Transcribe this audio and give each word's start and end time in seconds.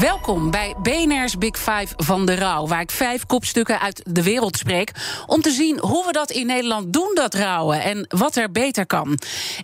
Welkom 0.00 0.50
bij 0.50 0.74
BNR's 0.82 1.38
Big 1.38 1.58
Five 1.58 1.88
van 1.96 2.26
de 2.26 2.34
rouw, 2.34 2.66
waar 2.66 2.80
ik 2.80 2.90
vijf 2.90 3.26
kopstukken 3.26 3.80
uit 3.80 4.02
de 4.04 4.22
wereld 4.22 4.56
spreek 4.56 4.90
om 5.26 5.40
te 5.40 5.50
zien 5.50 5.78
hoe 5.78 6.06
we 6.06 6.12
dat 6.12 6.30
in 6.30 6.46
Nederland 6.46 6.92
doen, 6.92 7.10
dat 7.14 7.34
rouwen, 7.34 7.82
en 7.82 8.06
wat 8.08 8.36
er 8.36 8.50
beter 8.50 8.86
kan. 8.86 9.18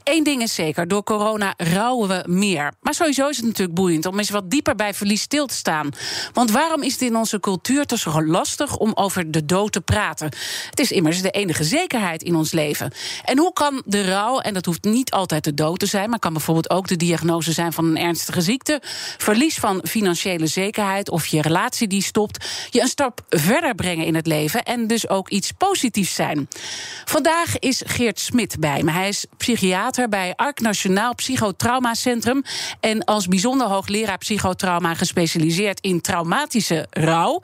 Eén 0.05 0.25
ding 0.25 0.43
is 0.43 0.55
zeker, 0.55 0.89
door 0.89 1.03
corona 1.03 1.55
rouwen 1.57 2.09
we 2.09 2.23
meer. 2.27 2.73
Maar 2.81 2.95
sowieso 2.95 3.29
is 3.29 3.37
het 3.37 3.47
natuurlijk 3.47 3.79
boeiend 3.79 4.07
om 4.07 4.19
eens 4.19 4.31
wat 4.31 4.51
dieper 4.51 4.75
bij 4.75 4.95
verlies 4.95 5.21
stil 5.21 5.47
te 5.47 5.55
staan. 5.55 5.91
Want 6.33 6.51
waarom 6.51 6.83
is 6.83 6.93
het 6.93 7.03
in 7.03 7.17
onze 7.17 7.41
cultuur 7.41 7.87
toch 7.87 7.99
zo 7.99 8.25
lastig 8.25 8.77
om 8.77 8.93
over 8.95 9.31
de 9.31 9.45
dood 9.45 9.73
te 9.73 9.81
praten? 9.81 10.31
Het 10.71 10.81
is 10.81 10.91
immers 10.91 11.23
de 11.23 11.31
enige 11.31 11.65
zekerheid 11.65 12.23
in 12.23 12.35
ons 12.35 12.53
leven. 12.53 12.93
En 13.25 13.39
hoe 13.39 13.53
kan 13.53 13.83
de 13.87 14.05
rouw, 14.05 14.39
en 14.39 14.55
dat 14.55 14.65
hoeft 14.65 14.85
niet 14.85 15.11
altijd 15.11 15.45
de 15.45 15.55
dood 15.55 15.79
te 15.79 15.87
zijn, 15.87 16.11
maar 16.11 16.19
kan 16.19 16.33
bijvoorbeeld 16.33 16.71
ook 16.71 16.89
de 16.89 16.97
diagnose 16.97 17.53
zijn 17.53 17.73
van 17.73 17.85
een 17.85 17.99
ernstige 17.99 18.41
ziekte, 18.41 18.81
verlies 19.19 19.59
van 19.59 19.81
financiële 19.89 20.21
zekerheid 20.45 21.11
of 21.11 21.27
je 21.27 21.43
relatie 21.43 21.89
die 21.89 22.03
stopt, 22.03 22.47
je 22.71 22.81
een 22.81 22.89
stap 22.89 23.21
verder 23.29 23.75
brengen 23.75 24.07
in 24.07 24.15
het 24.15 24.27
leven 24.27 24.63
en 24.63 24.87
dus 24.87 25.09
ook 25.09 25.29
iets 25.29 25.53
positiefs 25.53 26.15
zijn. 26.15 26.49
Vandaag 27.05 27.59
is 27.59 27.83
Geert 27.87 28.21
Smit 28.21 28.57
bij 28.61 28.83
me. 28.83 28.91
Hij 28.91 29.09
is 29.09 29.27
psychiater 29.37 30.09
bij 30.09 30.33
Ark 30.37 30.61
Nationaal 30.61 31.15
Psychotraumacentrum 31.15 32.43
en 32.81 33.05
als 33.05 33.27
bijzonder 33.27 33.67
hoogleraar 33.67 34.19
psychotrauma 34.19 34.95
gespecialiseerd 34.95 35.81
in 35.81 36.01
traumatische 36.01 36.87
rouw. 36.91 37.41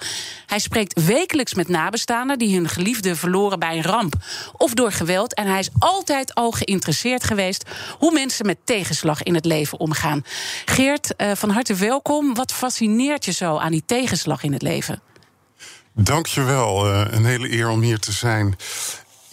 Hij 0.46 0.58
spreekt 0.58 1.04
wekelijks 1.04 1.54
met 1.54 1.68
nabestaanden 1.68 2.38
die 2.38 2.54
hun 2.54 2.68
geliefde 2.68 3.16
verloren 3.16 3.58
bij 3.58 3.76
een 3.76 3.82
ramp 3.82 4.14
of 4.56 4.74
door 4.74 4.92
geweld 4.92 5.34
en 5.34 5.46
hij 5.46 5.58
is 5.58 5.70
altijd 5.78 6.34
al 6.34 6.50
geïnteresseerd 6.50 7.24
geweest 7.24 7.64
hoe 7.98 8.12
mensen 8.12 8.46
met 8.46 8.58
tegenslag 8.64 9.22
in 9.22 9.34
het 9.34 9.44
leven 9.44 9.80
omgaan. 9.80 10.24
Geert, 10.64 11.14
uh, 11.16 11.30
van 11.34 11.50
harte 11.50 11.74
welkom. 11.74 12.34
Wat 12.34 12.52
fascineert 12.68 13.24
je 13.24 13.32
zo 13.32 13.56
aan 13.56 13.72
die 13.72 13.82
tegenslag 13.86 14.42
in 14.42 14.52
het 14.52 14.62
leven? 14.62 15.00
Dankjewel. 15.94 16.86
Uh, 16.86 17.06
een 17.10 17.24
hele 17.24 17.52
eer 17.52 17.68
om 17.68 17.80
hier 17.80 17.98
te 17.98 18.12
zijn. 18.12 18.56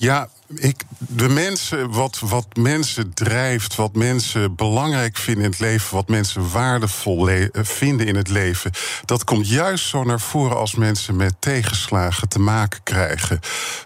Ja, 0.06 0.30
ik, 0.56 0.84
de 0.98 1.30
mensen, 1.30 1.92
wat, 1.92 2.20
wat 2.20 2.56
mensen 2.56 3.14
drijft, 3.14 3.76
wat 3.76 3.96
mensen 3.96 4.56
belangrijk 4.56 5.18
vinden 5.18 5.44
in 5.44 5.50
het 5.50 5.60
leven, 5.60 5.96
wat 5.96 6.08
mensen 6.08 6.52
waardevol 6.52 7.30
eh, 7.30 7.48
vinden 7.54 8.08
in 8.08 8.16
het 8.16 8.30
leven, 8.30 8.72
dat 9.06 9.24
komt 9.24 9.50
juist 9.50 9.88
zo 9.88 10.04
naar 10.04 10.20
voren 10.20 10.58
als 10.58 10.76
mensen 10.76 11.16
met 11.16 11.34
tegenslagen 11.40 12.28
te 12.28 12.40
maken 12.40 12.84
krijgen. 12.84 13.40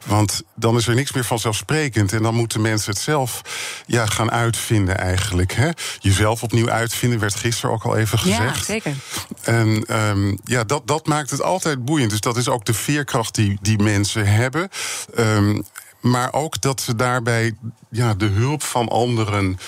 Want 0.05 0.41
dan 0.55 0.77
is 0.77 0.87
er 0.87 0.95
niks 0.95 1.11
meer 1.13 1.25
vanzelfsprekend 1.25 2.13
en 2.13 2.23
dan 2.23 2.35
moeten 2.35 2.61
mensen 2.61 2.91
het 2.91 3.01
zelf 3.01 3.41
ja, 3.85 4.05
gaan 4.05 4.31
uitvinden 4.31 4.97
eigenlijk. 4.97 5.53
Hè? 5.53 5.69
Jezelf 5.99 6.43
opnieuw 6.43 6.69
uitvinden, 6.69 7.19
werd 7.19 7.35
gisteren 7.35 7.71
ook 7.71 7.83
al 7.83 7.97
even 7.97 8.19
gezegd. 8.19 8.57
Ja, 8.57 8.63
zeker. 8.63 8.95
En 9.41 9.97
um, 10.07 10.39
ja, 10.43 10.63
dat, 10.63 10.87
dat 10.87 11.07
maakt 11.07 11.29
het 11.29 11.41
altijd 11.41 11.85
boeiend. 11.85 12.09
Dus 12.09 12.21
dat 12.21 12.37
is 12.37 12.47
ook 12.47 12.65
de 12.65 12.73
veerkracht 12.73 13.35
die, 13.35 13.57
die 13.61 13.77
mensen 13.77 14.27
hebben. 14.27 14.69
Um, 15.17 15.65
maar 15.99 16.33
ook 16.33 16.61
dat 16.61 16.81
ze 16.81 16.95
daarbij 16.95 17.53
ja, 17.89 18.13
de 18.13 18.25
hulp 18.25 18.63
van 18.63 18.87
anderen 18.87 19.59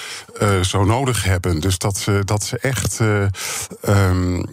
uh, 0.41 0.59
zo 0.59 0.83
nodig 0.83 1.23
hebben. 1.23 1.59
Dus 1.59 1.77
dat 1.77 1.97
ze, 1.97 2.21
dat 2.25 2.43
ze 2.43 2.57
echt 2.57 2.99
uh, 2.99 3.25
um, 3.87 4.45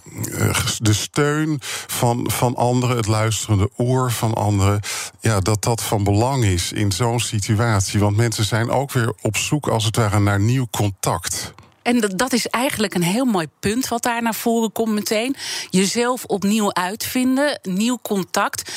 de 0.78 0.92
steun 0.92 1.58
van, 1.86 2.30
van 2.30 2.56
anderen, 2.56 2.96
het 2.96 3.06
luisterende 3.06 3.70
oor 3.76 4.12
van 4.12 4.34
anderen, 4.34 4.80
ja, 5.20 5.40
dat 5.40 5.62
dat 5.62 5.82
van 5.82 6.04
belang 6.04 6.44
is 6.44 6.72
in 6.72 6.92
zo'n 6.92 7.20
situatie. 7.20 8.00
Want 8.00 8.16
mensen 8.16 8.44
zijn 8.44 8.70
ook 8.70 8.92
weer 8.92 9.12
op 9.22 9.36
zoek, 9.36 9.68
als 9.68 9.84
het 9.84 9.96
ware, 9.96 10.20
naar 10.20 10.40
nieuw 10.40 10.66
contact. 10.70 11.52
En 11.82 12.00
dat 12.16 12.32
is 12.32 12.46
eigenlijk 12.46 12.94
een 12.94 13.02
heel 13.02 13.24
mooi 13.24 13.46
punt 13.60 13.88
wat 13.88 14.02
daar 14.02 14.22
naar 14.22 14.34
voren 14.34 14.72
komt 14.72 14.92
meteen. 14.92 15.36
Jezelf 15.70 16.24
opnieuw 16.24 16.72
uitvinden, 16.72 17.60
nieuw 17.62 17.98
contact 18.02 18.72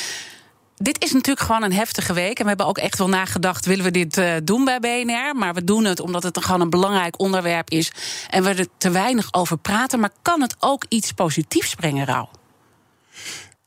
dit 0.82 1.04
is 1.04 1.12
natuurlijk 1.12 1.46
gewoon 1.46 1.62
een 1.62 1.72
heftige 1.72 2.12
week. 2.12 2.38
En 2.38 2.42
we 2.42 2.48
hebben 2.48 2.66
ook 2.66 2.78
echt 2.78 2.98
wel 2.98 3.08
nagedacht: 3.08 3.66
willen 3.66 3.84
we 3.84 3.90
dit 3.90 4.16
uh, 4.16 4.34
doen 4.44 4.64
bij 4.64 4.78
BNR? 4.80 5.36
Maar 5.36 5.54
we 5.54 5.64
doen 5.64 5.84
het 5.84 6.00
omdat 6.00 6.22
het 6.22 6.44
gewoon 6.44 6.60
een 6.60 6.70
belangrijk 6.70 7.20
onderwerp 7.20 7.70
is. 7.70 7.92
En 8.30 8.42
we 8.42 8.54
er 8.54 8.66
te 8.78 8.90
weinig 8.90 9.32
over 9.32 9.58
praten. 9.58 10.00
Maar 10.00 10.10
kan 10.22 10.40
het 10.40 10.56
ook 10.58 10.84
iets 10.88 11.12
positiefs 11.12 11.74
brengen, 11.74 12.04
Rauw? 12.04 12.30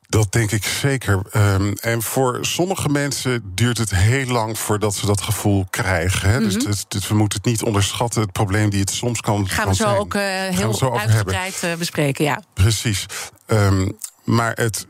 Dat 0.07 0.31
denk 0.31 0.51
ik 0.51 0.65
zeker. 0.65 1.21
Um, 1.33 1.73
en 1.73 2.01
voor 2.01 2.37
sommige 2.41 2.89
mensen 2.89 3.51
duurt 3.55 3.77
het 3.77 3.95
heel 3.95 4.25
lang 4.25 4.59
voordat 4.59 4.95
ze 4.95 5.05
dat 5.05 5.21
gevoel 5.21 5.65
krijgen. 5.69 6.29
Hè? 6.29 6.39
Mm 6.39 6.49
-hmm. 6.49 6.59
dus, 6.59 6.85
dus, 6.87 7.07
we 7.07 7.15
moeten 7.15 7.37
het 7.37 7.47
niet 7.47 7.63
onderschatten, 7.63 8.21
het 8.21 8.31
probleem 8.31 8.69
die 8.69 8.79
het 8.79 8.89
soms 8.89 9.21
kan 9.21 9.49
Gaan 9.49 9.67
we 9.67 9.75
zo 9.75 9.83
zijn. 9.83 9.97
ook 9.97 10.13
uh, 10.13 10.21
heel 10.49 10.73
zo 10.73 10.97
uitgebreid 10.97 11.61
uh, 11.63 11.73
bespreken, 11.73 12.25
ja. 12.25 12.41
Precies. 12.53 13.05
Um, 13.47 13.97
maar 14.23 14.51
het 14.53 14.85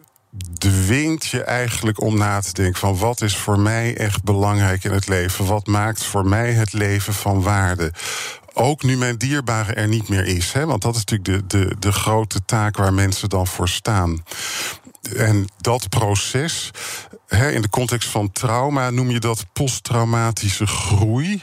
dwingt 0.58 1.26
je 1.26 1.44
eigenlijk 1.44 2.02
om 2.02 2.18
na 2.18 2.40
te 2.40 2.54
denken 2.54 2.80
van 2.80 2.98
wat 2.98 3.22
is 3.22 3.38
voor 3.38 3.60
mij 3.60 3.98
echt 3.98 4.24
belangrijk 4.24 4.84
in 4.84 4.92
het 4.92 5.08
leven? 5.08 5.46
Wat 5.46 5.68
maakt 5.68 6.04
voor 6.04 6.26
mij 6.26 6.52
het 6.52 6.74
leven 6.74 7.14
van 7.14 7.42
waarde? 7.42 7.92
Ook 8.54 8.84
nu 8.84 8.98
mijn 8.98 9.18
dierbare 9.18 9.74
er 9.74 9.88
niet 9.88 10.10
meer 10.10 10.26
is. 10.26 10.52
Hè? 10.54 10.66
Want 10.66 10.82
dat 10.82 10.96
is 10.96 11.04
natuurlijk 11.06 11.50
de, 11.50 11.60
de, 11.60 11.76
de 11.80 11.92
grote 11.92 12.46
taak 12.46 12.78
waar 12.78 12.94
mensen 12.94 13.30
dan 13.30 13.48
voor 13.48 13.70
staan. 13.70 14.24
En 15.16 15.48
dat 15.58 15.90
proces, 15.90 16.72
in 17.30 17.62
de 17.62 17.70
context 17.70 18.10
van 18.10 18.32
trauma 18.32 18.90
noem 18.90 19.12
je 19.12 19.20
dat 19.20 19.46
posttraumatische 19.54 20.68
groei. 20.68 21.42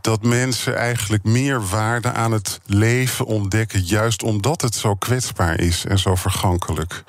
Dat 0.00 0.22
mensen 0.22 0.76
eigenlijk 0.76 1.24
meer 1.24 1.68
waarde 1.68 2.12
aan 2.12 2.32
het 2.32 2.60
leven 2.66 3.26
ontdekken, 3.26 3.82
juist 3.82 4.22
omdat 4.22 4.60
het 4.60 4.74
zo 4.74 4.94
kwetsbaar 4.94 5.60
is 5.60 5.84
en 5.84 5.98
zo 5.98 6.14
vergankelijk. 6.14 7.04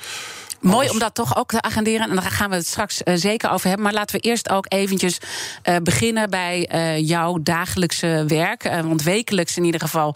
Mooi 0.61 0.89
om 0.89 0.99
dat 0.99 1.15
toch 1.15 1.37
ook 1.37 1.49
te 1.49 1.61
agenderen. 1.61 2.09
En 2.09 2.15
daar 2.15 2.31
gaan 2.31 2.49
we 2.49 2.55
het 2.55 2.67
straks 2.67 3.01
uh, 3.03 3.13
zeker 3.17 3.49
over 3.49 3.67
hebben. 3.67 3.85
Maar 3.85 3.93
laten 3.93 4.15
we 4.15 4.27
eerst 4.27 4.49
ook 4.49 4.65
eventjes 4.67 5.17
uh, 5.63 5.75
beginnen 5.83 6.29
bij 6.29 6.69
uh, 6.73 7.07
jouw 7.07 7.37
dagelijkse 7.41 8.23
werk. 8.27 8.63
want 8.83 9.03
wekelijks 9.03 9.57
in 9.57 9.63
ieder 9.63 9.81
geval 9.81 10.15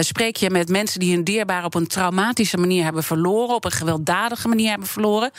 spreek 0.00 0.36
je 0.36 0.50
met 0.50 0.68
mensen 0.68 1.00
die 1.00 1.14
hun 1.14 1.24
dierbaar 1.24 1.64
op 1.64 1.74
een 1.74 1.86
traumatische 1.86 2.56
manier 2.56 2.84
hebben 2.84 3.02
verloren. 3.02 3.54
Op 3.54 3.64
een 3.64 3.70
gewelddadige 3.70 4.48
manier 4.48 4.68
hebben 4.68 4.88
verloren. 4.88 5.30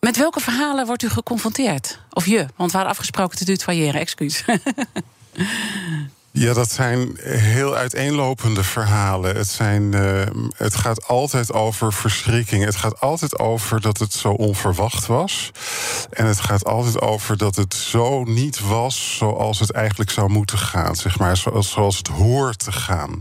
Met 0.00 0.16
welke 0.16 0.40
verhalen 0.40 0.86
wordt 0.86 1.02
u 1.02 1.08
geconfronteerd? 1.08 1.98
Of 2.10 2.26
je? 2.26 2.46
Want 2.56 2.70
we 2.70 2.76
hadden 2.76 2.86
afgesproken 2.86 3.38
te 3.38 3.44
tutoyeren, 3.44 4.00
excuus. 4.00 4.44
Ja, 6.32 6.52
dat 6.52 6.70
zijn 6.70 7.18
heel 7.22 7.74
uiteenlopende 7.74 8.64
verhalen. 8.64 9.36
Het, 9.36 9.48
zijn, 9.48 9.82
uh, 9.94 10.22
het 10.56 10.76
gaat 10.76 11.06
altijd 11.06 11.52
over 11.52 11.92
verschrikking. 11.92 12.64
Het 12.64 12.76
gaat 12.76 13.00
altijd 13.00 13.38
over 13.38 13.80
dat 13.80 13.98
het 13.98 14.12
zo 14.12 14.28
onverwacht 14.28 15.06
was. 15.06 15.50
En 16.10 16.26
het 16.26 16.40
gaat 16.40 16.64
altijd 16.64 17.00
over 17.00 17.36
dat 17.36 17.56
het 17.56 17.74
zo 17.74 18.24
niet 18.24 18.60
was 18.60 19.16
zoals 19.16 19.58
het 19.58 19.70
eigenlijk 19.70 20.10
zou 20.10 20.30
moeten 20.30 20.58
gaan. 20.58 20.96
Zeg 20.96 21.18
maar, 21.18 21.36
zoals, 21.36 21.70
zoals 21.70 21.96
het 21.96 22.08
hoort 22.08 22.58
te 22.58 22.72
gaan. 22.72 23.18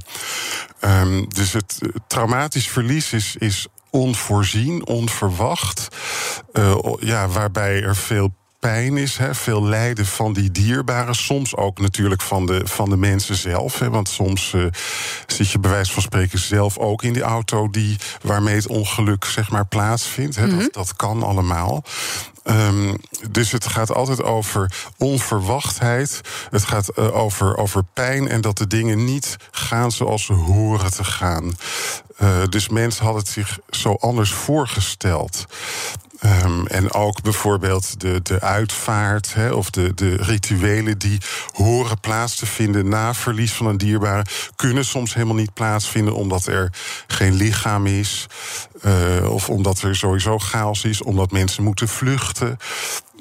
Um, 0.81 1.29
dus 1.29 1.53
het 1.53 1.79
traumatisch 2.07 2.67
verlies 2.67 3.13
is, 3.13 3.35
is 3.37 3.67
onvoorzien, 3.89 4.85
onverwacht. 4.85 5.87
Uh, 6.53 6.75
ja, 6.99 7.27
waarbij 7.27 7.83
er 7.83 7.95
veel 7.95 8.33
pijn 8.59 8.97
is, 8.97 9.17
hè, 9.17 9.35
veel 9.35 9.63
lijden 9.63 10.05
van 10.05 10.33
die 10.33 10.51
dierbaren. 10.51 11.15
Soms 11.15 11.55
ook 11.55 11.79
natuurlijk 11.79 12.21
van 12.21 12.45
de, 12.45 12.61
van 12.63 12.89
de 12.89 12.97
mensen 12.97 13.35
zelf. 13.35 13.79
Hè, 13.79 13.89
want 13.89 14.09
soms 14.09 14.53
uh, 14.53 14.65
zit 15.27 15.49
je 15.49 15.59
bij 15.59 15.71
wijze 15.71 15.91
van 15.91 16.01
spreken 16.01 16.39
zelf 16.39 16.77
ook 16.77 17.03
in 17.03 17.13
die 17.13 17.21
auto 17.21 17.69
die, 17.69 17.97
waarmee 18.21 18.55
het 18.55 18.67
ongeluk 18.67 19.25
zeg 19.25 19.49
maar, 19.49 19.67
plaatsvindt. 19.67 20.35
Hè, 20.35 20.45
mm 20.45 20.49
-hmm. 20.49 20.59
dat, 20.59 20.73
dat 20.73 20.95
kan 20.95 21.23
allemaal. 21.23 21.83
Um, 22.43 22.95
dus 23.31 23.51
het 23.51 23.67
gaat 23.67 23.93
altijd 23.93 24.23
over 24.23 24.71
onverwachtheid. 24.97 26.21
Het 26.49 26.65
gaat 26.65 26.91
uh, 26.97 27.15
over, 27.15 27.57
over 27.57 27.83
pijn 27.93 28.27
en 28.27 28.41
dat 28.41 28.57
de 28.57 28.67
dingen 28.67 29.03
niet 29.03 29.37
gaan 29.51 29.91
zoals 29.91 30.25
ze 30.25 30.33
horen 30.33 30.91
te 30.91 31.03
gaan. 31.03 31.55
Uh, 32.21 32.43
dus 32.49 32.69
mensen 32.69 33.03
hadden 33.03 33.21
het 33.21 33.31
zich 33.31 33.59
zo 33.69 33.93
anders 33.93 34.31
voorgesteld. 34.31 35.45
Ehm, 36.19 36.65
en 36.65 36.93
ook 36.93 37.21
bijvoorbeeld 37.21 37.99
de, 37.99 38.19
de 38.23 38.41
uitvaart 38.41 39.33
hè, 39.33 39.51
of 39.51 39.69
de, 39.69 39.93
de 39.93 40.15
rituelen 40.15 40.97
die 40.97 41.21
horen 41.53 41.99
plaats 41.99 42.35
te 42.35 42.45
vinden 42.45 42.89
na 42.89 43.13
verlies 43.13 43.53
van 43.53 43.65
een 43.65 43.77
dierbare, 43.77 44.25
kunnen 44.55 44.85
soms 44.85 45.13
helemaal 45.13 45.35
niet 45.35 45.53
plaatsvinden 45.53 46.15
omdat 46.15 46.45
er 46.45 46.73
geen 47.07 47.33
lichaam 47.33 47.85
is. 47.85 48.27
Uh, 48.85 49.31
of 49.31 49.49
omdat 49.49 49.81
er 49.81 49.95
sowieso 49.95 50.39
chaos 50.39 50.83
is, 50.83 51.01
omdat 51.01 51.31
mensen 51.31 51.63
moeten 51.63 51.87
vluchten. 51.87 52.57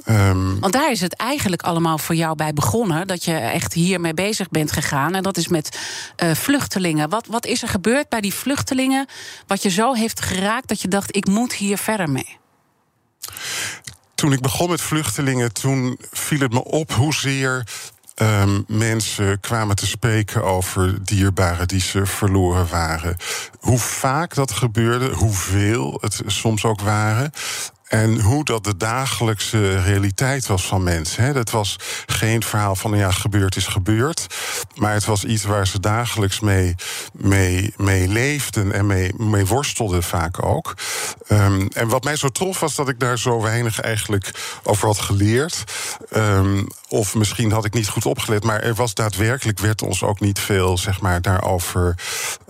Um, 0.08 0.60
Want 0.60 0.72
daar 0.72 0.90
is 0.90 1.00
het 1.00 1.16
eigenlijk 1.16 1.62
allemaal 1.62 1.98
voor 1.98 2.14
jou 2.14 2.36
bij 2.36 2.52
begonnen. 2.52 3.06
Dat 3.06 3.24
je 3.24 3.34
echt 3.34 3.72
hiermee 3.72 4.14
bezig 4.14 4.48
bent 4.48 4.72
gegaan. 4.72 5.14
En 5.14 5.22
dat 5.22 5.36
is 5.36 5.48
met 5.48 5.78
uh, 6.24 6.34
vluchtelingen. 6.34 7.08
Wat, 7.08 7.26
wat 7.26 7.46
is 7.46 7.62
er 7.62 7.68
gebeurd 7.68 8.08
bij 8.08 8.20
die 8.20 8.34
vluchtelingen? 8.34 9.06
Wat 9.46 9.62
je 9.62 9.70
zo 9.70 9.92
heeft 9.94 10.20
geraakt 10.20 10.68
dat 10.68 10.80
je 10.80 10.88
dacht: 10.88 11.16
ik 11.16 11.26
moet 11.26 11.52
hier 11.52 11.78
verder 11.78 12.10
mee? 12.10 12.38
Toen 14.14 14.32
ik 14.32 14.40
begon 14.40 14.70
met 14.70 14.80
vluchtelingen, 14.80 15.52
toen 15.52 15.98
viel 16.10 16.40
het 16.40 16.52
me 16.52 16.64
op 16.64 16.92
hoezeer 16.92 17.64
Um, 18.22 18.64
mensen 18.66 19.40
kwamen 19.40 19.76
te 19.76 19.86
spreken 19.86 20.44
over 20.44 21.04
dierbaren 21.04 21.68
die 21.68 21.80
ze 21.80 22.06
verloren 22.06 22.68
waren. 22.68 23.16
Hoe 23.60 23.78
vaak 23.78 24.34
dat 24.34 24.52
gebeurde, 24.52 25.10
hoeveel 25.10 25.98
het 26.00 26.22
soms 26.26 26.64
ook 26.64 26.80
waren. 26.80 27.32
En 27.88 28.20
hoe 28.20 28.44
dat 28.44 28.64
de 28.64 28.76
dagelijkse 28.76 29.80
realiteit 29.82 30.46
was 30.46 30.66
van 30.66 30.82
mensen. 30.82 31.24
Hè. 31.24 31.32
Dat 31.32 31.50
was 31.50 31.76
geen 32.06 32.42
verhaal 32.42 32.76
van 32.76 32.96
ja, 32.96 33.10
gebeurd 33.10 33.56
is 33.56 33.66
gebeurd. 33.66 34.26
Maar 34.74 34.92
het 34.92 35.04
was 35.04 35.24
iets 35.24 35.44
waar 35.44 35.66
ze 35.66 35.80
dagelijks 35.80 36.40
mee, 36.40 36.74
mee, 37.12 37.74
mee 37.76 38.08
leefden 38.08 38.72
en 38.72 38.86
mee, 38.86 39.14
mee 39.16 39.46
worstelden 39.46 40.02
vaak 40.02 40.44
ook. 40.44 40.74
Um, 41.28 41.68
en 41.68 41.88
wat 41.88 42.04
mij 42.04 42.16
zo 42.16 42.28
trof 42.28 42.60
was 42.60 42.74
dat 42.74 42.88
ik 42.88 43.00
daar 43.00 43.18
zo 43.18 43.42
weinig 43.42 43.80
eigenlijk 43.80 44.30
over 44.62 44.86
had 44.86 45.00
geleerd. 45.00 45.64
Um, 46.16 46.66
of 46.88 47.14
misschien 47.14 47.52
had 47.52 47.64
ik 47.64 47.74
niet 47.74 47.88
goed 47.88 48.06
opgelet, 48.06 48.44
maar 48.44 48.60
er 48.60 48.74
was 48.74 48.94
daadwerkelijk, 48.94 49.58
werd 49.58 49.82
ons 49.82 50.02
ook 50.02 50.20
niet 50.20 50.38
veel 50.38 50.78
zeg 50.78 51.00
maar, 51.00 51.22
daarover 51.22 51.94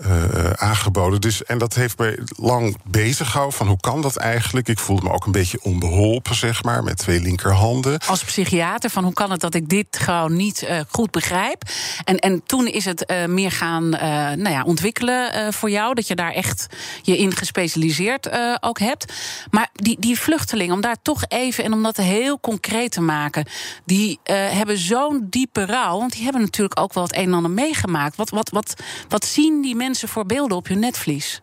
uh, 0.05 0.49
aangeboden. 0.49 1.21
Dus, 1.21 1.43
en 1.43 1.57
dat 1.57 1.73
heeft 1.73 1.97
mij 1.97 2.19
lang 2.37 2.77
bezig 2.83 3.27
gehouden 3.29 3.57
van 3.57 3.67
hoe 3.67 3.79
kan 3.79 4.01
dat 4.01 4.15
eigenlijk? 4.15 4.67
Ik 4.67 4.79
voelde 4.79 5.03
me 5.03 5.11
ook 5.11 5.28
een 5.29 5.39
beetje 5.41 5.63
onbeholpen, 5.63 6.35
zeg 6.35 6.63
maar, 6.63 6.83
met 6.83 6.97
twee 6.97 7.21
linkerhanden. 7.21 7.99
Als 8.07 8.23
psychiater, 8.23 8.89
van 8.89 9.03
hoe 9.03 9.13
kan 9.13 9.31
het 9.31 9.39
dat 9.39 9.53
ik 9.53 9.69
dit 9.69 9.99
gewoon 9.99 10.35
niet 10.35 10.63
uh, 10.63 10.79
goed 10.89 11.11
begrijp? 11.11 11.63
En, 12.03 12.19
en 12.19 12.43
toen 12.45 12.67
is 12.67 12.85
het 12.85 13.11
uh, 13.11 13.25
meer 13.25 13.51
gaan 13.51 13.89
nou 13.89 14.49
ja, 14.49 14.63
ontwikkelen 14.63 15.53
voor 15.53 15.69
jou, 15.69 15.93
dat 15.93 16.07
je 16.07 16.15
daar 16.15 16.31
echt 16.31 16.67
je 17.01 17.17
in 17.17 17.35
gespecialiseerd 17.35 18.29
ook 18.59 18.79
hebt. 18.79 19.13
Maar 19.49 19.69
die, 19.73 19.97
die 19.99 20.19
vluchtelingen, 20.19 20.75
om 20.75 20.81
daar 20.81 21.01
toch 21.01 21.23
even 21.27 21.63
en 21.63 21.73
om 21.73 21.83
dat 21.83 21.97
heel 21.97 22.39
concreet 22.39 22.91
te 22.91 23.01
maken, 23.01 23.45
die 23.85 24.19
hebben 24.23 24.77
zo'n 24.77 25.27
diepe 25.29 25.65
rouw. 25.65 25.97
Want 25.97 26.11
die 26.11 26.23
hebben 26.23 26.41
natuurlijk 26.41 26.79
ook 26.79 26.93
wel 26.93 27.03
het 27.03 27.15
een 27.15 27.25
en 27.25 27.33
ander 27.33 27.51
meegemaakt. 27.51 28.15
Wat, 28.15 28.29
wat, 28.29 28.49
wat, 28.49 28.73
wat 29.07 29.25
zien 29.25 29.61
die 29.61 29.75
mensen 29.75 30.07
voor 30.07 30.25
beelden 30.25 30.57
op 30.57 30.67
hun 30.67 30.79
netvlies? 30.79 31.41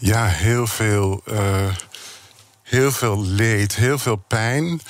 Ja, 0.00 0.26
heel 0.26 0.66
veel, 0.66 1.22
uh, 1.32 1.74
heel 2.62 2.92
veel 2.92 3.24
leed, 3.24 3.74
heel 3.74 3.98
veel 3.98 4.16
pijn. 4.16 4.80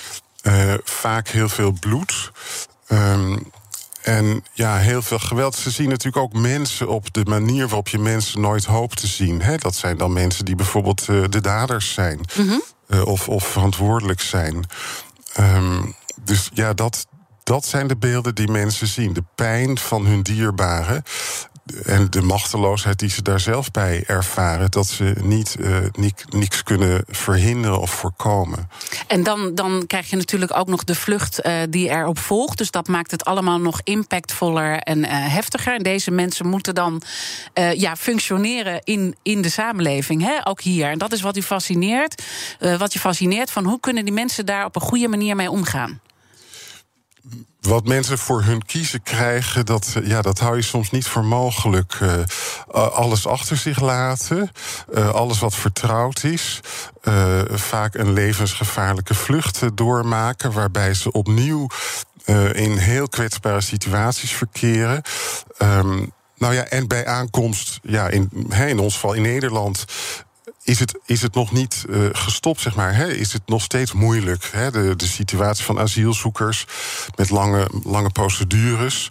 Uh, 0.43 0.75
vaak 0.85 1.29
heel 1.29 1.49
veel 1.49 1.73
bloed. 1.73 2.31
Um, 2.89 3.51
en 4.03 4.45
ja, 4.53 4.77
heel 4.77 5.03
veel 5.03 5.19
geweld. 5.19 5.55
Ze 5.55 5.71
zien 5.71 5.89
natuurlijk 5.89 6.25
ook 6.25 6.33
mensen 6.33 6.89
op 6.89 7.13
de 7.13 7.25
manier 7.25 7.67
waarop 7.67 7.89
je 7.89 7.99
mensen 7.99 8.41
nooit 8.41 8.65
hoopt 8.65 9.01
te 9.01 9.07
zien. 9.07 9.43
Hè? 9.43 9.57
Dat 9.57 9.75
zijn 9.75 9.97
dan 9.97 10.13
mensen 10.13 10.45
die 10.45 10.55
bijvoorbeeld 10.55 11.07
uh, 11.09 11.25
de 11.29 11.41
daders 11.41 11.93
zijn. 11.93 12.21
Mm 12.37 12.49
-hmm. 12.49 12.63
uh, 12.89 13.07
of, 13.07 13.29
of 13.29 13.47
verantwoordelijk 13.47 14.21
zijn. 14.21 14.65
Um, 15.41 15.95
dus 16.25 16.51
ja, 16.53 16.73
dat, 16.73 17.07
dat 17.43 17.67
zijn 17.67 17.87
de 17.87 17.97
beelden 17.97 18.35
die 18.35 18.49
mensen 18.49 18.87
zien. 18.87 19.13
De 19.13 19.25
pijn 19.35 19.79
van 19.79 20.07
hun 20.07 20.23
dierbaren. 20.23 21.03
En 21.85 22.11
de 22.11 22.23
machteloosheid 22.23 22.99
die 22.99 23.11
ze 23.11 23.23
daar 23.23 23.41
zelf 23.41 23.71
bij 23.71 24.05
ervaren, 24.07 24.71
dat 24.71 24.87
ze 24.87 25.15
niet 25.23 25.57
uh, 25.61 26.47
kunnen 26.65 27.05
verhinderen 27.09 27.81
of 27.81 27.91
voorkomen. 27.91 28.69
En 29.07 29.23
dan, 29.23 29.55
dan 29.55 29.85
krijg 29.87 30.11
je 30.11 30.17
natuurlijk 30.17 30.57
ook 30.57 30.69
nog 30.69 30.85
de 30.85 30.95
vlucht 30.95 31.47
uh, 31.47 31.53
die 31.71 31.89
erop 31.89 32.19
volgt. 32.19 32.59
Dus 32.59 32.71
dat 32.71 32.89
maakt 32.89 33.11
het 33.11 33.25
allemaal 33.25 33.61
nog 33.61 33.81
impactvoller 33.85 34.79
en 34.79 34.99
uh, 34.99 35.07
heftiger. 35.11 35.75
En 35.75 35.83
deze 35.83 36.11
mensen 36.11 36.47
moeten 36.47 36.75
dan 36.75 37.03
ja, 37.75 37.97
functioneren 37.97 38.81
in, 38.85 39.17
in 39.23 39.43
de 39.43 39.49
samenleving, 39.49 40.23
hè? 40.23 40.47
ook 40.47 40.61
hier. 40.61 40.91
En 40.91 40.99
dat 40.99 41.13
is 41.13 41.21
wat 41.21 41.37
u 41.37 41.43
fascineert. 41.43 42.23
wat 42.79 42.93
je 42.93 42.99
fascineert 42.99 43.51
van 43.51 43.65
hoe 43.65 43.81
kunnen 43.81 44.05
die 44.05 44.15
mensen 44.15 44.47
daar 44.47 44.65
op 44.65 44.77
een 44.77 44.83
goede 44.83 45.09
manier 45.09 45.37
mee 45.37 45.51
omgaan? 45.51 46.01
Wat 47.61 47.87
mensen 47.87 48.19
voor 48.19 48.43
hun 48.43 48.65
kiezen 48.65 49.03
krijgen, 49.03 49.67
dat, 49.67 49.97
ja, 50.03 50.23
dat 50.23 50.39
hou 50.39 50.57
je 50.57 50.63
soms 50.63 50.91
niet 50.91 51.07
voor 51.07 51.25
mogelijk. 51.25 51.99
Uh, 52.03 52.13
alles 52.73 53.27
achter 53.27 53.57
zich 53.57 53.81
laten, 53.81 54.51
alles 55.13 55.39
wat 55.39 55.55
vertrouwd 55.55 56.25
is. 56.25 56.61
Vaak 57.51 57.95
een 57.95 58.13
levensgevaarlijke 58.13 59.15
vlucht 59.15 59.77
doormaken, 59.77 60.53
waarbij 60.53 60.95
ze 60.95 61.13
opnieuw 61.13 61.67
in 62.53 62.77
heel 62.77 63.09
kwetsbare 63.09 63.61
situaties 63.61 64.33
verkeren. 64.33 65.03
Um, 65.59 66.13
nou 66.41 66.55
ja, 66.55 66.65
en 66.65 66.89
bij 66.89 67.07
aankomst, 67.07 67.79
ja, 67.83 68.09
in, 68.09 68.31
in 68.67 68.79
ons 68.79 68.95
geval 68.95 69.13
in 69.13 69.23
Nederland, 69.23 69.85
is 70.63 70.79
het, 70.79 70.99
is 71.07 71.23
het 71.23 71.35
nog 71.35 71.53
niet 71.53 71.85
uh, 71.89 72.09
gestopt, 72.13 72.61
zeg 72.61 72.75
maar. 72.75 72.95
Hè? 72.95 73.13
Is 73.13 73.33
het 73.33 73.43
nog 73.47 73.63
steeds 73.63 73.93
moeilijk? 73.93 74.49
Hè? 74.53 74.71
De, 74.71 74.97
de 74.97 75.07
situatie 75.07 75.65
van 75.65 75.79
asielzoekers 75.79 76.67
met 77.17 77.31
lange, 77.31 77.69
lange 77.85 78.11
procedures. 78.11 79.09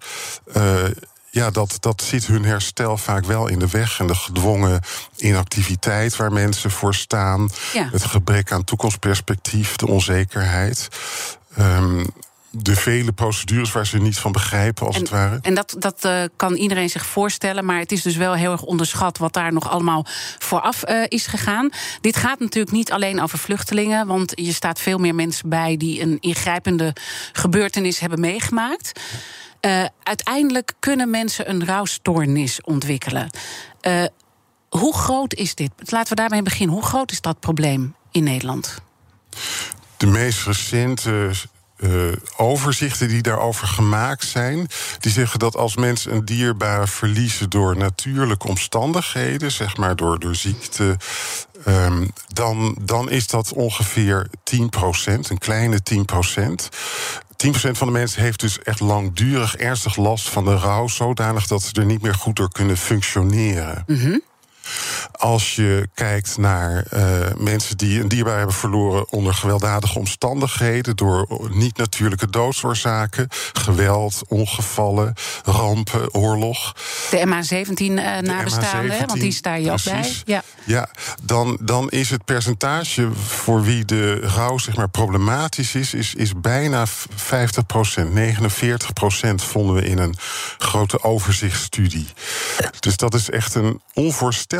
Uh, 0.57 0.83
ja, 1.31 1.49
dat, 1.49 1.77
dat 1.79 2.01
zit 2.01 2.25
hun 2.25 2.43
herstel 2.43 2.97
vaak 2.97 3.25
wel 3.25 3.47
in 3.47 3.59
de 3.59 3.67
weg. 3.67 3.99
En 3.99 4.07
de 4.07 4.15
gedwongen 4.15 4.81
inactiviteit 5.15 6.15
waar 6.15 6.31
mensen 6.31 6.71
voor 6.71 6.95
staan. 6.95 7.49
Ja. 7.73 7.89
Het 7.91 8.05
gebrek 8.05 8.51
aan 8.51 8.63
toekomstperspectief, 8.63 9.75
de 9.75 9.87
onzekerheid. 9.87 10.87
Um, 11.59 12.07
de 12.51 12.75
vele 12.75 13.11
procedures 13.11 13.71
waar 13.71 13.87
ze 13.87 13.97
niet 13.97 14.17
van 14.17 14.31
begrijpen, 14.31 14.87
als 14.87 14.95
het 14.95 15.09
ware. 15.09 15.39
En 15.41 15.53
dat, 15.53 15.75
dat 15.79 16.05
uh, 16.05 16.23
kan 16.35 16.55
iedereen 16.55 16.89
zich 16.89 17.05
voorstellen, 17.05 17.65
maar 17.65 17.79
het 17.79 17.91
is 17.91 18.01
dus 18.01 18.15
wel 18.15 18.33
heel 18.33 18.51
erg 18.51 18.61
onderschat 18.61 19.17
wat 19.17 19.33
daar 19.33 19.53
nog 19.53 19.69
allemaal 19.69 20.05
vooraf 20.37 20.89
uh, 20.89 21.03
is 21.07 21.27
gegaan. 21.27 21.69
Dit 22.01 22.15
gaat 22.15 22.39
natuurlijk 22.39 22.75
niet 22.75 22.91
alleen 22.91 23.21
over 23.21 23.37
vluchtelingen, 23.37 24.07
want 24.07 24.31
je 24.35 24.53
staat 24.53 24.79
veel 24.79 24.97
meer 24.97 25.15
mensen 25.15 25.49
bij 25.49 25.77
die 25.77 26.01
een 26.01 26.17
ingrijpende 26.19 26.95
gebeurtenis 27.33 27.99
hebben 27.99 28.19
meegemaakt. 28.19 28.99
Uh, 29.61 29.85
uiteindelijk 30.03 30.73
kunnen 30.79 31.09
mensen 31.09 31.49
een 31.49 31.65
rouwstoornis 31.65 32.61
ontwikkelen. 32.61 33.29
hoe 34.69 34.95
groot 34.95 35.33
is 35.33 35.55
dit? 35.55 35.71
Laten 35.85 36.09
we 36.09 36.21
daarmee 36.21 36.41
beginnen. 36.41 36.75
Hoe 36.75 36.85
groot 36.85 37.11
is 37.11 37.21
dat 37.21 37.39
probleem 37.39 37.95
in 38.11 38.23
Nederland? 38.23 38.81
De 39.97 40.07
meest 40.07 40.45
recente 40.45 41.31
uh, 41.79 42.11
overzichten 42.37 43.07
die 43.07 43.21
daarover 43.21 43.67
gemaakt 43.67 44.25
zijn. 44.25 44.67
Die 44.99 45.11
zeggen 45.11 45.39
dat 45.39 45.55
als 45.55 45.75
mensen 45.75 46.13
een 46.13 46.25
dierbare 46.25 46.87
verliezen 46.87 47.49
door 47.49 47.77
natuurlijke 47.77 48.47
omstandigheden, 48.47 49.51
zeg 49.51 49.77
maar 49.77 49.95
door, 49.95 50.19
door 50.19 50.35
ziekte, 50.35 50.97
um, 51.67 52.11
dan, 52.27 52.77
dan 52.81 53.09
is 53.09 53.27
dat 53.27 53.53
ongeveer 53.53 54.27
10%, 54.27 54.63
een 55.05 55.37
kleine 55.37 55.79
10%. 55.93 56.69
10% 57.47 57.51
van 57.51 57.87
de 57.87 57.93
mensen 57.93 58.21
heeft 58.21 58.39
dus 58.39 58.59
echt 58.59 58.79
langdurig 58.79 59.55
ernstig 59.55 59.95
last 59.95 60.29
van 60.29 60.45
de 60.45 60.57
rouw, 60.57 60.87
zodanig 60.87 61.47
dat 61.47 61.61
ze 61.61 61.73
er 61.73 61.85
niet 61.85 62.01
meer 62.01 62.15
goed 62.15 62.35
door 62.35 62.51
kunnen 62.51 62.77
functioneren. 62.77 63.83
Mm. 63.87 64.21
Als 65.11 65.55
je 65.55 65.89
kijkt 65.93 66.37
naar 66.37 66.85
uh, 66.93 67.01
mensen 67.37 67.77
die 67.77 68.01
een 68.01 68.07
dierbaar 68.07 68.37
hebben 68.37 68.55
verloren 68.55 69.11
onder 69.11 69.33
gewelddadige 69.33 69.99
omstandigheden, 69.99 70.95
door 70.95 71.27
niet-natuurlijke 71.51 72.29
doodsoorzaken, 72.29 73.27
geweld, 73.53 74.21
ongevallen, 74.27 75.13
rampen, 75.43 76.13
oorlog. 76.13 76.75
De 77.09 77.25
MH17 77.25 77.75
uh, 77.77 78.17
nabestaanden, 78.17 79.07
want 79.07 79.19
die 79.19 79.31
sta 79.31 79.53
je 79.55 79.71
ook 79.71 79.83
bij. 79.83 80.13
Ja, 80.25 80.43
ja 80.65 80.89
dan, 81.23 81.57
dan 81.61 81.89
is 81.89 82.09
het 82.09 82.25
percentage 82.25 83.11
voor 83.13 83.63
wie 83.63 83.85
de 83.85 84.19
rouw 84.19 84.57
zeg 84.57 84.75
maar, 84.75 84.89
problematisch 84.89 85.75
is, 85.75 85.93
is, 85.93 86.15
is 86.15 86.31
bijna 86.35 86.85
50 87.15 87.65
procent. 87.65 88.13
49 88.13 88.93
procent 88.93 89.43
vonden 89.43 89.75
we 89.75 89.81
in 89.81 89.97
een 89.97 90.15
grote 90.57 91.03
overzichtsstudie. 91.03 92.07
Dus 92.79 92.97
dat 92.97 93.13
is 93.13 93.29
echt 93.29 93.55
een 93.55 93.81
onvoorstelbaar 93.93 94.58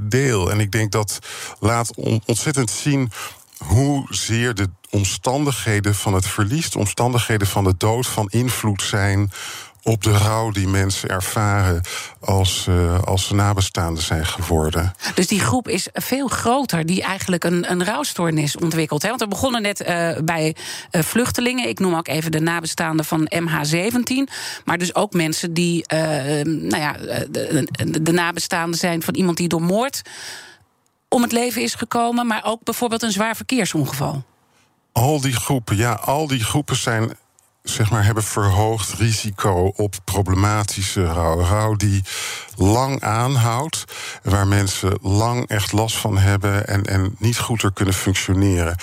deel. 0.00 0.50
En 0.50 0.60
ik 0.60 0.72
denk 0.72 0.92
dat 0.92 1.18
laat 1.60 1.90
ontzettend 2.26 2.70
zien 2.70 3.10
hoezeer 3.58 4.54
de 4.54 4.68
omstandigheden 4.90 5.94
van 5.94 6.14
het 6.14 6.26
verlies, 6.26 6.70
de 6.70 6.78
omstandigheden 6.78 7.46
van 7.46 7.64
de 7.64 7.74
dood 7.76 8.06
van 8.06 8.28
invloed 8.30 8.82
zijn 8.82 9.32
op 9.84 10.02
de 10.02 10.12
rouw 10.12 10.50
die 10.50 10.68
mensen 10.68 11.08
ervaren 11.08 11.80
als, 12.20 12.66
uh, 12.68 13.02
als 13.02 13.26
ze 13.26 13.34
nabestaanden 13.34 14.02
zijn 14.02 14.26
geworden. 14.26 14.94
Dus 15.14 15.26
die 15.26 15.40
groep 15.40 15.68
is 15.68 15.88
veel 15.92 16.28
groter 16.28 16.86
die 16.86 17.02
eigenlijk 17.02 17.44
een, 17.44 17.70
een 17.70 17.84
rouwstoornis 17.84 18.56
ontwikkelt. 18.56 19.02
Hè? 19.02 19.08
Want 19.08 19.20
we 19.20 19.28
begonnen 19.28 19.62
net 19.62 19.80
uh, 19.80 20.18
bij 20.24 20.56
uh, 20.90 21.02
vluchtelingen. 21.02 21.68
Ik 21.68 21.78
noem 21.78 21.94
ook 21.94 22.08
even 22.08 22.30
de 22.30 22.40
nabestaanden 22.40 23.04
van 23.04 23.30
MH17. 23.34 24.32
Maar 24.64 24.78
dus 24.78 24.94
ook 24.94 25.12
mensen 25.12 25.54
die 25.54 25.84
nou 25.88 26.76
ja, 26.76 26.92
de, 27.30 27.66
de, 27.70 28.02
de 28.02 28.12
nabestaanden 28.12 28.78
zijn 28.78 29.02
van 29.02 29.14
iemand 29.14 29.36
die 29.36 29.48
door 29.48 29.62
moord 29.62 30.02
om 31.08 31.22
het 31.22 31.32
leven 31.32 31.62
is 31.62 31.74
gekomen, 31.74 32.26
maar 32.26 32.44
ook 32.44 32.62
bijvoorbeeld 32.62 33.02
een 33.02 33.12
zwaar 33.12 33.36
verkeersongeval. 33.36 34.24
Al 34.92 35.20
die 35.20 35.32
groepen, 35.32 35.76
ja, 35.76 35.92
al 35.92 36.26
die 36.26 36.44
groepen 36.44 36.76
zijn 36.76 37.16
zeg 37.64 37.90
maar, 37.90 38.04
hebben 38.04 38.22
verhoogd 38.22 38.92
risico 38.92 39.72
op 39.76 39.94
problematische 40.04 41.04
rouw. 41.04 41.40
Rouw 41.40 41.74
die 41.74 42.02
lang 42.56 43.02
aanhoudt, 43.02 43.84
waar 44.22 44.46
mensen 44.46 44.98
lang 45.02 45.48
echt 45.48 45.72
last 45.72 45.96
van 45.96 46.18
hebben 46.18 46.66
en, 46.66 46.84
en 46.84 47.14
niet 47.18 47.38
goed 47.38 47.62
er 47.62 47.72
kunnen 47.72 47.94
functioneren. 47.94 48.76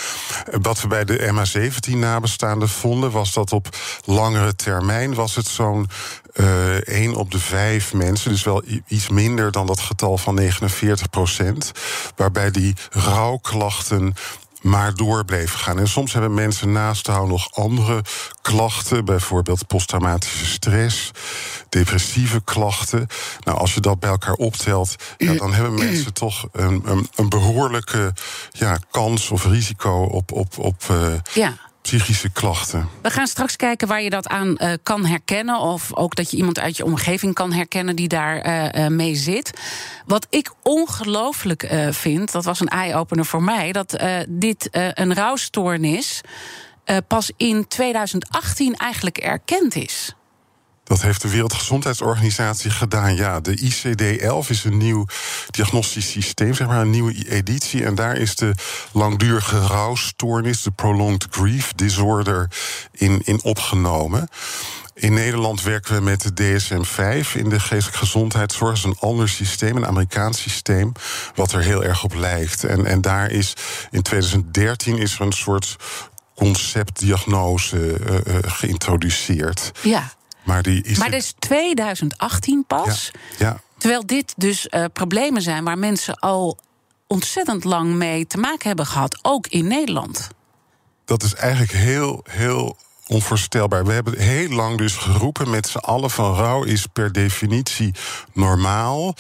Wat 0.62 0.82
we 0.82 0.88
bij 0.88 1.06
de 1.06 1.34
MH17-nabestaanden 1.34 2.70
vonden, 2.70 3.12
was 3.12 3.34
dat 3.34 3.52
op 3.52 3.78
langere 4.06 4.56
termijn 4.56 5.14
was 5.14 5.36
het 5.36 5.48
zo'n 5.48 5.90
uh, 6.34 6.78
eh, 6.78 6.84
1 6.84 7.16
op 7.16 7.32
de 7.32 7.40
5 7.40 7.94
mensen, 7.94 8.32
dus 8.32 8.44
wel 8.44 8.64
iets 8.88 9.10
minder 9.10 9.52
dan 9.52 9.66
dat 9.66 9.80
getal 9.80 10.18
van 10.18 10.36
49 10.36 11.10
procent, 11.10 11.72
waarbij 12.16 12.52
die 12.52 12.76
rouwklachten 12.90 14.14
maar 14.62 14.94
door 14.94 15.26
bleef 15.26 15.54
gaan. 15.54 15.80
En 15.80 15.88
soms 15.88 16.14
hebben 16.14 16.34
mensen 16.34 16.72
naast 16.72 17.06
de 17.06 17.12
hou 17.12 17.28
nog 17.28 17.52
andere 17.52 18.04
klachten, 18.42 19.06
bijvoorbeeld 19.06 19.68
posttraumatische 19.68 20.46
stress, 20.46 21.12
depressieve 21.70 22.42
klachten. 22.44 23.08
Nou, 23.44 23.58
als 23.58 23.74
je 23.74 23.80
dat 23.80 24.00
bij 24.00 24.10
elkaar 24.10 24.34
optelt, 24.34 24.96
ja, 25.18 25.34
dan 25.34 25.54
hebben 25.54 25.74
mensen 25.74 26.14
toch 26.14 26.48
een, 26.52 26.82
een, 26.86 27.08
een 27.16 27.30
behoorlijke 27.30 28.14
ja, 28.52 28.78
kans 28.92 29.30
of 29.30 29.46
risico 29.46 30.04
op, 30.04 30.32
op, 30.32 30.58
op 30.58 30.84
uh, 30.92 31.14
ja 31.34 31.70
psychische 31.82 32.30
klachten. 32.30 32.90
We 33.02 33.10
gaan 33.10 33.28
straks 33.28 33.56
kijken 33.56 33.88
waar 33.88 34.02
je 34.02 34.10
dat 34.10 34.28
aan 34.28 34.58
uh, 34.58 34.74
kan 34.84 35.06
herkennen. 35.06 35.60
Of 35.60 35.96
ook 35.96 36.16
dat 36.16 36.32
je 36.32 36.38
iemand 36.38 36.60
uit 36.60 36.78
je 36.78 36.86
omgeving 36.86 37.34
kan 37.34 37.54
herkennen 37.54 37.96
die 37.96 38.08
daar 38.08 38.48
uh, 38.78 38.88
mee 38.88 39.16
zit. 39.16 39.52
Wat 40.06 40.28
ik 40.30 40.52
ongelooflijk 40.64 41.74
vind, 41.90 42.32
dat 42.32 42.46
was 42.46 42.60
een 42.60 42.68
eye-opener 42.68 43.26
voor 43.26 43.44
mij, 43.44 43.72
dat 43.72 44.04
dit 44.30 44.70
een 44.72 45.14
rouwstoornis 45.14 46.22
pas 47.08 47.32
in 47.38 47.68
2018 47.68 48.76
eigenlijk 48.76 49.18
erkend 49.18 49.76
is. 49.76 50.16
Dat 50.92 51.02
heeft 51.02 51.22
de 51.22 51.30
Wereldgezondheidsorganisatie 51.30 52.72
gedaan. 52.72 53.16
Ja, 53.16 53.40
de 53.40 53.58
ICD-11 53.58 54.50
is 54.50 54.64
een 54.64 54.78
nieuw 54.78 55.06
diagnostisch 55.50 56.10
systeem, 56.10 56.54
zeg 56.54 56.68
maar 56.68 56.82
een 56.82 56.90
nieuwe 56.90 57.30
editie. 57.30 57.86
En 57.86 57.96
daar 57.96 58.18
is 58.18 58.36
de 58.36 58.54
langdurige 58.92 59.60
rouwstoornis, 59.60 60.62
de 60.62 60.72
prolonged 60.72 61.28
grief 61.30 61.74
disorder, 61.74 62.48
in, 62.92 63.22
in 63.24 63.44
opgenomen. 63.44 64.28
In 64.94 65.14
Nederland 65.14 65.62
werken 65.62 65.96
we 65.96 66.02
met 66.02 66.22
de 66.22 66.34
DSM-5 66.34 67.38
in 67.38 67.50
de 67.50 67.60
geestelijke 67.60 67.98
gezondheidszorg. 67.98 68.76
Is 68.76 68.84
een 68.84 68.98
ander 69.00 69.30
systeem, 69.30 69.76
een 69.76 69.88
Amerikaans 69.88 70.42
systeem, 70.42 70.92
wat 71.36 71.52
er 71.52 71.62
heel 71.62 71.84
erg 71.84 72.04
op 72.04 72.14
lijkt. 72.14 72.64
En, 72.64 72.86
en 72.86 73.02
daar 73.02 73.30
is 73.30 73.54
in 73.92 74.02
2013 74.02 74.98
is 74.98 75.14
er 75.14 75.22
een 75.22 75.32
soort 75.32 75.76
conceptdiagnose 76.36 77.78
uh, 77.78 78.14
uh, 78.14 78.36
geïntroduceerd. 78.42 79.72
Ja. 79.82 80.12
Maar, 80.52 80.64
die 80.64 80.84
is 80.84 80.98
maar 80.98 81.12
dat 81.12 81.20
is 81.20 81.34
2018 81.40 82.66
pas. 82.68 83.12
Ja, 83.38 83.62
Terwijl 83.78 84.06
dit 84.06 84.34
dus 84.38 84.68
uh, 84.70 84.86
problemen 84.94 85.42
zijn 85.42 85.64
waar 85.64 85.78
mensen 85.78 86.16
al 86.20 86.58
ontzettend 87.08 87.64
lang 87.64 87.94
mee 87.94 88.28
te 88.28 88.38
maken 88.38 88.68
hebben 88.68 88.86
gehad, 88.86 89.20
ook 89.22 89.48
in 89.48 89.68
Nederland. 89.68 90.28
Dat 91.06 91.24
is 91.24 91.34
eigenlijk 91.34 91.72
heel, 91.72 92.24
heel 92.30 92.78
onvoorstelbaar. 93.12 93.86
We 93.86 93.94
hebben 93.94 94.20
heel 94.20 94.50
lang 94.50 94.78
dus 94.78 94.96
geroepen 94.96 95.50
met 95.50 95.68
z'n 95.68 95.78
allen 95.78 96.10
van 96.10 96.36
rouw 96.36 96.64
is 96.64 96.86
per 96.94 97.12
definitie 97.12 97.94
normaal. 98.34 99.16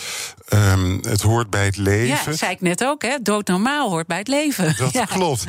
Um, 0.53 0.99
het 1.01 1.21
hoort 1.21 1.49
bij 1.49 1.65
het 1.65 1.77
leven. 1.77 2.31
Ja, 2.31 2.37
zei 2.37 2.51
ik 2.51 2.61
net 2.61 2.83
ook, 2.83 3.01
hè? 3.01 3.17
Doodnormaal 3.21 3.89
hoort 3.89 4.07
bij 4.07 4.17
het 4.17 4.27
leven. 4.27 4.75
Dat 4.77 4.93
ja. 5.01 5.05
klopt. 5.05 5.45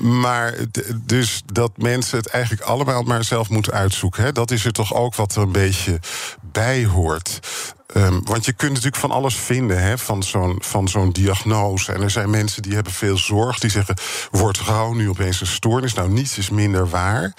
Maar 0.00 0.54
dus 0.96 1.42
dat 1.46 1.72
mensen 1.76 2.18
het 2.18 2.26
eigenlijk 2.26 2.62
allemaal 2.62 3.02
maar 3.02 3.24
zelf 3.24 3.48
moeten 3.48 3.72
uitzoeken. 3.72 4.24
Hè? 4.24 4.32
Dat 4.32 4.50
is 4.50 4.64
er 4.64 4.72
toch 4.72 4.94
ook 4.94 5.14
wat 5.14 5.34
er 5.34 5.42
een 5.42 5.52
beetje 5.52 6.00
bij 6.52 6.84
hoort. 6.84 7.40
Um, 7.96 8.20
want 8.24 8.44
je 8.44 8.52
kunt 8.52 8.70
natuurlijk 8.70 9.00
van 9.00 9.10
alles 9.10 9.34
vinden 9.34 9.82
hè, 9.82 9.98
van 10.58 10.88
zo'n 10.88 11.12
diagnose. 11.12 11.92
En 11.92 12.02
er 12.02 12.10
zijn 12.10 12.30
mensen 12.30 12.62
die 12.62 12.74
hebben 12.74 12.92
veel 12.92 13.18
zorg. 13.18 13.58
Die 13.58 13.70
zeggen, 13.70 13.96
wordt 14.30 14.58
rouw 14.58 14.92
nu 14.92 15.08
opeens 15.08 15.40
een 15.40 15.46
stoornis? 15.46 15.94
Nou, 15.94 16.10
niets 16.10 16.38
is 16.38 16.50
minder 16.50 16.88
waar. 16.88 17.34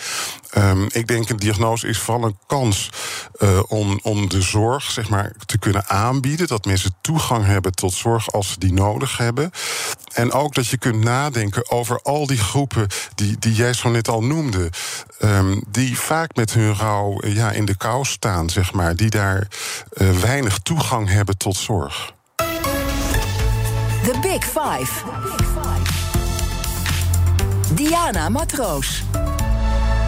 Um, 0.57 0.87
ik 0.91 1.07
denk, 1.07 1.29
een 1.29 1.37
diagnose 1.37 1.87
is 1.87 1.99
vooral 1.99 2.23
een 2.23 2.37
kans 2.47 2.89
uh, 3.39 3.59
om, 3.67 3.99
om 4.03 4.29
de 4.29 4.41
zorg 4.41 4.91
zeg 4.91 5.09
maar, 5.09 5.33
te 5.45 5.59
kunnen 5.59 5.87
aanbieden. 5.87 6.47
Dat 6.47 6.65
mensen 6.65 6.95
toegang 7.01 7.45
hebben 7.45 7.71
tot 7.71 7.93
zorg 7.93 8.31
als 8.31 8.51
ze 8.51 8.59
die 8.59 8.73
nodig 8.73 9.17
hebben. 9.17 9.51
En 10.13 10.31
ook 10.31 10.53
dat 10.53 10.67
je 10.67 10.77
kunt 10.77 11.03
nadenken 11.03 11.71
over 11.71 11.99
al 12.01 12.25
die 12.25 12.37
groepen 12.37 12.87
die, 13.15 13.35
die 13.39 13.53
jij 13.53 13.73
zo 13.73 13.89
net 13.89 14.07
al 14.07 14.23
noemde. 14.23 14.69
Um, 15.23 15.63
die 15.67 15.99
vaak 15.99 16.35
met 16.35 16.53
hun 16.53 16.75
rouw 16.75 17.21
ja, 17.25 17.51
in 17.51 17.65
de 17.65 17.77
kou 17.77 18.05
staan, 18.05 18.49
zeg 18.49 18.73
maar. 18.73 18.95
Die 18.95 19.09
daar 19.09 19.47
uh, 19.93 20.09
weinig 20.11 20.57
toegang 20.57 21.09
hebben 21.09 21.37
tot 21.37 21.57
zorg. 21.57 22.13
The 24.03 24.19
Big 24.21 24.43
Five. 24.43 24.91
Diana 27.73 28.29
Matroos. 28.29 29.03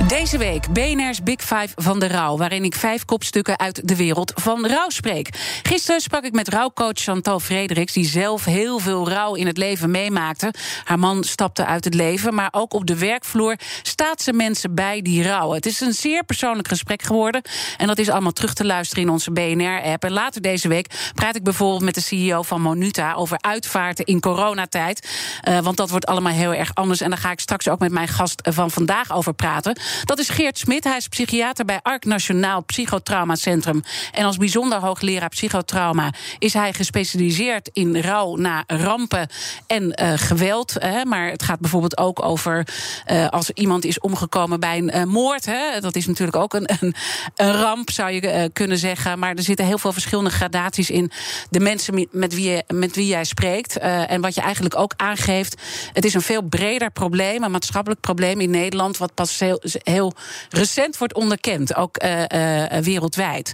Deze 0.08 0.38
week 0.38 0.74
BNR's 0.74 1.24
Big 1.24 1.42
Five 1.42 1.70
van 1.76 2.00
de 2.00 2.08
rouw, 2.08 2.38
waarin 2.38 2.64
ik 2.64 2.76
vijf 2.76 3.06
kopstukken 3.06 3.60
uit 3.60 3.88
de 3.88 3.96
wereld 3.96 4.32
van 4.36 4.68
rouw 4.68 4.90
spreek. 4.90 5.30
Gisteren 5.64 6.02
sprak 6.02 6.24
ik 6.24 6.34
met 6.34 6.48
rouwcoach 6.48 6.92
Chantal 6.94 7.40
Frederiks, 7.40 7.94
die 7.94 8.06
zelf 8.06 8.46
heel 8.46 8.80
veel 8.80 9.10
rouw 9.10 9.36
in 9.36 9.48
het 9.48 9.58
leven 9.58 9.92
meemaakte. 9.92 10.54
Haar 10.84 11.00
man 11.00 11.24
stapte 11.24 11.66
uit 11.66 11.84
het 11.84 11.94
leven, 11.94 12.34
maar 12.34 12.48
ook 12.52 12.74
op 12.74 12.86
de 12.86 12.98
werkvloer 12.98 13.56
staat 13.82 14.22
ze 14.22 14.34
mensen 14.34 14.76
bij 14.76 15.02
die 15.02 15.24
rouwen. 15.24 15.56
Het 15.56 15.66
is 15.66 15.80
een 15.80 15.94
zeer 15.94 16.24
persoonlijk 16.24 16.68
gesprek 16.68 17.02
geworden 17.02 17.42
en 17.78 17.88
dat 17.88 17.98
is 17.98 18.10
allemaal 18.10 18.32
terug 18.32 18.54
te 18.54 18.66
luisteren 18.66 19.04
in 19.04 19.10
onze 19.10 19.32
BNR-app. 19.32 20.04
En 20.04 20.12
later 20.12 20.42
deze 20.42 20.68
week 20.68 21.12
praat 21.14 21.36
ik 21.36 21.44
bijvoorbeeld 21.44 21.84
met 21.84 21.96
de 21.96 22.02
CEO 22.02 22.42
van 22.42 22.62
Monuta 22.62 23.14
over 23.14 23.38
uitvaarten 23.42 24.06
in 24.06 24.20
coronatijd. 24.20 25.10
Uh, 25.50 25.60
want 25.60 25.78
dat 25.78 25.90
wordt 25.90 26.06
allemaal 26.06 26.34
heel 26.34 26.54
erg 26.54 26.72
anders 26.74 27.02
en 27.02 27.10
daar 27.10 27.20
ga 27.20 27.32
ik 27.32 27.40
straks 27.40 27.70
ook 27.70 27.80
met 27.80 27.92
mijn 27.92 28.08
gast 28.08 28.42
van 28.52 28.72
vandaag 28.72 29.12
over 29.12 29.34
praten. 29.34 29.78
Dat 30.04 30.20
is 30.20 30.30
Geert 30.30 30.58
Smit. 30.58 30.84
Hij 30.84 30.98
is 30.98 31.08
psychiater 31.08 31.66
bij 31.66 31.80
ARK 31.82 32.06
Nationaal 32.06 32.64
Psychotrauma 32.64 33.36
Centrum. 33.36 33.84
En 34.12 34.26
als 34.26 34.38
bijzonder 34.38 34.80
hoogleraar 34.80 35.30
psychotrauma 35.30 36.14
is 36.40 36.54
hij 36.54 36.74
gespecialiseerd 36.74 37.70
in 37.74 38.02
rouw 38.02 38.36
na 38.36 38.64
rampen 38.68 39.28
en 39.68 39.84
uh, 40.02 40.14
geweld. 40.16 40.76
Hè. 40.80 41.06
Maar 41.06 41.30
het 41.30 41.44
gaat 41.44 41.60
bijvoorbeeld 41.60 41.98
ook 41.98 42.24
over 42.24 42.68
uh, 43.12 43.28
als 43.28 43.50
iemand 43.50 43.86
is 43.86 44.00
omgekomen 44.00 44.60
bij 44.60 44.78
een 44.78 44.96
uh, 44.96 45.04
moord. 45.04 45.46
Hè. 45.46 45.80
Dat 45.80 45.96
is 45.96 46.08
natuurlijk 46.08 46.38
ook 46.38 46.54
een, 46.54 46.70
een, 46.80 46.96
een 47.36 47.52
ramp, 47.52 47.90
zou 47.90 48.12
je 48.12 48.50
kunnen 48.54 48.78
zeggen. 48.78 49.20
Maar 49.20 49.36
er 49.36 49.44
zitten 49.44 49.66
heel 49.66 49.78
veel 49.78 49.94
verschillende 49.94 50.30
gradaties 50.30 50.90
in 50.90 51.12
de 51.50 51.60
mensen 51.60 52.08
met 52.12 52.34
wie, 52.34 52.64
met 52.68 52.96
wie 52.96 53.08
jij 53.08 53.24
spreekt. 53.24 53.78
en 53.78 54.22
wat 54.22 54.36
je 54.36 54.42
eigenlijk 54.42 54.76
ook 54.76 54.94
aangeeft, 54.98 55.62
het 55.94 56.06
is 56.06 56.14
een 56.14 56.22
veel 56.22 56.42
breder 56.42 56.92
probleem, 56.92 57.44
een 57.44 57.52
maatschappelijk 57.52 58.02
probleem 58.02 58.42
in 58.42 58.50
Nederland, 58.50 58.98
wat 58.98 59.14
pas 59.14 59.42
heel, 59.84 60.14
recent 60.50 60.98
wordt 60.98 61.14
onderkend, 61.14 61.76
ook 61.76 62.04
uh, 62.04 62.20
uh, 62.20 62.78
wereldwijd. 62.78 63.52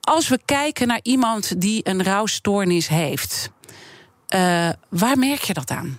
Als 0.00 0.28
we 0.28 0.40
kijken 0.44 0.86
naar 0.86 1.00
iemand 1.02 1.60
die 1.60 1.88
een 1.88 2.02
rouwstoornis 2.02 2.88
heeft, 2.88 3.50
uh, 4.34 4.68
waar 4.88 5.18
merk 5.18 5.40
je 5.40 5.54
dat 5.54 5.70
aan? 5.70 5.98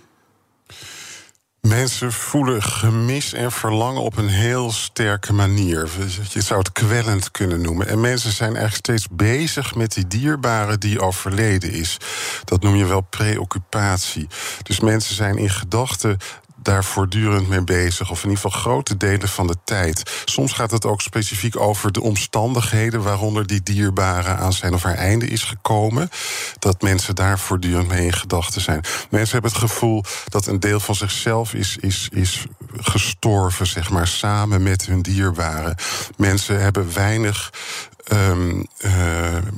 Mensen 1.68 2.12
voelen 2.12 2.62
gemis 2.62 3.32
en 3.32 3.52
verlangen 3.52 4.02
op 4.02 4.16
een 4.16 4.28
heel 4.28 4.72
sterke 4.72 5.32
manier. 5.32 5.88
Je 6.28 6.40
zou 6.40 6.58
het 6.58 6.72
kwellend 6.72 7.30
kunnen 7.30 7.60
noemen. 7.60 7.88
En 7.88 8.00
mensen 8.00 8.32
zijn 8.32 8.56
eigenlijk 8.56 8.84
steeds 8.84 9.06
bezig 9.10 9.74
met 9.74 9.92
die 9.92 10.06
dierbare 10.06 10.78
die 10.78 11.00
overleden 11.00 11.72
is. 11.72 11.96
Dat 12.44 12.62
noem 12.62 12.74
je 12.74 12.84
wel 12.84 13.00
preoccupatie. 13.00 14.26
Dus 14.62 14.80
mensen 14.80 15.14
zijn 15.14 15.36
in 15.36 15.50
gedachten 15.50 16.16
daar 16.66 16.84
voortdurend 16.84 17.48
mee 17.48 17.64
bezig. 17.64 18.10
Of 18.10 18.24
in 18.24 18.28
ieder 18.28 18.42
geval 18.42 18.60
grote 18.60 18.96
delen 18.96 19.28
van 19.28 19.46
de 19.46 19.56
tijd. 19.64 20.22
Soms 20.24 20.52
gaat 20.52 20.70
het 20.70 20.84
ook 20.84 21.00
specifiek 21.00 21.60
over 21.60 21.92
de 21.92 22.02
omstandigheden 22.02 23.02
waaronder 23.02 23.46
die 23.46 23.62
dierbare 23.62 24.28
aan 24.28 24.52
zijn 24.52 24.74
of 24.74 24.82
haar 24.82 24.94
einde 24.94 25.26
is 25.26 25.42
gekomen. 25.42 26.10
Dat 26.58 26.82
mensen 26.82 27.14
daar 27.14 27.38
voortdurend 27.38 27.88
mee 27.88 28.04
in 28.04 28.12
gedachten 28.12 28.60
zijn. 28.60 28.80
Mensen 29.10 29.32
hebben 29.32 29.50
het 29.50 29.60
gevoel 29.60 30.04
dat 30.28 30.46
een 30.46 30.60
deel 30.60 30.80
van 30.80 30.94
zichzelf 30.94 31.54
is, 31.54 31.76
is, 31.80 32.08
is 32.12 32.46
gestorven, 32.76 33.66
zeg 33.66 33.90
maar, 33.90 34.06
samen 34.06 34.62
met 34.62 34.86
hun 34.86 35.02
dierbaren. 35.02 35.76
Mensen 36.16 36.60
hebben 36.60 36.94
weinig 36.94 37.52
um, 38.12 38.66
uh, 38.84 38.92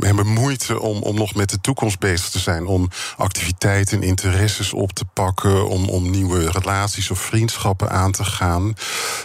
hebben 0.01 0.27
moeite 0.27 0.81
om, 0.81 1.03
om 1.03 1.15
nog 1.15 1.35
met 1.35 1.51
de 1.51 1.61
toekomst 1.61 1.99
bezig 1.99 2.29
te 2.29 2.39
zijn. 2.39 2.67
Om 2.67 2.89
activiteiten 3.17 3.97
en 3.97 4.09
interesses 4.09 4.73
op 4.73 4.93
te 4.93 5.05
pakken. 5.05 5.69
Om, 5.69 5.89
om 5.89 6.11
nieuwe 6.11 6.51
relaties 6.51 7.11
of 7.11 7.21
vriendschappen 7.21 7.91
aan 7.91 8.13
te 8.13 8.25
gaan. 8.25 8.75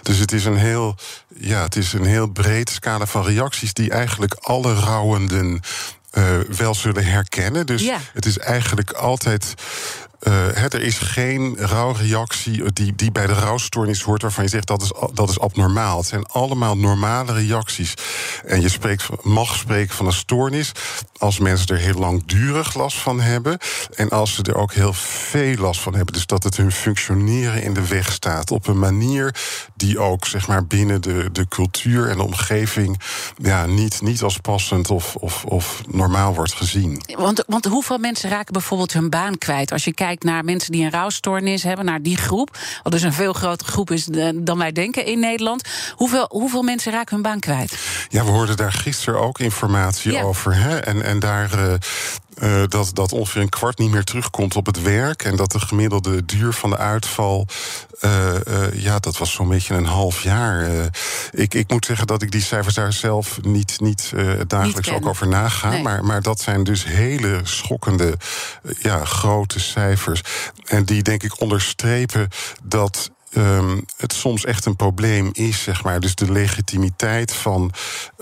Dus 0.02 0.18
het 0.18 0.32
is 0.32 0.46
een 0.46 0.58
heel, 0.58 0.96
ja, 1.38 1.62
het 1.64 1.76
is 1.76 1.94
een 1.94 2.06
heel 2.06 2.28
breed 2.28 2.70
scala 2.70 3.06
van 3.06 3.26
reacties 3.26 3.74
die 3.74 3.92
eigenlijk 3.92 4.34
alle 4.34 4.74
rouwenden. 4.74 5.62
Uh, 6.18 6.40
wel 6.58 6.76
zullen 6.76 7.06
herkennen. 7.06 7.66
Dus 7.66 7.82
ja. 7.82 7.98
het 8.14 8.26
is 8.26 8.38
eigenlijk 8.38 8.92
altijd 8.92 9.54
uh, 10.28 10.64
er 10.64 10.82
is 10.82 10.98
geen 10.98 11.56
rouwreactie 11.58 12.74
die, 12.74 12.96
die 12.96 13.12
bij 13.12 13.28
de 13.28 13.34
rouwstoornis 13.34 14.02
hoort 14.02 14.22
waarvan 14.22 14.44
je 14.44 14.50
zegt 14.50 14.68
dat 14.68 14.82
is, 14.82 14.92
dat 15.14 15.30
is 15.30 15.40
abnormaal. 15.40 15.98
Het 15.98 16.08
zijn 16.08 16.26
allemaal 16.26 16.78
normale 16.78 17.34
reacties. 17.34 17.94
En 18.46 18.62
je 18.62 18.70
spreekt, 18.70 19.24
mag 19.24 19.56
spreken 19.56 19.96
van 19.96 20.06
een 20.06 20.14
stoornis 20.14 20.72
als 21.18 21.40
mensen 21.40 21.68
er 21.68 21.78
heel 21.78 22.00
langdurig 22.00 22.74
last 22.74 22.98
van 22.98 23.22
hebben. 23.22 23.58
En 23.96 24.10
als 24.10 24.34
ze 24.34 24.44
er 24.44 24.56
ook 24.56 24.74
heel 24.74 24.94
veel 24.94 25.56
last 25.56 25.82
van 25.82 25.96
hebben. 25.96 26.14
Dus 26.14 26.26
dat 26.26 26.44
het 26.44 26.58
hun 26.58 26.72
functioneren 26.72 27.64
in 27.64 27.74
de 27.74 27.88
weg 27.88 28.12
staat. 28.12 28.52
Op 28.52 28.68
een 28.68 28.80
manier 28.80 29.36
die 29.76 30.00
ook 30.00 30.26
zeg 30.26 30.48
maar, 30.48 30.66
binnen 30.66 31.02
de, 31.02 31.30
de 31.32 31.48
cultuur 31.48 32.10
en 32.10 32.18
de 32.18 32.24
omgeving 32.24 33.00
ja, 33.38 33.66
niet, 33.66 34.02
niet 34.02 34.22
als 34.22 34.38
passend 34.38 34.90
of, 34.90 35.16
of, 35.16 35.46
of 35.46 35.82
normaal 35.88 36.36
wordt 36.36 36.54
gezien. 36.54 37.02
Want, 37.18 37.44
want 37.48 37.66
hoeveel 37.66 37.98
mensen 37.98 38.30
raken 38.30 38.54
bijvoorbeeld 38.54 38.94
hun 38.94 39.10
baan 39.10 39.38
kwijt? 39.38 39.72
Als 39.72 39.84
je 39.84 39.94
kijkt 39.94 40.13
naar 40.20 40.44
mensen 40.44 40.72
die 40.72 40.84
een 40.86 40.92
rouwstoornis 40.92 41.64
hebben, 41.64 41.86
naar 41.86 42.02
die 42.02 42.18
groep, 42.18 42.58
wat 42.84 42.92
dus 42.92 43.02
een 43.02 43.14
veel 43.14 43.34
grotere 43.34 43.72
groep 43.72 43.92
is 43.92 44.10
eh, 44.10 44.30
dan 44.36 44.58
wij 44.58 44.72
denken 44.72 45.06
in 45.06 45.20
Nederland. 45.20 45.64
Hoeveel, 45.96 46.26
hoeveel 46.30 46.62
mensen 46.62 46.92
raken 46.92 47.14
hun 47.14 47.24
baan 47.24 47.40
kwijt? 47.40 47.78
Ja, 48.10 48.24
we 48.24 48.32
hoorden 48.32 48.58
daar 48.58 48.72
gisteren 48.72 49.20
ook 49.20 49.40
informatie 49.40 50.24
over. 50.24 50.56
Hè? 50.56 50.78
En, 50.78 51.04
en 51.04 51.20
daar. 51.20 51.60
Uh, 51.60 51.74
uh, 52.42 52.64
dat, 52.68 52.90
dat 52.94 53.12
ongeveer 53.12 53.42
een 53.42 53.50
kwart 53.50 53.78
niet 53.78 53.92
meer 53.92 54.04
terugkomt 54.04 54.56
op 54.56 54.66
het 54.66 54.82
werk. 54.82 55.24
En 55.24 55.36
dat 55.36 55.52
de 55.52 55.60
gemiddelde 55.60 56.26
duur 56.26 56.54
van 56.54 56.70
de 56.70 56.78
uitval. 56.78 57.48
Uh, 58.02 58.34
uh, 58.48 58.74
ja, 58.74 59.00
dat 59.00 59.18
was 59.18 59.32
zo'n 59.32 59.50
beetje 59.50 59.74
een 59.74 59.86
half 59.86 60.22
jaar. 60.22 60.90
ik, 61.32 61.54
ik 61.54 61.72
moet 61.72 61.86
zeggen 61.86 62.08
dat 62.08 62.22
ik 62.22 62.32
die 62.32 62.42
cijfers 62.42 62.76
daar 62.76 62.94
zelf 62.94 63.40
niet, 63.42 63.80
niet 63.80 64.12
dagelijks 64.48 64.90
niet 64.90 64.98
ook 64.98 65.08
over 65.08 65.28
naga. 65.28 65.70
Nee. 65.70 65.82
Maar, 65.82 66.06
maar 66.06 66.22
dat 66.22 66.42
zijn 66.42 66.64
dus 66.64 66.86
hele 66.86 67.40
schokkende, 67.44 68.18
ja, 68.82 69.06
grote 69.06 69.60
cijfers. 69.60 70.22
En 70.64 70.86
die 70.86 71.02
denk 71.02 71.24
ik 71.24 71.42
onderstrepen 71.42 72.28
dat 72.64 73.12
um, 73.38 73.86
het 73.98 74.14
soms 74.14 74.46
echt 74.46 74.66
een 74.66 74.76
probleem 74.76 75.30
is, 75.34 75.64
zeg 75.64 75.84
maar. 75.84 76.00
Dus 76.00 76.16
de 76.16 76.32
legitimiteit 76.32 77.34
van 77.34 77.72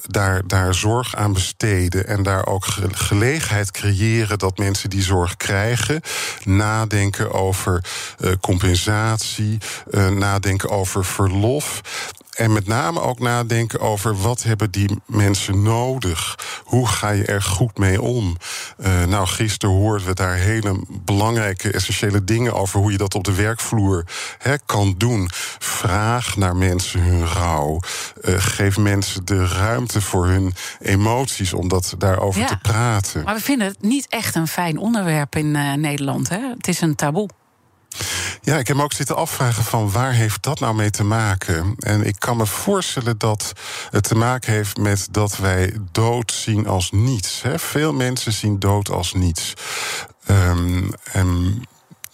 daar, 0.07 0.47
daar 0.47 0.73
zorg 0.73 1.15
aan 1.15 1.33
besteden 1.33 2.07
en 2.07 2.23
daar 2.23 2.45
ook 2.45 2.65
gelegenheid 2.91 3.71
creëren 3.71 4.39
dat 4.39 4.57
mensen 4.57 4.89
die 4.89 5.03
zorg 5.03 5.37
krijgen, 5.37 6.01
nadenken 6.43 7.31
over 7.31 7.83
uh, 8.19 8.31
compensatie, 8.41 9.57
uh, 9.91 10.09
nadenken 10.09 10.69
over 10.69 11.05
verlof. 11.05 11.81
En 12.31 12.53
met 12.53 12.67
name 12.67 13.01
ook 13.01 13.19
nadenken 13.19 13.79
over 13.79 14.21
wat 14.21 14.43
hebben 14.43 14.71
die 14.71 14.89
mensen 15.05 15.61
nodig? 15.61 16.39
Hoe 16.63 16.87
ga 16.87 17.09
je 17.09 17.25
er 17.25 17.41
goed 17.41 17.77
mee 17.77 18.01
om? 18.01 18.37
Uh, 18.79 19.03
nou, 19.05 19.27
gisteren 19.27 19.75
hoorden 19.75 20.07
we 20.07 20.13
daar 20.13 20.35
hele 20.35 20.79
belangrijke, 20.89 21.71
essentiële 21.71 22.23
dingen 22.23 22.53
over 22.53 22.79
hoe 22.79 22.91
je 22.91 22.97
dat 22.97 23.15
op 23.15 23.23
de 23.23 23.35
werkvloer 23.35 24.05
he, 24.37 24.55
kan 24.65 24.95
doen. 24.97 25.29
Vraag 25.59 26.35
naar 26.35 26.55
mensen 26.55 27.01
hun 27.01 27.27
rouw. 27.27 27.79
Uh, 28.21 28.35
geef 28.37 28.77
mensen 28.77 29.25
de 29.25 29.47
ruimte 29.47 30.01
voor 30.01 30.27
hun 30.27 30.53
emoties 30.79 31.53
om 31.53 31.67
dat 31.67 31.95
daarover 31.97 32.41
ja, 32.41 32.47
te 32.47 32.57
praten. 32.57 33.23
Maar 33.23 33.35
we 33.35 33.41
vinden 33.41 33.67
het 33.67 33.81
niet 33.81 34.07
echt 34.09 34.35
een 34.35 34.47
fijn 34.47 34.77
onderwerp 34.77 35.35
in 35.35 35.55
uh, 35.55 35.73
Nederland. 35.73 36.29
Hè? 36.29 36.39
Het 36.57 36.67
is 36.67 36.81
een 36.81 36.95
taboe. 36.95 37.29
Ja, 38.41 38.57
ik 38.57 38.67
heb 38.67 38.77
me 38.77 38.83
ook 38.83 38.93
zitten 38.93 39.15
afvragen 39.15 39.63
van 39.63 39.91
waar 39.91 40.13
heeft 40.13 40.43
dat 40.43 40.59
nou 40.59 40.75
mee 40.75 40.89
te 40.89 41.03
maken? 41.03 41.75
En 41.79 42.05
ik 42.05 42.15
kan 42.19 42.37
me 42.37 42.45
voorstellen 42.45 43.17
dat 43.17 43.53
het 43.89 44.03
te 44.03 44.15
maken 44.15 44.53
heeft 44.53 44.77
met 44.77 45.07
dat 45.11 45.37
wij 45.37 45.77
dood 45.91 46.31
zien 46.31 46.67
als 46.67 46.91
niets. 46.91 47.41
Hè? 47.41 47.59
Veel 47.59 47.93
mensen 47.93 48.33
zien 48.33 48.59
dood 48.59 48.89
als 48.89 49.13
niets. 49.13 49.53
Um, 50.29 51.65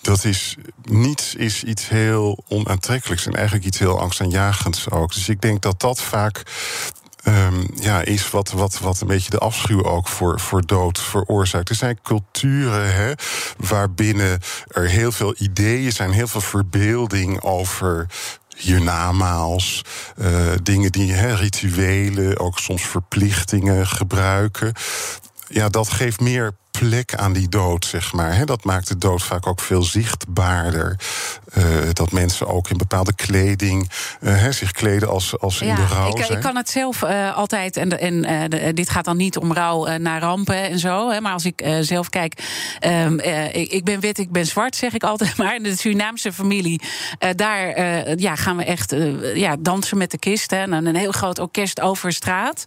dat 0.08 0.24
is 0.24 0.56
niets 0.84 1.36
is 1.36 1.64
iets 1.64 1.90
heel 1.90 2.44
onaantrekkelijks 2.48 3.26
en 3.26 3.34
eigenlijk 3.34 3.66
iets 3.66 3.80
heel 3.80 4.00
angstaanjagends 4.00 4.90
ook. 4.90 5.14
Dus 5.14 5.30
ik 5.30 5.42
denk 5.42 5.62
dat 5.62 5.80
dat 5.80 6.02
vaak 6.02 6.44
um, 7.28 7.68
ja, 7.76 8.02
is 8.02 8.30
wat, 8.30 8.52
wat, 8.52 8.80
wat 8.80 9.02
een 9.02 9.08
beetje 9.08 9.30
de 9.30 9.38
afschuw 9.38 9.84
ook 9.84 10.08
voor, 10.08 10.40
voor 10.40 10.66
dood 10.66 11.00
veroorzaakt. 11.00 11.70
Er 11.70 11.76
zijn 11.76 12.00
culturen 12.04 12.94
hè, 12.94 13.12
waarbinnen 13.58 14.40
er 14.68 14.88
heel 14.88 15.12
veel 15.12 15.36
ideeën 15.38 15.92
zijn, 15.92 16.12
heel 16.12 16.28
veel 16.28 16.42
verbeelding 16.42 17.42
over 17.42 18.06
hiernamaals. 18.58 19.82
Uh, 20.18 20.52
dingen 20.64 20.92
die, 20.92 21.14
hè, 21.14 21.34
rituelen, 21.36 22.40
ook 22.40 22.60
soms 22.60 22.82
verplichtingen 22.82 23.88
gebruiken. 23.88 24.74
Ja, 25.48 25.70
dat 25.70 25.90
geeft 25.90 26.20
meer 26.20 26.52
plek 26.80 27.16
aan 27.16 27.34
die 27.34 27.50
dood, 27.50 27.86
zeg 27.86 28.14
maar. 28.14 28.46
dat 28.46 28.64
maakt 28.64 28.88
de 28.88 28.98
dood 28.98 29.24
vaak 29.24 29.48
ook 29.48 29.62
veel 29.62 29.84
zichtbaarder. 29.84 30.96
Uh, 31.58 31.64
dat 31.94 32.12
mensen 32.12 32.48
ook 32.48 32.70
in 32.70 32.78
bepaalde 32.78 33.16
kleding 33.16 33.90
uh, 34.22 34.48
zich 34.50 34.72
kleden 34.72 35.10
als, 35.10 35.40
als 35.40 35.62
in 35.62 35.76
de 35.76 35.86
rouw 35.86 36.10
ik, 36.10 36.28
ik 36.28 36.40
kan 36.40 36.56
het 36.56 36.70
zelf 36.70 37.04
uh, 37.04 37.36
altijd, 37.36 37.78
en, 37.78 38.00
en 38.00 38.50
de, 38.50 38.74
dit 38.74 38.90
gaat 38.90 39.06
dan 39.06 39.18
niet 39.18 39.38
om 39.38 39.54
rouw 39.54 39.98
naar 39.98 40.22
rampen 40.22 40.70
en 40.70 40.80
zo. 40.80 41.10
Hè, 41.10 41.22
maar 41.22 41.34
als 41.34 41.46
ik 41.46 41.66
zelf 41.82 42.10
kijk, 42.10 42.42
um, 42.86 43.20
ik, 43.52 43.72
ik, 43.72 43.84
ben 43.84 44.00
wit, 44.00 44.18
ik 44.18 44.32
ben 44.32 44.46
zwart, 44.46 44.76
zeg 44.76 44.94
ik 44.94 45.04
altijd 45.04 45.38
maar. 45.38 45.56
In 45.56 45.64
de 45.64 45.78
Surinaamse 45.78 46.34
familie, 46.34 46.82
daar 47.36 47.80
ja, 48.20 48.36
gaan 48.36 48.58
we 48.58 48.64
echt 48.64 48.96
ja, 49.34 49.56
dansen 49.60 49.98
met 49.98 50.12
de 50.12 50.18
kist. 50.18 50.52
Hè, 50.52 50.62
en 50.62 50.86
een 50.86 50.96
heel 50.96 51.12
groot 51.12 51.40
orkest 51.40 51.82
over 51.82 52.14
straat. 52.14 52.66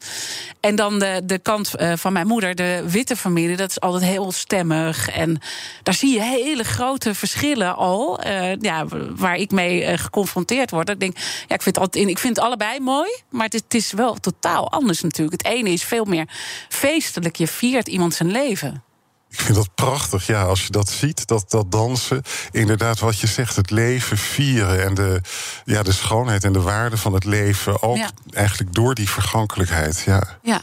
En 0.60 0.76
dan 0.76 0.98
de, 0.98 1.22
de 1.24 1.38
kant 1.38 1.70
van 1.94 2.12
mijn 2.12 2.26
moeder, 2.26 2.54
de 2.54 2.84
witte 2.86 3.16
familie, 3.16 3.56
dat 3.56 3.70
is 3.70 3.80
altijd 3.80 3.99
heel 4.00 4.32
stemmig. 4.32 5.08
En 5.08 5.40
daar 5.82 5.94
zie 5.94 6.14
je 6.14 6.22
hele 6.22 6.64
grote 6.64 7.14
verschillen 7.14 7.76
al. 7.76 8.26
Uh, 8.26 8.56
ja, 8.56 8.86
waar 9.16 9.36
ik 9.36 9.50
mee 9.50 9.82
uh, 9.82 9.98
geconfronteerd 9.98 10.70
word. 10.70 10.88
Ik 10.88 11.00
denk, 11.00 11.16
ja, 11.18 11.54
ik 11.54 11.62
vind, 11.62 11.74
het 11.74 11.78
altijd, 11.78 12.08
ik 12.08 12.18
vind 12.18 12.36
het 12.36 12.44
allebei 12.44 12.80
mooi. 12.80 13.10
Maar 13.30 13.48
het 13.48 13.74
is 13.74 13.92
wel 13.92 14.14
totaal 14.14 14.70
anders 14.70 15.00
natuurlijk. 15.00 15.42
Het 15.42 15.52
ene 15.52 15.70
is 15.70 15.84
veel 15.84 16.04
meer 16.04 16.28
feestelijk. 16.68 17.36
Je 17.36 17.46
viert 17.46 17.88
iemand 17.88 18.14
zijn 18.14 18.30
leven. 18.30 18.82
Ik 19.30 19.40
vind 19.40 19.54
dat 19.54 19.74
prachtig, 19.74 20.26
ja, 20.26 20.42
als 20.42 20.62
je 20.64 20.70
dat 20.70 20.88
ziet, 20.88 21.26
dat, 21.26 21.50
dat 21.50 21.72
dansen. 21.72 22.22
Inderdaad, 22.50 22.98
wat 22.98 23.18
je 23.18 23.26
zegt, 23.26 23.56
het 23.56 23.70
leven 23.70 24.18
vieren 24.18 24.84
en 24.84 24.94
de, 24.94 25.20
ja, 25.64 25.82
de 25.82 25.92
schoonheid 25.92 26.44
en 26.44 26.52
de 26.52 26.60
waarde 26.60 26.96
van 26.96 27.12
het 27.12 27.24
leven. 27.24 27.82
Ook 27.82 27.96
ja. 27.96 28.10
eigenlijk 28.30 28.74
door 28.74 28.94
die 28.94 29.08
vergankelijkheid, 29.08 30.02
ja. 30.06 30.22
Ja, 30.42 30.62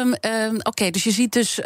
um, 0.00 0.14
um, 0.20 0.56
oké, 0.56 0.68
okay, 0.68 0.90
dus 0.90 1.04
je 1.04 1.10
ziet 1.10 1.32
dus 1.32 1.58
um, 1.58 1.64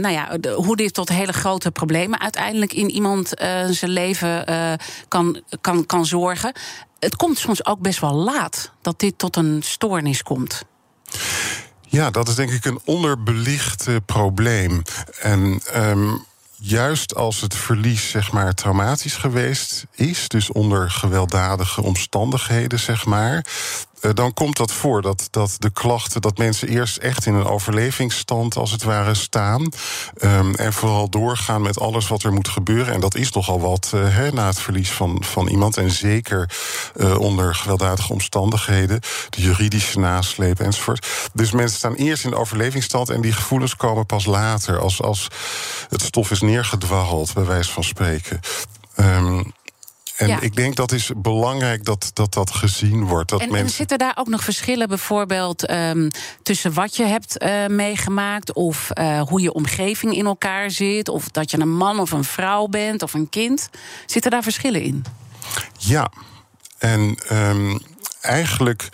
nou 0.00 0.08
ja, 0.08 0.38
de, 0.38 0.50
hoe 0.50 0.76
dit 0.76 0.94
tot 0.94 1.08
hele 1.08 1.32
grote 1.32 1.70
problemen 1.70 2.20
uiteindelijk 2.20 2.72
in 2.72 2.90
iemand 2.90 3.40
uh, 3.42 3.64
zijn 3.68 3.90
leven 3.90 4.50
uh, 4.50 4.72
kan, 5.08 5.42
kan, 5.60 5.86
kan 5.86 6.06
zorgen. 6.06 6.52
Het 6.98 7.16
komt 7.16 7.38
soms 7.38 7.66
ook 7.66 7.80
best 7.80 8.00
wel 8.00 8.14
laat 8.14 8.72
dat 8.82 9.00
dit 9.00 9.18
tot 9.18 9.36
een 9.36 9.60
stoornis 9.64 10.22
komt. 10.22 10.62
Ja, 11.90 12.10
dat 12.10 12.28
is 12.28 12.34
denk 12.34 12.50
ik 12.50 12.64
een 12.64 12.80
onderbelicht 12.84 13.88
uh, 13.88 13.96
probleem. 14.06 14.82
En 15.20 15.60
um, 15.76 16.24
juist 16.56 17.14
als 17.14 17.40
het 17.40 17.54
verlies 17.54 18.10
zeg 18.10 18.32
maar 18.32 18.54
traumatisch 18.54 19.16
geweest 19.16 19.86
is, 19.94 20.28
dus 20.28 20.52
onder 20.52 20.90
gewelddadige 20.90 21.82
omstandigheden 21.82 22.78
zeg 22.78 23.04
maar, 23.04 23.46
dan 24.14 24.34
komt 24.34 24.56
dat 24.56 24.72
voor 24.72 25.02
dat, 25.02 25.28
dat 25.30 25.56
de 25.58 25.70
klachten, 25.70 26.20
dat 26.20 26.38
mensen 26.38 26.68
eerst 26.68 26.96
echt 26.96 27.26
in 27.26 27.34
een 27.34 27.46
overlevingsstand 27.46 28.56
als 28.56 28.70
het 28.70 28.82
ware 28.82 29.14
staan. 29.14 29.68
Um, 30.22 30.54
en 30.54 30.72
vooral 30.72 31.08
doorgaan 31.10 31.62
met 31.62 31.80
alles 31.80 32.08
wat 32.08 32.22
er 32.22 32.32
moet 32.32 32.48
gebeuren. 32.48 32.94
En 32.94 33.00
dat 33.00 33.14
is 33.14 33.32
nogal 33.32 33.60
wat 33.60 33.90
he, 33.96 34.30
na 34.30 34.46
het 34.46 34.60
verlies 34.60 34.90
van, 34.90 35.24
van 35.24 35.48
iemand. 35.48 35.76
En 35.76 35.90
zeker 35.90 36.50
uh, 36.96 37.18
onder 37.18 37.54
gewelddadige 37.54 38.12
omstandigheden, 38.12 39.00
de 39.30 39.40
juridische 39.40 39.98
nasleep 39.98 40.60
enzovoort. 40.60 41.06
Dus 41.32 41.50
mensen 41.50 41.78
staan 41.78 41.94
eerst 41.94 42.24
in 42.24 42.30
de 42.30 42.36
overlevingsstand 42.36 43.10
en 43.10 43.20
die 43.20 43.32
gevoelens 43.32 43.76
komen 43.76 44.06
pas 44.06 44.24
later, 44.24 44.78
als, 44.78 45.02
als 45.02 45.28
het 45.88 46.02
stof 46.02 46.30
is 46.30 46.40
neergedwarreld, 46.40 47.34
bij 47.34 47.44
wijze 47.44 47.72
van 47.72 47.84
spreken. 47.84 48.40
Um, 48.96 49.52
En 50.18 50.42
ik 50.42 50.56
denk 50.56 50.76
dat 50.76 50.92
is 50.92 51.10
belangrijk 51.16 51.84
dat 51.84 52.10
dat, 52.12 52.32
dat 52.32 52.50
gezien 52.50 53.04
wordt. 53.04 53.30
Dat 53.30 53.40
en, 53.40 53.48
mensen... 53.48 53.66
en 53.66 53.74
zitten 53.74 53.98
daar 53.98 54.16
ook 54.16 54.28
nog 54.28 54.44
verschillen 54.44 54.88
bijvoorbeeld 54.88 55.66
ehm, 55.66 56.10
tussen 56.42 56.72
wat 56.72 56.96
je 56.96 57.04
hebt 57.04 57.42
uh, 57.42 57.66
meegemaakt... 57.66 58.52
of 58.52 58.88
uh, 58.94 59.20
hoe 59.20 59.40
je 59.40 59.52
omgeving 59.52 60.14
in 60.14 60.26
elkaar 60.26 60.70
zit... 60.70 61.08
of 61.08 61.28
dat 61.28 61.50
je 61.50 61.60
een 61.60 61.76
man 61.76 62.00
of 62.00 62.10
een 62.10 62.24
vrouw 62.24 62.66
bent 62.66 63.02
of 63.02 63.14
een 63.14 63.28
kind? 63.28 63.68
Zitten 64.06 64.30
daar 64.30 64.42
verschillen 64.42 64.82
in? 64.82 65.04
Ja, 65.78 66.10
en... 66.78 67.18
Um 67.32 67.78
eigenlijk 68.20 68.88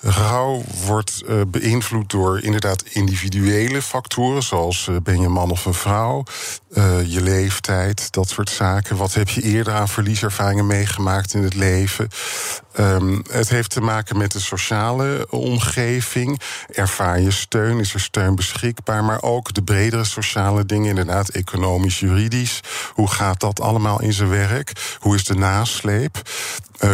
rouw 0.00 0.62
wordt 0.84 1.22
uh, 1.28 1.40
beïnvloed 1.48 2.10
door 2.10 2.40
inderdaad 2.40 2.82
individuele 2.82 3.82
factoren, 3.82 4.42
zoals 4.42 4.86
uh, 4.90 4.96
ben 5.02 5.20
je 5.20 5.26
een 5.26 5.32
man 5.32 5.50
of 5.50 5.64
een 5.64 5.74
vrouw, 5.74 6.22
uh, 6.70 7.12
je 7.12 7.22
leeftijd, 7.22 8.12
dat 8.12 8.28
soort 8.28 8.50
zaken. 8.50 8.96
Wat 8.96 9.14
heb 9.14 9.28
je 9.28 9.42
eerder 9.42 9.72
aan 9.72 9.88
verlieservaringen 9.88 10.66
meegemaakt 10.66 11.34
in 11.34 11.42
het 11.42 11.54
leven? 11.54 12.08
Um, 12.78 13.22
het 13.30 13.48
heeft 13.48 13.70
te 13.70 13.80
maken 13.80 14.18
met 14.18 14.32
de 14.32 14.40
sociale 14.40 15.26
omgeving. 15.30 16.40
Ervaar 16.72 17.20
je 17.20 17.30
steun? 17.30 17.80
Is 17.80 17.94
er 17.94 18.00
steun 18.00 18.34
beschikbaar? 18.34 19.04
Maar 19.04 19.22
ook 19.22 19.54
de 19.54 19.62
bredere 19.62 20.04
sociale 20.04 20.66
dingen, 20.66 20.88
inderdaad, 20.88 21.28
economisch, 21.28 22.00
juridisch. 22.00 22.60
Hoe 22.92 23.10
gaat 23.10 23.40
dat 23.40 23.60
allemaal 23.60 24.02
in 24.02 24.12
zijn 24.12 24.28
werk? 24.28 24.96
Hoe 24.98 25.14
is 25.14 25.24
de 25.24 25.34
nasleep? 25.34 26.22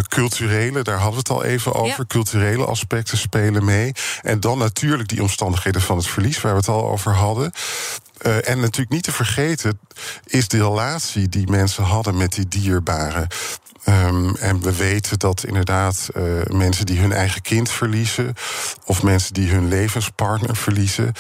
Culturele, 0.09 0.83
daar 0.83 0.99
hadden 0.99 1.13
we 1.13 1.19
het 1.19 1.31
al 1.31 1.45
even 1.45 1.75
over. 1.75 1.99
Ja. 1.99 2.05
Culturele 2.07 2.65
aspecten 2.65 2.91
spelen 3.09 3.65
mee. 3.65 3.93
En 4.23 4.41
dan 4.41 4.59
natuurlijk 4.59 5.09
die 5.09 5.23
omstandigheden 5.23 5.81
van 5.81 5.97
het 5.97 6.07
verlies, 6.07 6.41
waar 6.41 6.53
we 6.53 6.59
het 6.59 6.69
al 6.69 6.89
over 6.89 7.15
hadden. 7.15 7.53
Uh, 8.27 8.49
en 8.49 8.61
natuurlijk 8.61 8.91
niet 8.91 9.03
te 9.03 9.13
vergeten 9.13 9.79
is 10.25 10.49
de 10.49 10.57
relatie 10.57 11.29
die 11.29 11.51
mensen 11.51 11.85
hadden 11.85 12.17
met 12.17 12.33
die 12.33 12.49
dierbaren. 12.49 13.29
Um, 13.89 14.37
en 14.37 14.61
we 14.61 14.77
weten 14.77 15.19
dat 15.19 15.45
inderdaad 15.45 16.11
uh, 16.17 16.23
mensen 16.49 16.87
die 16.87 16.99
hun 16.99 17.13
eigen 17.13 17.43
kind 17.43 17.71
verliezen, 17.71 18.35
of 18.85 19.03
mensen 19.03 19.35
die 19.35 19.51
hun 19.51 19.69
levenspartner 19.69 20.57
verliezen, 20.57 21.13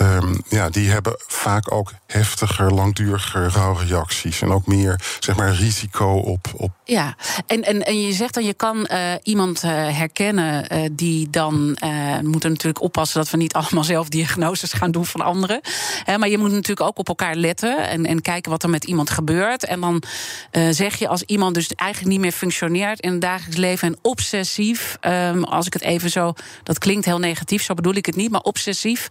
um, 0.00 0.42
ja, 0.48 0.70
die 0.70 0.90
hebben 0.90 1.14
vaak 1.26 1.72
ook 1.72 1.92
heftiger, 2.06 2.74
langduriger 2.74 3.52
rouwreacties. 3.52 4.42
En 4.42 4.50
ook 4.50 4.66
meer 4.66 5.00
zeg 5.20 5.36
maar, 5.36 5.54
risico 5.54 6.12
op. 6.12 6.46
op 6.56 6.70
ja, 6.84 7.16
en, 7.46 7.62
en, 7.62 7.82
en 7.82 8.00
je 8.00 8.12
zegt 8.12 8.34
dan, 8.34 8.44
je 8.44 8.54
kan 8.54 8.88
uh, 8.92 9.12
iemand 9.22 9.62
herkennen 9.62 10.68
die 10.96 11.30
dan. 11.30 11.78
moeten 12.22 12.50
natuurlijk 12.50 12.80
oppassen 12.82 13.20
dat 13.20 13.30
we 13.30 13.36
niet 13.36 13.54
allemaal 13.60 13.84
zelf 13.84 14.08
diagnoses 14.08 14.72
gaan 14.72 14.90
doen 14.90 15.06
van 15.06 15.20
anderen. 15.20 15.60
maar 16.18 16.28
je 16.28 16.38
natuurlijk 16.52 16.88
ook 16.88 16.98
op 16.98 17.08
elkaar 17.08 17.34
letten 17.34 17.88
en, 17.88 18.06
en 18.06 18.22
kijken 18.22 18.50
wat 18.50 18.62
er 18.62 18.70
met 18.70 18.84
iemand 18.84 19.10
gebeurt. 19.10 19.64
En 19.64 19.80
dan 19.80 20.02
zeg 20.70 20.96
je 20.98 21.08
als 21.08 21.22
iemand 21.22 21.54
dus 21.54 21.68
eigenlijk 21.74 22.12
niet 22.12 22.20
meer 22.20 22.32
functioneert 22.32 23.00
in 23.00 23.10
het 23.10 23.20
dagelijks 23.20 23.56
leven 23.56 23.88
en 23.88 23.98
obsessief, 24.02 24.96
um, 25.00 25.44
als 25.44 25.66
ik 25.66 25.72
het 25.72 25.82
even 25.82 26.10
zo, 26.10 26.32
dat 26.62 26.78
klinkt 26.78 27.04
heel 27.04 27.18
negatief, 27.18 27.62
zo 27.62 27.74
bedoel 27.74 27.94
ik 27.94 28.06
het 28.06 28.16
niet, 28.16 28.30
maar 28.30 28.40
obsessief 28.40 29.08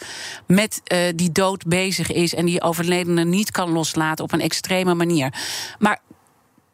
met 0.47 0.81
uh, 0.93 0.99
die 1.15 1.31
dood 1.31 1.65
bezig 1.67 2.11
is 2.11 2.33
en 2.33 2.45
die 2.45 2.61
overledene 2.61 3.25
niet 3.25 3.51
kan 3.51 3.69
loslaten 3.69 4.23
op 4.23 4.31
een 4.31 4.41
extreme 4.41 4.93
manier. 4.93 5.33
Maar 5.79 5.99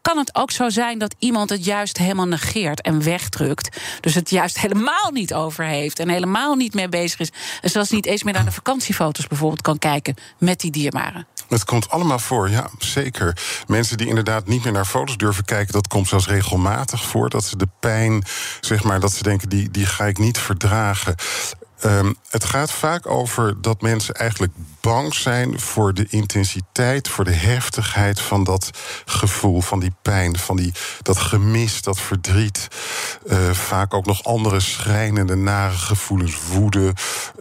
kan 0.02 0.18
het 0.18 0.36
ook 0.36 0.52
zo 0.52 0.70
zijn 0.70 0.98
dat 0.98 1.16
iemand 1.20 1.50
het 1.50 1.66
juist 1.66 1.98
helemaal 1.98 2.28
negeert 2.28 2.82
en 2.82 3.04
wegdrukt. 3.04 3.78
Dus 4.00 4.16
het 4.16 4.30
juist 4.30 4.60
helemaal 4.60 5.12
niet 5.12 5.34
over 5.34 5.66
heeft 5.66 6.00
en 6.00 6.10
helemaal 6.10 6.56
niet 6.56 6.74
meer 6.74 6.90
bezig 6.90 7.20
is. 7.20 7.32
En 7.62 7.70
zelfs 7.70 7.90
niet 7.90 8.06
eens 8.06 8.24
meer 8.24 8.34
naar 8.34 8.46
de 8.46 8.52
vakantiefoto's 8.52 9.28
bijvoorbeeld 9.28 9.62
kan 9.62 9.78
kijken 9.78 10.16
met 10.38 10.60
die 10.60 10.72
dierbaren. 10.72 11.28
Het 11.50 11.64
komt 11.64 11.90
allemaal 11.90 12.20
voor, 12.20 12.50
ja, 12.50 12.70
zeker. 12.80 13.38
Mensen 13.68 13.98
die 13.98 14.08
inderdaad 14.08 14.48
niet 14.48 14.64
meer 14.64 14.74
naar 14.74 14.86
foto's 14.86 15.18
durven 15.18 15.46
kijken, 15.46 15.74
dat 15.74 15.88
komt 15.88 16.08
zelfs 16.08 16.28
regelmatig 16.28 17.04
voor. 17.04 17.30
Dat 17.30 17.44
ze 17.44 17.58
de 17.58 17.68
pijn, 17.80 18.24
zeg 18.62 18.84
maar, 18.84 19.00
dat 19.00 19.14
ze 19.14 19.24
denken, 19.24 19.50
die, 19.50 19.72
die 19.72 19.86
ga 19.86 20.06
ik 20.06 20.18
niet 20.18 20.38
verdragen. 20.38 21.16
Um, 21.86 22.16
het 22.30 22.44
gaat 22.44 22.72
vaak 22.72 23.08
over 23.08 23.62
dat 23.62 23.82
mensen 23.82 24.14
eigenlijk 24.14 24.54
bang 24.82 25.14
zijn 25.14 25.60
voor 25.60 25.94
de 25.94 26.06
intensiteit, 26.10 27.08
voor 27.08 27.24
de 27.24 27.34
heftigheid 27.34 28.20
van 28.20 28.44
dat 28.44 28.70
gevoel, 29.06 29.62
van 29.62 29.80
die 29.80 29.94
pijn, 30.02 30.38
van 30.38 30.56
die, 30.56 30.74
dat 31.02 31.18
gemis, 31.18 31.82
dat 31.82 32.00
verdriet. 32.00 32.68
Uh, 33.26 33.50
vaak 33.50 33.94
ook 33.94 34.06
nog 34.06 34.24
andere 34.24 34.60
schrijnende, 34.60 35.36
nare 35.36 35.78
gevoelens, 35.78 36.38
woede, 36.48 36.94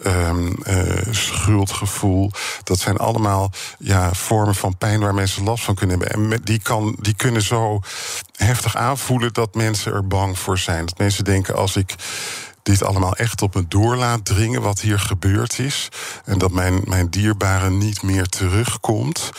um, 0.06 0.56
uh, 0.62 0.92
schuldgevoel. 1.10 2.30
Dat 2.62 2.78
zijn 2.78 2.96
allemaal 2.96 3.50
ja, 3.78 4.14
vormen 4.14 4.54
van 4.54 4.78
pijn 4.78 5.00
waar 5.00 5.14
mensen 5.14 5.44
last 5.44 5.64
van 5.64 5.74
kunnen 5.74 5.98
hebben. 5.98 6.32
En 6.32 6.40
die, 6.44 6.62
kan, 6.62 6.96
die 7.00 7.14
kunnen 7.14 7.42
zo 7.42 7.80
heftig 8.36 8.76
aanvoelen 8.76 9.32
dat 9.32 9.54
mensen 9.54 9.92
er 9.92 10.06
bang 10.06 10.38
voor 10.38 10.58
zijn. 10.58 10.86
Dat 10.86 10.98
mensen 10.98 11.24
denken: 11.24 11.54
als 11.56 11.76
ik 11.76 11.94
dit 12.62 12.82
allemaal 12.82 13.16
echt 13.16 13.42
op 13.42 13.54
me 13.54 13.68
door 13.68 13.96
laat 13.96 14.24
dringen 14.24 14.62
wat 14.62 14.80
hier 14.80 14.98
gebeurd 14.98 15.58
is. 15.58 15.88
En 16.24 16.38
dat 16.38 16.50
mijn, 16.50 16.82
mijn 16.84 17.10
dierbare 17.10 17.70
niet 17.70 18.02
meer 18.02 18.26
terugkomt. 18.26 19.30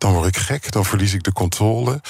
Dan 0.00 0.12
word 0.12 0.26
ik 0.26 0.36
gek, 0.36 0.72
dan 0.72 0.84
verlies 0.84 1.14
ik 1.14 1.22
de 1.22 1.32
controle. 1.32 2.00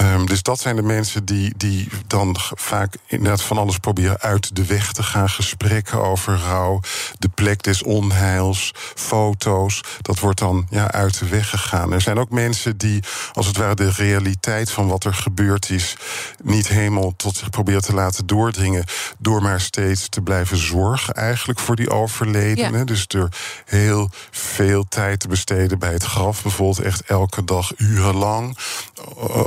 Um, 0.00 0.26
dus 0.26 0.42
dat 0.42 0.60
zijn 0.60 0.76
de 0.76 0.82
mensen 0.82 1.24
die, 1.24 1.54
die 1.56 1.88
dan 2.06 2.36
vaak 2.38 2.96
inderdaad 3.06 3.42
van 3.42 3.58
alles 3.58 3.78
proberen 3.78 4.20
uit 4.20 4.56
de 4.56 4.64
weg 4.64 4.92
te 4.92 5.02
gaan. 5.02 5.30
Gesprekken 5.30 6.02
over 6.02 6.38
rouw, 6.38 6.80
de 7.18 7.28
plek 7.28 7.62
des 7.62 7.82
onheils, 7.82 8.72
foto's. 8.94 9.80
Dat 10.00 10.18
wordt 10.18 10.38
dan 10.38 10.66
ja, 10.70 10.90
uit 10.90 11.18
de 11.18 11.28
weg 11.28 11.48
gegaan. 11.48 11.92
Er 11.92 12.00
zijn 12.00 12.18
ook 12.18 12.30
mensen 12.30 12.76
die, 12.76 13.02
als 13.32 13.46
het 13.46 13.56
ware, 13.56 13.74
de 13.74 13.90
realiteit 13.90 14.70
van 14.70 14.88
wat 14.88 15.04
er 15.04 15.14
gebeurd 15.14 15.70
is, 15.70 15.96
niet 16.42 16.68
helemaal 16.68 17.16
tot 17.16 17.36
zich 17.36 17.50
proberen 17.50 17.82
te 17.82 17.94
laten 17.94 18.26
doordringen. 18.26 18.84
Door 19.18 19.42
maar 19.42 19.60
steeds 19.60 20.08
te 20.08 20.20
blijven 20.20 20.56
zorgen, 20.56 21.14
eigenlijk 21.14 21.58
voor 21.58 21.76
die 21.76 21.90
overledenen. 21.90 22.78
Ja. 22.78 22.84
Dus 22.84 23.06
door 23.06 23.28
heel 23.64 24.10
veel 24.30 24.84
tijd 24.88 25.20
te 25.20 25.28
besteden 25.28 25.78
bij 25.78 25.92
het 25.92 26.04
graf, 26.04 26.42
bijvoorbeeld 26.42 26.86
echt 26.86 27.00
elke 27.00 27.23
dag 27.44 27.72
urenlang. 27.76 28.58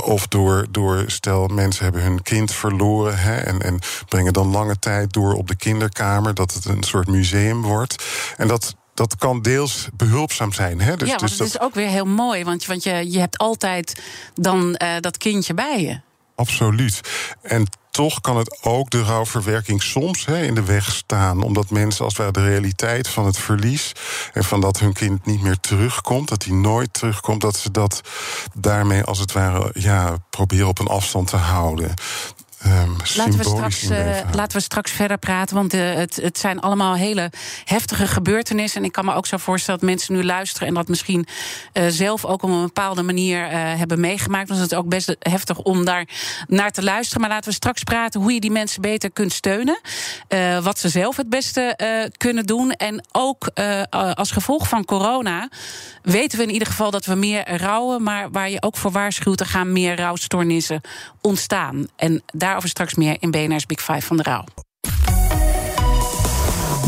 Of 0.04 0.26
door 0.26 0.66
door, 0.70 1.04
stel 1.06 1.46
mensen 1.46 1.84
hebben 1.84 2.02
hun 2.02 2.22
kind 2.22 2.52
verloren 2.52 3.18
hè, 3.18 3.36
en, 3.36 3.62
en 3.62 3.78
brengen 4.08 4.32
dan 4.32 4.50
lange 4.50 4.78
tijd 4.78 5.12
door 5.12 5.32
op 5.32 5.48
de 5.48 5.56
kinderkamer, 5.56 6.34
dat 6.34 6.54
het 6.54 6.64
een 6.64 6.82
soort 6.82 7.08
museum 7.08 7.62
wordt. 7.62 8.04
En 8.36 8.48
dat, 8.48 8.74
dat 8.94 9.16
kan 9.16 9.42
deels 9.42 9.88
behulpzaam 9.94 10.52
zijn. 10.52 10.80
Hè? 10.80 10.96
Dus, 10.96 11.08
ja, 11.08 11.16
dus 11.16 11.36
dat 11.36 11.46
is 11.46 11.60
ook 11.60 11.74
weer 11.74 11.88
heel 11.88 12.06
mooi, 12.06 12.44
want, 12.44 12.66
want 12.66 12.82
je, 12.82 13.10
je 13.10 13.18
hebt 13.18 13.38
altijd 13.38 14.02
dan 14.34 14.80
uh, 14.82 14.88
dat 15.00 15.16
kindje 15.16 15.54
bij 15.54 15.82
je. 15.82 16.00
Absoluut. 16.38 17.00
En 17.42 17.66
toch 17.90 18.20
kan 18.20 18.36
het 18.36 18.58
ook 18.62 18.90
de 18.90 19.02
rouwverwerking 19.02 19.82
soms 19.82 20.26
hè, 20.26 20.42
in 20.42 20.54
de 20.54 20.64
weg 20.64 20.92
staan. 20.92 21.42
Omdat 21.42 21.70
mensen 21.70 22.04
als 22.04 22.16
ware 22.16 22.32
de 22.32 22.44
realiteit 22.44 23.08
van 23.08 23.26
het 23.26 23.38
verlies... 23.38 23.92
en 24.32 24.44
van 24.44 24.60
dat 24.60 24.78
hun 24.78 24.92
kind 24.92 25.26
niet 25.26 25.42
meer 25.42 25.60
terugkomt, 25.60 26.28
dat 26.28 26.44
hij 26.44 26.54
nooit 26.54 26.92
terugkomt... 26.92 27.40
dat 27.40 27.56
ze 27.56 27.70
dat 27.70 28.00
daarmee 28.54 29.02
als 29.02 29.18
het 29.18 29.32
ware 29.32 29.70
ja, 29.74 30.16
proberen 30.30 30.68
op 30.68 30.78
een 30.78 30.86
afstand 30.86 31.28
te 31.28 31.36
houden. 31.36 31.94
Um, 32.66 32.96
laten, 33.16 33.38
we 33.38 33.44
straks, 33.44 33.90
uh, 33.90 34.18
laten 34.32 34.56
we 34.56 34.62
straks 34.62 34.90
verder 34.90 35.18
praten, 35.18 35.56
want 35.56 35.74
uh, 35.74 35.94
het, 35.94 36.16
het 36.16 36.38
zijn 36.38 36.60
allemaal 36.60 36.94
hele 36.94 37.30
heftige 37.64 38.06
gebeurtenissen. 38.06 38.80
En 38.80 38.86
ik 38.86 38.92
kan 38.92 39.04
me 39.04 39.14
ook 39.14 39.26
zo 39.26 39.36
voorstellen 39.36 39.80
dat 39.80 39.88
mensen 39.88 40.14
nu 40.14 40.24
luisteren 40.24 40.68
en 40.68 40.74
dat 40.74 40.88
misschien 40.88 41.26
uh, 41.72 41.84
zelf 41.88 42.24
ook 42.24 42.42
op 42.42 42.50
een 42.50 42.62
bepaalde 42.62 43.02
manier 43.02 43.48
hebben 43.50 44.00
meegemaakt. 44.00 44.48
Dus 44.48 44.58
het 44.58 44.72
is 44.72 44.78
ook 44.78 44.88
best 44.88 45.16
heftig 45.18 45.58
om 45.58 45.84
daar 45.84 46.08
naar 46.46 46.70
te 46.70 46.82
luisteren. 46.82 47.20
Maar 47.20 47.30
laten 47.30 47.48
we 47.50 47.54
straks 47.56 47.82
praten 47.82 48.20
hoe 48.20 48.32
je 48.32 48.40
die 48.40 48.50
mensen 48.50 48.82
beter 48.82 49.12
kunt 49.12 49.32
steunen. 49.32 49.80
wat 50.62 50.78
ze 50.78 50.88
zelf 50.88 51.16
het 51.16 51.28
beste 51.28 51.78
kunnen 52.16 52.46
doen. 52.46 52.70
En 52.70 53.06
ook 53.12 53.50
als 54.14 54.30
gevolg 54.30 54.68
van 54.68 54.84
corona 54.84 55.48
weten 56.02 56.38
we 56.38 56.44
in 56.44 56.52
ieder 56.52 56.68
geval 56.68 56.90
dat 56.90 57.04
we 57.04 57.14
meer 57.14 57.56
rouwen. 57.56 58.02
Maar 58.02 58.30
waar 58.30 58.50
je 58.50 58.62
ook 58.62 58.76
voor 58.76 58.90
waarschuwt, 58.90 59.40
er 59.40 59.46
gaan 59.46 59.72
meer 59.72 59.96
rouwstoornissen 59.96 60.80
ontstaan. 61.20 61.86
En 61.96 62.22
daar 62.32 62.47
Daarover 62.48 62.68
straks 62.68 62.94
meer 62.94 63.16
in 63.20 63.30
BNR's 63.30 63.66
Big 63.66 63.80
Five 63.80 64.00
van 64.00 64.16
de 64.16 64.22
Rouw. 64.22 64.44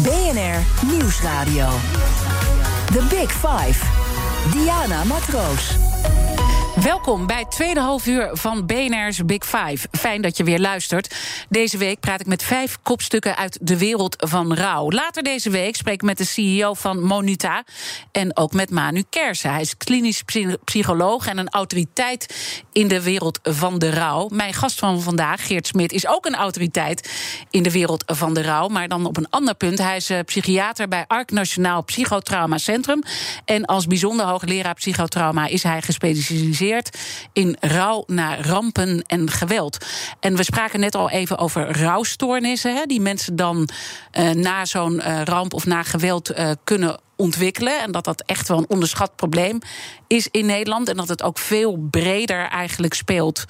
BNR 0.02 0.86
Nieuwsradio. 0.86 1.68
The 2.92 3.06
Big 3.08 3.32
Five. 3.32 3.84
Diana 4.52 5.04
Matroos. 5.04 5.76
Welkom 6.82 7.26
bij 7.26 7.38
het 7.38 7.50
tweede 7.50 7.80
half 7.80 8.06
uur 8.06 8.30
van 8.32 8.66
BNR's 8.66 9.24
Big 9.24 9.44
Five. 9.44 9.88
Fijn 9.92 10.22
dat 10.22 10.36
je 10.36 10.44
weer 10.44 10.58
luistert. 10.58 11.14
Deze 11.48 11.78
week 11.78 12.00
praat 12.00 12.20
ik 12.20 12.26
met 12.26 12.42
vijf 12.42 12.78
kopstukken 12.82 13.36
uit 13.36 13.58
de 13.62 13.78
wereld 13.78 14.16
van 14.18 14.54
rouw. 14.54 14.90
Later 14.90 15.22
deze 15.22 15.50
week 15.50 15.76
spreek 15.76 15.94
ik 15.94 16.02
met 16.02 16.18
de 16.18 16.24
CEO 16.24 16.74
van 16.74 17.02
Monuta 17.02 17.64
en 18.12 18.36
ook 18.36 18.52
met 18.52 18.70
Manu 18.70 19.04
Kersen. 19.10 19.50
Hij 19.50 19.60
is 19.60 19.76
klinisch 19.76 20.22
psycholoog 20.64 21.26
en 21.26 21.38
een 21.38 21.48
autoriteit 21.48 22.34
in 22.72 22.88
de 22.88 23.02
wereld 23.02 23.38
van 23.42 23.78
de 23.78 23.90
rouw. 23.90 24.28
Mijn 24.28 24.54
gast 24.54 24.78
van 24.78 25.00
vandaag, 25.02 25.46
Geert 25.46 25.66
Smit, 25.66 25.92
is 25.92 26.06
ook 26.06 26.26
een 26.26 26.36
autoriteit 26.36 27.10
in 27.50 27.62
de 27.62 27.70
wereld 27.70 28.04
van 28.06 28.34
de 28.34 28.42
rouw, 28.42 28.68
maar 28.68 28.88
dan 28.88 29.06
op 29.06 29.16
een 29.16 29.30
ander 29.30 29.54
punt. 29.54 29.78
Hij 29.78 29.96
is 29.96 30.10
eh, 30.10 30.18
psychiater 30.24 30.88
bij 30.88 31.04
ARC 31.06 31.30
Nationaal 31.30 31.84
Psychotrauma 31.84 32.58
Centrum 32.58 33.02
en 33.44 33.64
als 33.64 33.86
bijzonder 33.86 34.26
hoogleraar 34.26 34.74
psychotrauma 34.74 35.46
is 35.46 35.62
hij 35.62 35.82
gespecialiseerd 35.82 36.68
in 37.32 37.56
rouw 37.60 38.04
naar 38.06 38.46
rampen 38.46 39.02
en 39.06 39.30
geweld. 39.30 39.86
En 40.20 40.36
we 40.36 40.42
spraken 40.42 40.80
net 40.80 40.94
al 40.94 41.10
even 41.10 41.38
over 41.38 41.80
rouwstoornissen, 41.80 42.74
hè, 42.74 42.84
die 42.86 43.00
mensen 43.00 43.36
dan 43.36 43.68
uh, 44.18 44.30
na 44.30 44.64
zo'n 44.64 44.94
uh, 44.94 45.22
ramp 45.24 45.54
of 45.54 45.66
na 45.66 45.82
geweld 45.82 46.30
uh, 46.38 46.50
kunnen 46.64 47.00
ontwikkelen. 47.20 47.80
En 47.80 47.92
dat 47.92 48.04
dat 48.04 48.22
echt 48.26 48.48
wel 48.48 48.58
een 48.58 48.68
onderschat 48.68 49.16
probleem 49.16 49.58
is 50.06 50.28
in 50.30 50.46
Nederland. 50.46 50.88
En 50.88 50.96
dat 50.96 51.08
het 51.08 51.22
ook 51.22 51.38
veel 51.38 51.88
breder 51.90 52.48
eigenlijk 52.48 52.94
speelt 52.94 53.44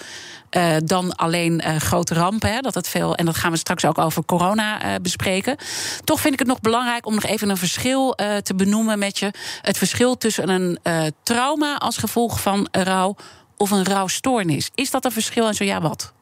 uh, 0.50 0.76
dan 0.85 1.16
alleen 1.16 1.62
uh, 1.66 1.76
grote 1.76 2.14
rampen. 2.14 2.52
Hè. 2.52 2.61
Dat 2.61 2.74
het 2.74 2.88
veel, 2.88 3.14
en 3.14 3.24
dat 3.24 3.37
gaan 3.37 3.50
we 3.50 3.56
straks 3.56 3.85
ook 3.85 3.98
over 3.98 4.24
corona 4.24 4.85
uh, 4.85 4.94
bespreken. 5.02 5.56
Toch 6.04 6.20
vind 6.20 6.33
ik 6.33 6.38
het 6.38 6.48
nog 6.48 6.61
belangrijk 6.61 7.06
om 7.06 7.14
nog 7.14 7.24
even 7.24 7.48
een 7.48 7.56
verschil 7.56 8.14
te 8.42 8.54
benoemen 8.54 8.98
met 8.98 9.18
je. 9.18 9.30
Het 9.62 9.78
verschil 9.78 10.16
tussen 10.16 10.48
een 10.48 10.78
trauma 11.22 11.78
als 11.78 11.96
gevolg 11.96 12.40
van 12.40 12.68
rouw 12.70 13.16
of 13.56 13.70
een 13.70 13.85
rouwstoornis. 13.85 14.70
Is 14.74 14.90
dat 14.90 15.04
een 15.04 15.12
verschil 15.12 15.46
en 15.46 15.54
zo 15.54 15.64
ja, 15.64 15.80
wat? 15.80 16.12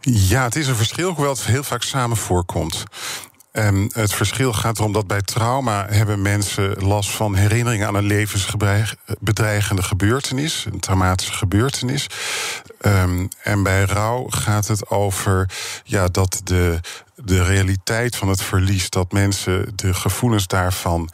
Ja, 0.00 0.44
het 0.44 0.56
is 0.56 0.66
een 0.66 0.76
verschil, 0.76 1.12
hoewel 1.12 1.32
het 1.32 1.44
heel 1.44 1.62
vaak 1.62 1.82
samen 1.82 2.16
voorkomt. 2.16 2.84
En 3.52 3.90
het 3.92 4.14
verschil 4.14 4.52
gaat 4.52 4.78
erom 4.78 4.92
dat 4.92 5.06
bij 5.06 5.22
trauma 5.22 5.86
hebben 5.88 6.22
mensen 6.22 6.82
last 6.82 7.10
van 7.10 7.34
herinneringen 7.34 7.86
aan 7.86 7.94
een 7.94 8.06
levensbedreigende 8.06 9.82
gebeurtenis, 9.82 10.66
een 10.72 10.80
traumatische 10.80 11.32
gebeurtenis. 11.32 12.06
Um, 12.86 13.28
en 13.42 13.62
bij 13.62 13.82
rouw 13.82 14.26
gaat 14.28 14.68
het 14.68 14.90
over 14.90 15.50
ja, 15.84 16.08
dat 16.08 16.40
de, 16.44 16.80
de 17.14 17.42
realiteit 17.42 18.16
van 18.16 18.28
het 18.28 18.42
verlies, 18.42 18.90
dat 18.90 19.12
mensen 19.12 19.72
de 19.74 19.94
gevoelens 19.94 20.46
daarvan 20.46 21.10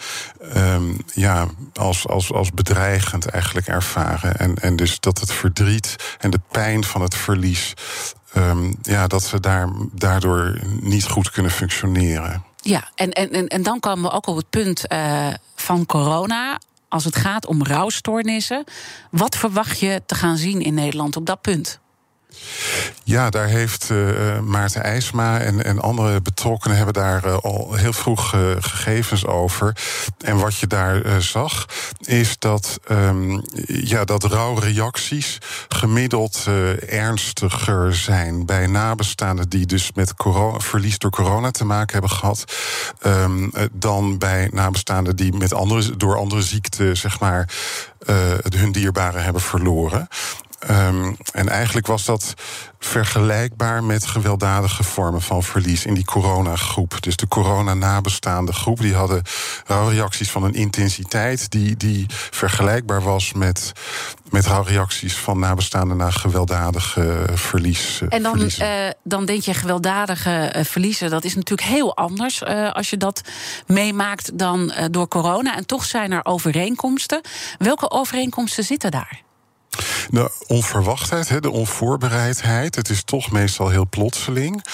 um, 0.57 0.97
ja, 1.15 1.47
als, 1.73 2.09
als, 2.09 2.33
als 2.33 2.51
bedreigend 2.51 3.27
eigenlijk 3.27 3.67
ervaren. 3.67 4.37
En, 4.37 4.55
en 4.55 4.77
dus 4.77 5.01
dat 5.01 5.21
het 5.21 5.33
verdriet 5.33 5.97
en 6.19 6.31
de 6.31 6.41
pijn 6.51 6.85
van 6.85 7.03
het 7.03 7.15
verlies 7.15 7.75
um, 8.37 8.75
ja, 8.83 9.07
dat 9.07 9.23
ze 9.23 9.41
daar, 9.41 9.69
daardoor 9.93 10.59
niet 10.81 11.05
goed 11.05 11.31
kunnen 11.31 11.53
functioneren. 11.53 12.45
Ja, 12.57 12.89
en, 12.95 13.11
en, 13.13 13.49
en 13.49 13.63
dan 13.63 13.81
komen 13.81 14.11
we 14.11 14.17
ook 14.17 14.27
op 14.27 14.37
het 14.37 14.51
punt 14.51 14.93
uh, 14.93 15.29
van 15.55 15.87
corona. 15.87 16.61
Als 16.89 17.05
het 17.05 17.17
gaat 17.17 17.47
om 17.47 17.63
rouwstoornissen, 17.63 18.65
wat 19.11 19.37
verwacht 19.37 19.79
je 19.79 20.03
te 20.07 20.15
gaan 20.15 20.37
zien 20.37 20.61
in 20.61 20.75
Nederland 20.75 21.17
op 21.17 21.27
dat 21.27 21.41
punt? 21.41 21.81
Ja, 23.05 23.31
daar 23.31 23.47
heeft 23.47 23.91
uh, 23.91 24.39
Maarten 24.41 24.83
IJsma 24.83 25.39
en, 25.39 25.65
en 25.65 25.81
andere 25.81 26.21
betrokkenen 26.21 26.77
hebben 26.77 26.95
daar 26.95 27.27
uh, 27.27 27.37
al 27.37 27.75
heel 27.75 27.93
vroeg 27.93 28.35
uh, 28.35 28.41
gegevens 28.61 29.27
over. 29.27 29.77
En 30.19 30.37
wat 30.37 30.57
je 30.57 30.67
daar 30.67 31.23
zag, 31.23 31.67
is 32.01 32.39
dat, 32.39 32.81
um, 32.91 33.43
ja, 33.67 34.05
dat 34.05 34.25
rouwreacties 34.25 35.39
gemiddeld 35.69 36.47
ernstiger 36.89 37.95
zijn 37.95 38.47
bij 38.47 38.67
nabestaanden 38.67 39.49
die 39.49 39.67
dus 39.67 39.91
met 39.95 40.15
verlies 40.57 40.99
door 40.99 41.11
corona 41.11 41.51
te 41.51 41.65
maken 41.65 41.93
hebben 41.93 42.11
gehad, 42.11 42.45
um, 43.07 43.53
dan 43.73 44.19
bij 44.19 44.49
nabestaanden 44.53 45.17
die 45.17 45.33
met 45.33 45.55
andere, 45.55 45.97
door 45.97 46.17
andere 46.17 46.43
ziekten, 46.43 46.97
zeg 46.97 47.21
maar, 47.21 47.49
hun 48.57 48.73
dierbaren 48.73 49.25
hebben 49.25 49.43
verloren. 49.43 50.09
Um, 50.71 51.17
en 51.33 51.49
eigenlijk 51.49 51.87
was 51.87 52.05
dat 52.05 52.35
vergelijkbaar 52.79 53.85
met 53.85 54.07
gewelddadige 54.07 54.85
vormen 54.85 55.23
van 55.23 55.43
verlies 55.43 55.85
in 55.85 55.95
die 55.95 56.05
coronagroep. 56.05 57.03
Dus 57.03 57.17
de 57.17 57.29
corona-nabestaande 57.29 58.53
groep, 58.53 58.81
die 58.81 58.95
hadden 58.95 59.23
rouwreacties 59.67 60.31
van 60.31 60.43
een 60.43 60.55
intensiteit 60.55 61.51
die, 61.51 61.77
die 61.77 62.07
vergelijkbaar 62.31 63.03
was 63.03 63.33
met, 63.33 63.73
met 64.31 64.47
rouwreacties 64.47 65.17
van 65.17 65.39
nabestaanden 65.39 65.97
na 65.97 66.11
gewelddadige 66.11 67.27
verlies. 67.35 68.03
En 68.09 68.23
dan, 68.23 68.41
uh, 68.41 68.69
dan 69.03 69.25
denk 69.25 69.43
je 69.43 69.55
gewelddadige 69.55 70.53
uh, 70.57 70.65
verliezen, 70.65 71.11
dat 71.11 71.25
is 71.25 71.35
natuurlijk 71.35 71.69
heel 71.69 71.97
anders 71.97 72.43
uh, 72.43 72.73
als 72.73 72.91
je 72.91 72.97
dat 72.97 73.21
meemaakt 73.67 74.39
dan 74.39 74.73
door 74.91 75.09
corona. 75.09 75.57
En 75.57 75.67
toch 75.67 75.85
zijn 75.85 76.13
er 76.13 76.25
overeenkomsten. 76.25 77.21
Welke 77.59 77.91
overeenkomsten 77.91 78.65
zitten 78.65 78.91
daar? 78.91 79.25
De 80.11 80.31
onverwachtheid, 80.47 81.43
de 81.43 81.51
onvoorbereidheid. 81.51 82.75
Het 82.75 82.89
is 82.89 83.03
toch 83.05 83.31
meestal 83.31 83.69
heel 83.69 83.89
plotseling. 83.89 84.65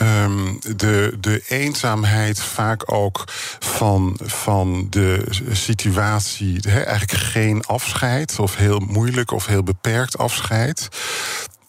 Um, 0.00 0.58
de, 0.76 1.16
de 1.20 1.42
eenzaamheid 1.48 2.42
vaak 2.42 2.92
ook 2.92 3.24
van, 3.58 4.18
van 4.22 4.86
de 4.90 5.24
situatie. 5.52 6.70
Eigenlijk 6.70 7.12
geen 7.12 7.64
afscheid, 7.64 8.38
of 8.38 8.56
heel 8.56 8.78
moeilijk 8.78 9.30
of 9.30 9.46
heel 9.46 9.62
beperkt 9.62 10.18
afscheid. 10.18 10.88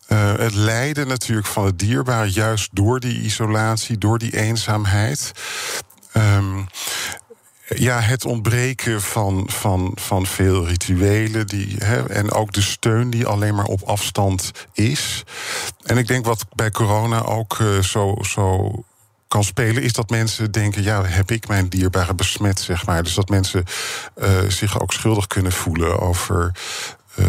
Uh, 0.08 0.34
het 0.36 0.54
lijden 0.54 1.08
natuurlijk 1.08 1.47
van 1.47 1.65
het 1.65 1.80
dierbare, 1.80 2.32
juist 2.32 2.69
door 2.71 2.99
die 2.99 3.21
isolatie, 3.21 3.97
door 3.97 4.17
die 4.17 4.38
eenzaamheid. 4.38 5.32
Um, 6.17 6.67
ja, 7.76 8.00
het 8.00 8.26
ontbreken 8.26 9.02
van, 9.02 9.48
van, 9.52 9.92
van 9.96 10.26
veel 10.26 10.68
rituelen 10.68 11.48
die, 11.48 11.76
hè, 11.78 12.10
en 12.10 12.32
ook 12.32 12.54
de 12.54 12.62
steun 12.62 13.10
die 13.10 13.26
alleen 13.26 13.56
maar 13.56 13.66
op 13.66 13.82
afstand 13.82 14.52
is. 14.74 15.24
En 15.84 15.98
ik 15.98 16.08
denk 16.08 16.26
wat 16.26 16.46
bij 16.56 16.72
corona 16.72 17.22
ook 17.22 17.60
uh, 17.60 17.80
zo, 17.80 18.16
zo 18.22 18.72
kan 19.28 19.44
spelen, 19.44 19.84
is 19.84 19.94
dat 19.94 20.10
mensen 20.10 20.52
denken: 20.52 20.84
ja, 20.84 21.04
heb 21.04 21.32
ik 21.32 21.48
mijn 21.48 21.70
dierbare 21.70 22.16
besmet, 22.16 22.60
zeg 22.60 22.86
maar. 22.86 23.04
Dus 23.04 23.14
dat 23.14 23.30
mensen 23.30 23.64
uh, 24.18 24.30
zich 24.48 24.82
ook 24.82 24.94
schuldig 24.94 25.28
kunnen 25.28 25.52
voelen 25.52 26.00
over. 26.00 26.52
Uh, 27.16 27.26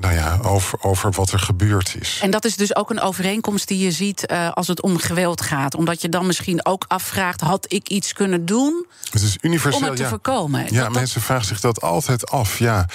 nou 0.00 0.14
ja, 0.14 0.38
over, 0.42 0.78
over 0.82 1.10
wat 1.12 1.32
er 1.32 1.38
gebeurd 1.38 1.96
is. 2.00 2.18
En 2.22 2.30
dat 2.30 2.44
is 2.44 2.56
dus 2.56 2.76
ook 2.76 2.90
een 2.90 3.00
overeenkomst 3.00 3.68
die 3.68 3.78
je 3.78 3.90
ziet 3.90 4.30
uh, 4.30 4.50
als 4.52 4.68
het 4.68 4.82
om 4.82 4.98
geweld 4.98 5.40
gaat. 5.40 5.74
Omdat 5.74 6.02
je 6.02 6.08
dan 6.08 6.26
misschien 6.26 6.66
ook 6.66 6.84
afvraagt: 6.88 7.40
had 7.40 7.72
ik 7.72 7.88
iets 7.88 8.12
kunnen 8.12 8.46
doen 8.46 8.86
het 9.10 9.22
is 9.22 9.38
universeel, 9.40 9.80
om 9.80 9.86
het 9.86 9.96
te 9.96 10.02
ja. 10.02 10.08
voorkomen? 10.08 10.66
Ja, 10.70 10.82
dat, 10.82 10.92
mensen 10.92 11.20
vragen 11.20 11.46
zich 11.46 11.60
dat 11.60 11.80
altijd 11.80 12.30
af. 12.30 12.58
Ja. 12.58 12.86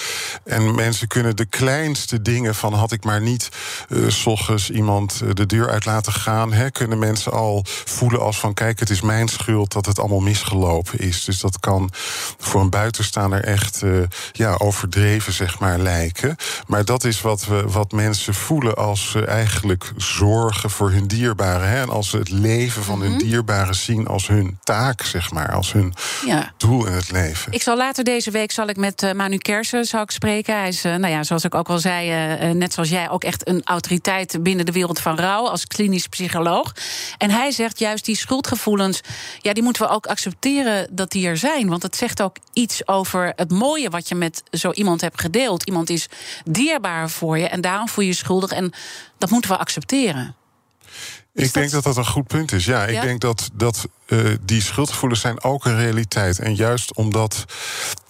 En 0.44 0.74
mensen 0.74 1.08
kunnen 1.08 1.36
de 1.36 1.46
kleinste 1.46 2.22
dingen 2.22 2.54
van 2.54 2.72
had 2.72 2.92
ik 2.92 3.04
maar 3.04 3.20
niet 3.20 3.48
uh, 3.88 4.10
s 4.10 4.26
ochtends 4.26 4.70
iemand 4.70 5.22
de 5.32 5.46
deur 5.46 5.70
uit 5.70 5.84
laten 5.84 6.12
gaan. 6.12 6.52
Hè, 6.52 6.70
kunnen 6.70 6.98
mensen 6.98 7.32
al 7.32 7.64
voelen 7.66 8.20
als 8.20 8.38
van 8.38 8.54
kijk, 8.54 8.80
het 8.80 8.90
is 8.90 9.00
mijn 9.00 9.28
schuld 9.28 9.72
dat 9.72 9.86
het 9.86 9.98
allemaal 9.98 10.20
misgelopen 10.20 10.98
is. 10.98 11.24
Dus 11.24 11.40
dat 11.40 11.60
kan 11.60 11.90
voor 12.38 12.60
een 12.60 12.70
buitenstaander 12.70 13.44
echt 13.44 13.82
uh, 13.82 14.02
ja, 14.32 14.54
overdreven, 14.54 15.32
zeg 15.32 15.58
maar, 15.58 15.78
lijken. 15.78 16.36
Maar 16.66 16.84
dat 16.84 16.93
dat 16.94 17.04
is 17.04 17.20
wat, 17.20 17.44
we, 17.46 17.62
wat 17.66 17.92
mensen 17.92 18.34
voelen 18.34 18.76
als 18.76 19.10
ze 19.10 19.24
eigenlijk 19.24 19.92
zorgen 19.96 20.70
voor 20.70 20.90
hun 20.90 21.06
dierbaren. 21.06 21.68
Hè? 21.68 21.80
En 21.80 21.88
als 21.88 22.10
ze 22.10 22.16
het 22.18 22.30
leven 22.30 22.82
van 22.82 23.00
hun 23.00 23.10
Mhm. 23.10 23.18
dierbaren 23.18 23.74
zien 23.74 24.06
als 24.06 24.26
hun 24.28 24.58
taak, 24.62 25.02
zeg 25.02 25.30
maar. 25.30 25.52
Als 25.52 25.72
hun 25.72 25.94
Ja. 26.26 26.52
doel 26.56 26.86
in 26.86 26.92
het 26.92 27.10
leven. 27.10 27.52
Ik 27.52 27.62
zal 27.62 27.76
later 27.76 28.04
deze 28.04 28.30
week 28.30 28.52
zal 28.52 28.68
ik 28.68 28.76
met 28.76 29.02
eh, 29.02 29.12
Manu 29.12 29.36
Kersen 29.38 29.84
zal 29.84 30.02
ik 30.02 30.10
spreken. 30.10 30.58
Hij 30.58 30.68
is, 30.68 30.84
eh, 30.84 30.94
nou 30.94 31.12
ja, 31.12 31.22
zoals 31.22 31.44
ik 31.44 31.54
ook 31.54 31.68
al 31.68 31.78
zei, 31.78 32.10
eh, 32.36 32.50
net 32.50 32.72
zoals 32.72 32.88
jij, 32.88 33.10
ook 33.10 33.24
echt 33.24 33.48
een 33.48 33.60
autoriteit 33.64 34.36
binnen 34.42 34.66
de 34.66 34.72
wereld 34.72 35.00
van 35.00 35.16
rouw 35.18 35.48
als 35.48 35.66
klinisch 35.66 36.06
psycholoog. 36.06 36.72
En 37.18 37.30
hij 37.30 37.50
zegt 37.50 37.78
juist 37.78 38.04
die 38.04 38.16
schuldgevoelens, 38.16 39.00
ja, 39.40 39.52
die 39.52 39.62
moeten 39.62 39.82
we 39.82 39.88
ook 39.88 40.06
accepteren 40.06 40.88
dat 40.90 41.10
die 41.10 41.26
er 41.26 41.36
zijn. 41.36 41.68
Want 41.68 41.82
het 41.82 41.96
zegt 41.96 42.22
ook 42.22 42.36
iets 42.52 42.86
over 42.86 43.32
het 43.36 43.50
mooie 43.50 43.90
wat 43.90 44.08
je 44.08 44.14
met 44.14 44.42
zo 44.50 44.70
iemand 44.70 45.00
hebt 45.00 45.20
gedeeld. 45.20 45.62
Iemand 45.66 45.90
is 45.90 46.06
dierbaar 46.44 46.82
voor 47.10 47.38
je 47.38 47.48
en 47.48 47.60
daarom 47.60 47.88
voel 47.88 48.04
je 48.04 48.10
je 48.10 48.16
schuldig. 48.16 48.50
En 48.50 48.72
dat 49.18 49.30
moeten 49.30 49.50
we 49.50 49.56
accepteren. 49.56 50.34
Ik 51.34 51.52
denk 51.52 51.70
dat 51.70 51.84
dat 51.84 51.96
een 51.96 52.06
goed 52.06 52.26
punt 52.26 52.52
is. 52.52 52.64
Ja, 52.64 52.84
ik 52.86 52.94
Ja? 52.94 53.02
denk 53.02 53.20
dat, 53.20 53.50
dat 53.52 53.88
uh, 54.06 54.34
die 54.40 54.62
schuldgevoelens 54.62 55.20
zijn 55.20 55.42
ook 55.42 55.64
een 55.64 55.76
realiteit. 55.76 56.38
En 56.38 56.54
juist 56.54 56.94
omdat 56.94 57.44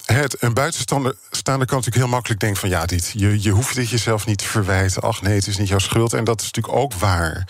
het, 0.05 0.43
een 0.43 0.53
buitenstaander 0.53 1.15
staander 1.31 1.67
kan 1.67 1.77
natuurlijk 1.77 2.05
heel 2.05 2.13
makkelijk 2.13 2.39
denken 2.41 2.59
van 2.59 2.69
ja, 2.69 2.85
dit, 2.85 3.11
je, 3.15 3.41
je 3.41 3.49
hoeft 3.49 3.75
dit 3.75 3.89
jezelf 3.89 4.25
niet 4.25 4.37
te 4.37 4.45
verwijten. 4.45 5.01
Ach 5.01 5.21
nee, 5.21 5.35
het 5.35 5.47
is 5.47 5.57
niet 5.57 5.67
jouw 5.67 5.79
schuld. 5.79 6.13
En 6.13 6.23
dat 6.23 6.41
is 6.41 6.45
natuurlijk 6.51 6.75
ook 6.83 6.93
waar. 6.93 7.47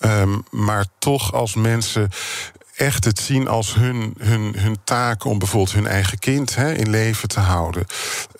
Um, 0.00 0.44
maar 0.50 0.84
toch 0.98 1.32
als 1.32 1.54
mensen 1.54 2.10
echt 2.76 3.04
het 3.04 3.18
zien 3.18 3.48
als 3.48 3.74
hun, 3.74 4.14
hun, 4.18 4.54
hun 4.58 4.76
taak 4.84 5.24
om 5.24 5.38
bijvoorbeeld 5.38 5.72
hun 5.72 5.86
eigen 5.86 6.18
kind 6.18 6.54
hè, 6.54 6.74
in 6.74 6.90
leven 6.90 7.28
te 7.28 7.40
houden. 7.40 7.86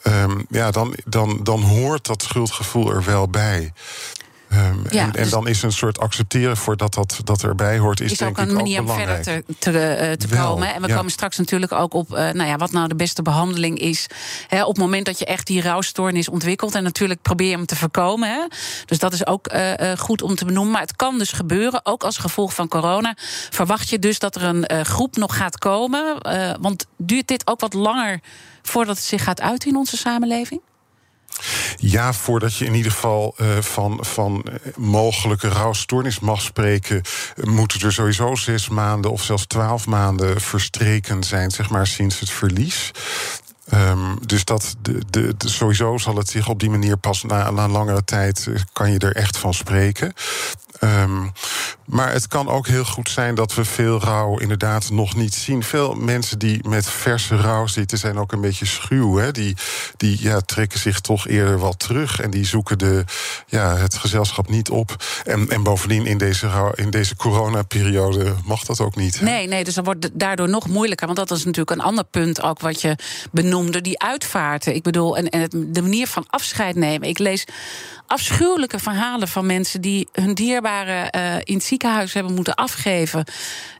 Um, 0.06 0.46
ja, 0.48 0.70
dan, 0.70 0.94
dan, 1.04 1.40
dan 1.42 1.62
hoort 1.62 2.06
dat 2.06 2.22
schuldgevoel 2.22 2.90
er 2.90 3.04
wel 3.04 3.28
bij. 3.28 3.72
Um, 4.52 4.84
Ja, 4.90 5.00
en, 5.00 5.06
en 5.06 5.22
dus- 5.22 5.30
dan 5.30 5.48
is 5.48 5.62
een 5.62 5.72
soort 5.72 5.98
accepteren 5.98 6.56
voor 6.56 6.76
dat 6.76 6.94
dat, 6.94 7.20
dat 7.24 7.42
erbij 7.42 7.78
hoort, 7.78 8.00
is, 8.00 8.12
is 8.12 8.18
denk 8.18 8.30
ook 8.30 8.38
een 8.44 8.50
ik 8.50 8.54
manier 8.56 8.80
ook 8.80 8.88
om 8.88 8.96
belangrijk. 8.96 9.24
verder 9.24 9.44
te, 9.58 9.70
te, 9.70 9.78
eh, 9.78 10.12
te 10.12 10.26
Wel, 10.26 10.46
komen. 10.50 10.74
En 10.74 10.82
we 10.82 10.88
ja. 10.88 10.96
komen 10.96 11.10
straks 11.10 11.38
natuurlijk 11.38 11.72
ook 11.72 11.94
op 11.94 12.14
eh, 12.14 12.32
nou 12.32 12.48
ja, 12.48 12.56
wat 12.56 12.72
nou 12.72 12.88
de 12.88 12.94
beste 12.94 13.22
behandeling 13.22 13.78
is. 13.78 14.06
Hè, 14.48 14.62
op 14.62 14.68
het 14.68 14.78
moment 14.78 15.06
dat 15.06 15.18
je 15.18 15.24
echt 15.24 15.46
die 15.46 15.62
rouwstoornis 15.62 16.28
ontwikkelt. 16.28 16.74
En 16.74 16.82
natuurlijk 16.82 17.22
probeer 17.22 17.48
je 17.48 17.56
hem 17.56 17.66
te 17.66 17.76
voorkomen. 17.76 18.28
Hè. 18.28 18.46
Dus 18.84 18.98
dat 18.98 19.12
is 19.12 19.26
ook 19.26 19.46
eh, 19.46 19.92
goed 19.98 20.22
om 20.22 20.34
te 20.34 20.44
benoemen. 20.44 20.72
Maar 20.72 20.80
het 20.80 20.96
kan 20.96 21.18
dus 21.18 21.32
gebeuren, 21.32 21.80
ook 21.82 22.04
als 22.04 22.18
gevolg 22.18 22.54
van 22.54 22.68
corona. 22.68 23.14
Verwacht 23.50 23.88
je 23.88 23.98
dus 23.98 24.18
dat 24.18 24.36
er 24.36 24.42
een 24.42 24.84
groep 24.84 25.16
nog 25.16 25.36
gaat 25.36 25.58
komen? 25.58 26.16
Want 26.60 26.86
duurt 26.96 27.28
dit 27.28 27.46
ook 27.46 27.60
wat 27.60 27.74
langer 27.74 28.20
voordat 28.62 28.96
het 28.96 29.04
zich 29.04 29.24
gaat 29.24 29.40
uiten 29.40 29.68
in 29.68 29.76
onze 29.76 29.96
samenleving? 29.96 30.60
Ja, 31.76 32.12
voordat 32.12 32.56
je 32.56 32.64
in 32.64 32.74
ieder 32.74 32.92
geval 32.92 33.34
uh, 33.40 33.48
van, 33.60 33.98
van 34.00 34.44
mogelijke 34.76 35.48
rouwstoornis 35.48 36.20
mag 36.20 36.40
spreken, 36.40 37.02
moeten 37.42 37.80
er 37.80 37.92
sowieso 37.92 38.34
zes 38.34 38.68
maanden 38.68 39.10
of 39.10 39.22
zelfs 39.22 39.46
twaalf 39.46 39.86
maanden 39.86 40.40
verstreken 40.40 41.22
zijn, 41.22 41.50
zeg 41.50 41.70
maar, 41.70 41.86
sinds 41.86 42.20
het 42.20 42.30
verlies. 42.30 42.90
Um, 43.74 44.18
dus 44.26 44.44
dat 44.44 44.76
de, 44.82 45.00
de, 45.10 45.34
sowieso 45.38 45.98
zal 45.98 46.16
het 46.16 46.28
zich 46.28 46.48
op 46.48 46.60
die 46.60 46.70
manier 46.70 46.96
pas 46.96 47.22
na, 47.22 47.50
na 47.50 47.68
langere 47.68 48.04
tijd 48.04 48.48
kan 48.72 48.92
je 48.92 48.98
er 48.98 49.16
echt 49.16 49.36
van 49.36 49.54
spreken. 49.54 50.12
Um, 50.80 51.32
maar 51.86 52.12
het 52.12 52.28
kan 52.28 52.48
ook 52.48 52.66
heel 52.66 52.84
goed 52.84 53.10
zijn 53.10 53.34
dat 53.34 53.54
we 53.54 53.64
veel 53.64 54.00
rouw 54.00 54.38
inderdaad 54.38 54.90
nog 54.90 55.16
niet 55.16 55.34
zien. 55.34 55.62
Veel 55.62 55.94
mensen 55.94 56.38
die 56.38 56.68
met 56.68 56.88
verse 56.88 57.36
rouw 57.36 57.66
zitten 57.66 57.98
zijn 57.98 58.18
ook 58.18 58.32
een 58.32 58.40
beetje 58.40 58.66
schuw. 58.66 59.16
Hè? 59.16 59.30
Die, 59.30 59.56
die 59.96 60.22
ja, 60.22 60.40
trekken 60.40 60.78
zich 60.78 61.00
toch 61.00 61.28
eerder 61.28 61.58
wat 61.58 61.78
terug. 61.78 62.20
En 62.20 62.30
die 62.30 62.46
zoeken 62.46 62.78
de, 62.78 63.04
ja, 63.46 63.76
het 63.76 63.94
gezelschap 63.94 64.48
niet 64.48 64.70
op. 64.70 65.04
En, 65.24 65.48
en 65.48 65.62
bovendien 65.62 66.06
in 66.06 66.18
deze, 66.18 66.48
rouw, 66.48 66.72
in 66.74 66.90
deze 66.90 67.16
coronaperiode 67.16 68.34
mag 68.44 68.64
dat 68.64 68.80
ook 68.80 68.96
niet. 68.96 69.20
Nee, 69.20 69.48
nee, 69.48 69.64
dus 69.64 69.74
dat 69.74 69.84
wordt 69.84 70.08
daardoor 70.12 70.48
nog 70.48 70.68
moeilijker. 70.68 71.06
Want 71.06 71.18
dat 71.18 71.30
is 71.30 71.44
natuurlijk 71.44 71.70
een 71.80 71.86
ander 71.86 72.04
punt 72.04 72.42
ook 72.42 72.60
wat 72.60 72.80
je 72.80 72.96
benoemde. 73.32 73.80
Die 73.80 74.02
uitvaarten. 74.02 74.74
Ik 74.74 74.82
bedoel, 74.82 75.16
en, 75.16 75.28
en 75.28 75.40
het, 75.40 75.56
de 75.66 75.82
manier 75.82 76.06
van 76.06 76.24
afscheid 76.26 76.76
nemen. 76.76 77.08
Ik 77.08 77.18
lees 77.18 77.44
afschuwelijke 78.06 78.78
verhalen 78.78 79.28
van 79.28 79.46
mensen 79.46 79.80
die 79.80 80.08
hun 80.12 80.34
dierbaren 80.34 81.16
uh, 81.16 81.34
in 81.44 81.54
het 81.54 81.64
ziekenhuis 81.64 82.12
hebben 82.12 82.34
moeten 82.34 82.54
afgeven. 82.54 83.24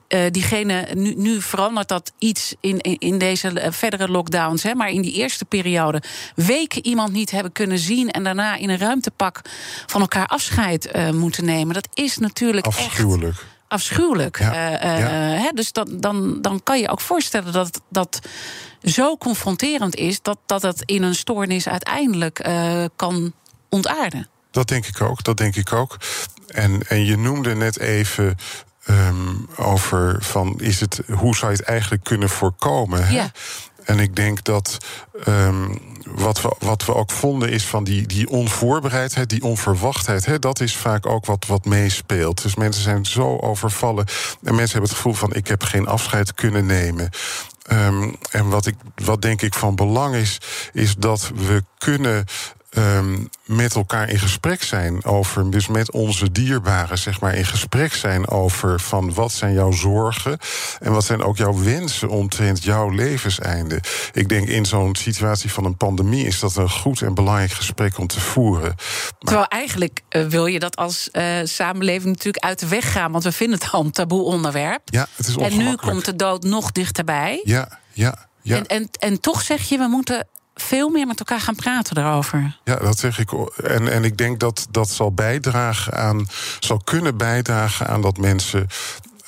Uh, 0.09 0.21
diegene, 0.31 0.87
nu, 0.95 1.15
nu, 1.17 1.41
verandert 1.41 1.89
dat 1.89 2.13
iets 2.19 2.55
in, 2.61 2.79
in, 2.81 2.99
in 2.99 3.19
deze 3.19 3.49
eh, 3.49 3.73
verdere 3.73 4.09
lockdowns. 4.09 4.63
Hè, 4.63 4.75
maar 4.75 4.91
in 4.91 5.03
die 5.03 5.13
eerste 5.13 5.45
periode 5.45 6.03
weken 6.35 6.87
iemand 6.87 7.13
niet 7.13 7.31
hebben 7.31 7.53
kunnen 7.53 7.79
zien. 7.79 8.11
en 8.11 8.25
daarna 8.25 8.57
in 8.57 8.71
een 8.71 8.79
ruimtepak 8.79 9.41
van 9.87 10.01
elkaar 10.01 10.27
afscheid 10.27 10.97
uh, 10.97 11.11
moeten 11.11 11.45
nemen. 11.45 11.75
Dat 11.75 11.89
is 11.95 12.19
natuurlijk. 12.19 12.67
Afschuwelijk. 12.67 13.33
Echt 13.33 13.45
afschuwelijk. 13.69 14.39
Ja, 14.39 14.71
ja. 14.71 15.09
Hè, 15.43 15.51
dus 15.55 15.73
dan, 15.73 16.01
dan, 16.01 16.43
dan 16.43 16.63
kan 16.63 16.79
je 16.79 16.89
ook 16.89 17.01
voorstellen 17.01 17.53
dat 17.53 17.81
dat 17.91 18.21
zo 18.83 19.17
confronterend 19.17 19.95
is. 19.95 20.23
dat, 20.23 20.39
dat 20.47 20.63
het 20.63 20.83
in 20.85 21.03
een 21.03 21.15
stoornis 21.15 21.69
uiteindelijk 21.69 22.49
kan 22.97 23.33
ontaarden. 23.69 24.29
Dat 24.51 24.69
denk 24.69 24.87
ik 24.87 25.01
ook, 25.01 25.23
dat 25.23 25.37
denk 25.37 25.57
ik 25.57 25.73
ook. 25.73 25.97
En, 26.47 26.89
en 26.89 27.05
je 27.05 27.17
noemde 27.17 27.55
net 27.55 27.79
even 27.79 28.37
um, 28.89 29.49
over 29.57 30.17
van 30.21 30.61
is 30.61 30.81
het, 30.81 31.01
hoe 31.13 31.37
zou 31.37 31.53
je 31.53 31.59
het 31.59 31.67
eigenlijk 31.67 32.05
kunnen 32.05 32.29
voorkomen? 32.29 33.07
Hè? 33.07 33.15
Ja. 33.15 33.31
En 33.85 33.99
ik 33.99 34.17
denk 34.17 34.45
dat 34.45 34.79
um, 35.29 35.79
wat, 36.05 36.43
we, 36.43 36.57
wat 36.59 36.85
we 36.85 36.95
ook 36.95 37.11
vonden 37.11 37.51
is 37.51 37.65
van 37.65 37.85
die, 37.85 38.07
die 38.07 38.29
onvoorbereidheid, 38.29 39.31
die 39.31 39.43
onverwachtheid. 39.43 40.27
Hè, 40.27 40.39
dat 40.39 40.61
is 40.61 40.77
vaak 40.77 41.07
ook 41.07 41.27
wat, 41.27 41.47
wat 41.47 41.65
meespeelt. 41.65 42.43
Dus 42.43 42.55
mensen 42.55 42.83
zijn 42.83 43.07
zo 43.07 43.39
overvallen. 43.39 44.07
En 44.43 44.55
mensen 44.55 44.73
hebben 44.73 44.89
het 44.89 44.99
gevoel 44.99 45.15
van 45.15 45.35
ik 45.35 45.47
heb 45.47 45.63
geen 45.63 45.87
afscheid 45.87 46.35
kunnen 46.35 46.67
nemen. 46.67 47.11
Um, 47.73 48.17
en 48.31 48.49
wat, 48.49 48.67
ik, 48.67 48.75
wat 48.95 49.23
denk 49.23 49.43
ik 49.43 49.55
van 49.55 49.75
belang 49.75 50.15
is, 50.15 50.39
is 50.73 50.95
dat 50.95 51.31
we 51.35 51.65
kunnen 51.79 52.25
um, 52.71 53.29
met 53.45 53.75
elkaar 53.75 54.09
in 54.09 54.19
gesprek 54.19 54.63
zijn 54.63 55.05
over, 55.05 55.51
dus 55.51 55.67
met 55.67 55.93
onze 55.93 56.33
dierbaren, 56.33 56.99
zeg 56.99 57.21
maar, 57.21 57.35
in 57.35 57.45
gesprek 57.45 57.95
zijn 57.95 58.29
over 58.29 58.81
van 58.81 59.15
wat 59.15 59.33
zijn 59.33 59.53
jouw 59.53 59.73
zorgen 59.73 60.39
en 60.81 60.93
wat 60.93 61.05
zijn 61.05 61.23
ook 61.23 61.37
jouw 61.37 61.63
wensen 61.63 62.09
omtrent 62.09 62.65
jouw 62.65 62.91
levenseinde. 62.91 63.81
Ik 64.13 64.29
denk 64.29 64.49
in 64.49 64.67
zo'n 64.67 64.97
situatie 64.97 65.53
van 65.53 65.65
een 65.65 65.77
pandemie 65.77 66.27
is 66.27 66.41
dat 66.41 66.57
een 66.57 66.71
goed 66.71 67.03
en 67.03 67.15
belangrijk 67.15 67.53
gesprek 67.53 67.99
om 67.99 68.07
te 68.07 68.21
voeren. 68.21 68.75
Maar... 68.77 69.15
Terwijl 69.19 69.47
eigenlijk 69.47 70.01
uh, 70.11 70.27
wil 70.27 70.47
je 70.47 70.59
dat 70.59 70.77
als 70.77 71.09
uh, 71.13 71.25
samenleving 71.45 72.13
natuurlijk 72.13 72.45
uit 72.45 72.59
de 72.59 72.69
weg 72.69 72.93
gaan, 72.93 73.13
want 73.13 73.25
we 73.25 73.33
vinden 73.33 73.59
het 73.59 73.71
al 73.71 73.85
een 73.85 73.91
taboe 73.91 74.23
onderwerp. 74.23 74.83
Ja, 74.85 75.07
het 75.15 75.27
is 75.27 75.37
En 75.37 75.57
nu 75.57 75.75
komt 75.75 76.05
de 76.05 76.17
dood 76.17 76.43
nog 76.43 76.73
dichterbij. 76.73 77.41
Ja, 77.45 77.79
ja. 77.93 78.29
Ja. 78.43 78.57
En, 78.57 78.67
en, 78.67 78.89
en 78.99 79.21
toch 79.21 79.43
zeg 79.43 79.69
je, 79.69 79.79
we 79.79 79.87
moeten 79.87 80.27
veel 80.57 80.89
meer 80.89 81.07
met 81.07 81.19
elkaar 81.19 81.41
gaan 81.41 81.55
praten 81.55 81.95
daarover. 81.95 82.57
Ja, 82.65 82.77
dat 82.77 82.99
zeg 82.99 83.19
ik. 83.19 83.33
En, 83.65 83.93
en 83.93 84.05
ik 84.05 84.17
denk 84.17 84.41
dat 84.41 84.67
dat 84.71 84.91
zal 84.91 85.13
bijdragen 85.13 85.95
aan, 85.95 86.27
zal 86.61 86.81
kunnen 86.85 87.17
bijdragen 87.17 87.87
aan 87.87 88.03
dat 88.03 88.17
mensen 88.17 88.67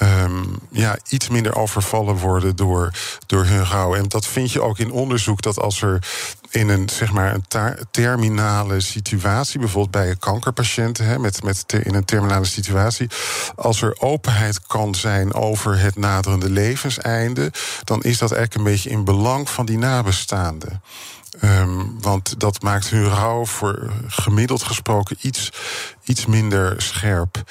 Um, 0.03 0.59
ja, 0.71 0.99
iets 1.09 1.29
minder 1.29 1.57
overvallen 1.57 2.17
worden 2.17 2.57
door, 2.57 2.91
door 3.27 3.45
hun 3.45 3.65
rouw. 3.65 3.95
En 3.95 4.09
dat 4.09 4.27
vind 4.27 4.53
je 4.53 4.63
ook 4.63 4.79
in 4.79 4.91
onderzoek 4.91 5.43
dat 5.43 5.59
als 5.59 5.83
er 5.83 6.07
in 6.51 6.69
een, 6.69 6.89
zeg 6.89 7.13
maar, 7.13 7.35
een 7.35 7.77
terminale 7.91 8.81
situatie, 8.81 9.59
bijvoorbeeld 9.59 9.91
bij 9.91 10.11
een 10.11 10.19
kankerpatiënten, 10.19 11.05
hè, 11.05 11.19
met, 11.19 11.43
met 11.43 11.65
in 11.83 11.95
een 11.95 12.05
terminale 12.05 12.45
situatie, 12.45 13.11
als 13.57 13.83
er 13.83 14.01
openheid 14.01 14.67
kan 14.67 14.95
zijn 14.95 15.35
over 15.35 15.79
het 15.79 15.97
naderende 15.97 16.51
levenseinde, 16.51 17.53
dan 17.85 18.03
is 18.03 18.19
dat 18.19 18.33
eigenlijk 18.33 18.55
een 18.55 18.73
beetje 18.73 18.91
in 18.91 19.05
belang 19.05 19.49
van 19.49 19.67
die 19.67 19.79
nabestaanden. 19.79 20.83
Um, 21.45 22.01
want 22.01 22.41
dat 22.41 22.63
maakt 22.63 22.91
hun 22.91 23.09
rouw 23.09 23.45
voor 23.45 23.93
gemiddeld 24.07 24.63
gesproken 24.63 25.17
iets, 25.21 25.53
iets 26.05 26.27
minder 26.27 26.83
scherp. 26.83 27.43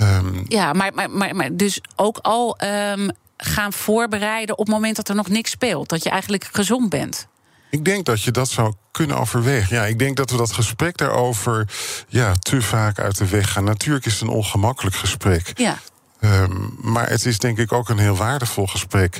Um, 0.00 0.44
ja, 0.48 0.72
maar, 0.72 0.94
maar, 0.94 1.10
maar, 1.10 1.36
maar, 1.36 1.56
dus 1.56 1.80
ook 1.96 2.18
al 2.18 2.58
um, 2.64 3.10
gaan 3.36 3.72
voorbereiden 3.72 4.58
op 4.58 4.66
het 4.66 4.74
moment 4.74 4.96
dat 4.96 5.08
er 5.08 5.14
nog 5.14 5.28
niks 5.28 5.50
speelt. 5.50 5.88
Dat 5.88 6.02
je 6.02 6.10
eigenlijk 6.10 6.48
gezond 6.52 6.88
bent. 6.88 7.26
Ik 7.70 7.84
denk 7.84 8.04
dat 8.04 8.22
je 8.22 8.30
dat 8.30 8.48
zou 8.48 8.74
kunnen 8.90 9.18
overwegen. 9.18 9.76
Ja, 9.76 9.84
ik 9.84 9.98
denk 9.98 10.16
dat 10.16 10.30
we 10.30 10.36
dat 10.36 10.52
gesprek 10.52 10.96
daarover 10.96 11.68
ja, 12.08 12.34
te 12.34 12.62
vaak 12.62 12.98
uit 12.98 13.18
de 13.18 13.28
weg 13.28 13.52
gaan. 13.52 13.64
Natuurlijk 13.64 14.06
is 14.06 14.12
het 14.12 14.22
een 14.22 14.28
ongemakkelijk 14.28 14.96
gesprek. 14.96 15.52
Ja. 15.54 15.78
Um, 16.20 16.76
maar 16.80 17.08
het 17.08 17.26
is 17.26 17.38
denk 17.38 17.58
ik 17.58 17.72
ook 17.72 17.88
een 17.88 17.98
heel 17.98 18.16
waardevol 18.16 18.66
gesprek. 18.66 19.18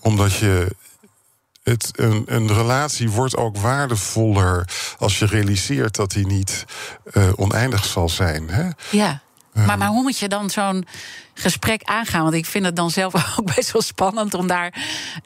Omdat 0.00 0.34
je 0.34 0.76
het, 1.68 1.90
een, 1.96 2.22
een 2.26 2.52
relatie 2.52 3.10
wordt 3.10 3.36
ook 3.36 3.56
waardevoller 3.56 4.68
als 4.98 5.18
je 5.18 5.26
realiseert 5.26 5.96
dat 5.96 6.10
die 6.10 6.26
niet 6.26 6.64
uh, 7.12 7.28
oneindig 7.36 7.84
zal 7.84 8.08
zijn. 8.08 8.48
Hè? 8.50 8.68
Ja. 8.90 9.20
Maar, 9.52 9.68
ehm. 9.68 9.78
maar 9.78 9.88
hoe 9.88 10.02
moet 10.02 10.18
je 10.18 10.28
dan 10.28 10.50
zo'n 10.50 10.86
gesprek 11.34 11.82
aangaan? 11.82 12.22
Want 12.22 12.34
ik 12.34 12.46
vind 12.46 12.64
het 12.64 12.76
dan 12.76 12.90
zelf 12.90 13.14
ook 13.38 13.54
best 13.54 13.72
wel 13.72 13.82
spannend 13.82 14.34
om 14.34 14.46
daar 14.46 14.74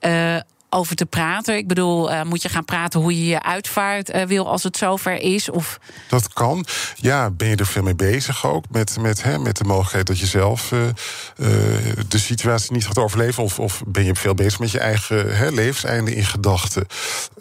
uh, 0.00 0.40
over 0.72 0.96
te 0.96 1.06
praten? 1.06 1.56
Ik 1.56 1.68
bedoel, 1.68 2.12
uh, 2.12 2.22
moet 2.22 2.42
je 2.42 2.48
gaan 2.48 2.64
praten 2.64 3.00
hoe 3.00 3.18
je 3.18 3.26
je 3.26 3.42
uitvaart 3.42 4.14
uh, 4.14 4.22
wil 4.22 4.48
als 4.48 4.62
het 4.62 4.76
zover 4.76 5.20
is? 5.20 5.50
Of... 5.50 5.78
Dat 6.08 6.32
kan. 6.32 6.66
Ja, 6.96 7.30
ben 7.30 7.48
je 7.48 7.56
er 7.56 7.66
veel 7.66 7.82
mee 7.82 7.94
bezig 7.94 8.46
ook? 8.46 8.64
Met, 8.70 8.96
met, 9.00 9.22
hè, 9.22 9.38
met 9.38 9.56
de 9.56 9.64
mogelijkheid 9.64 10.06
dat 10.06 10.18
je 10.18 10.26
zelf 10.26 10.72
uh, 10.72 10.78
de 12.08 12.18
situatie 12.18 12.72
niet 12.72 12.86
gaat 12.86 12.98
overleven? 12.98 13.42
Of, 13.42 13.58
of 13.58 13.82
ben 13.86 14.04
je 14.04 14.14
veel 14.14 14.34
bezig 14.34 14.58
met 14.58 14.70
je 14.70 14.78
eigen 14.78 15.36
hè, 15.36 15.50
levenseinde 15.50 16.14
in 16.14 16.24
gedachten? 16.24 16.86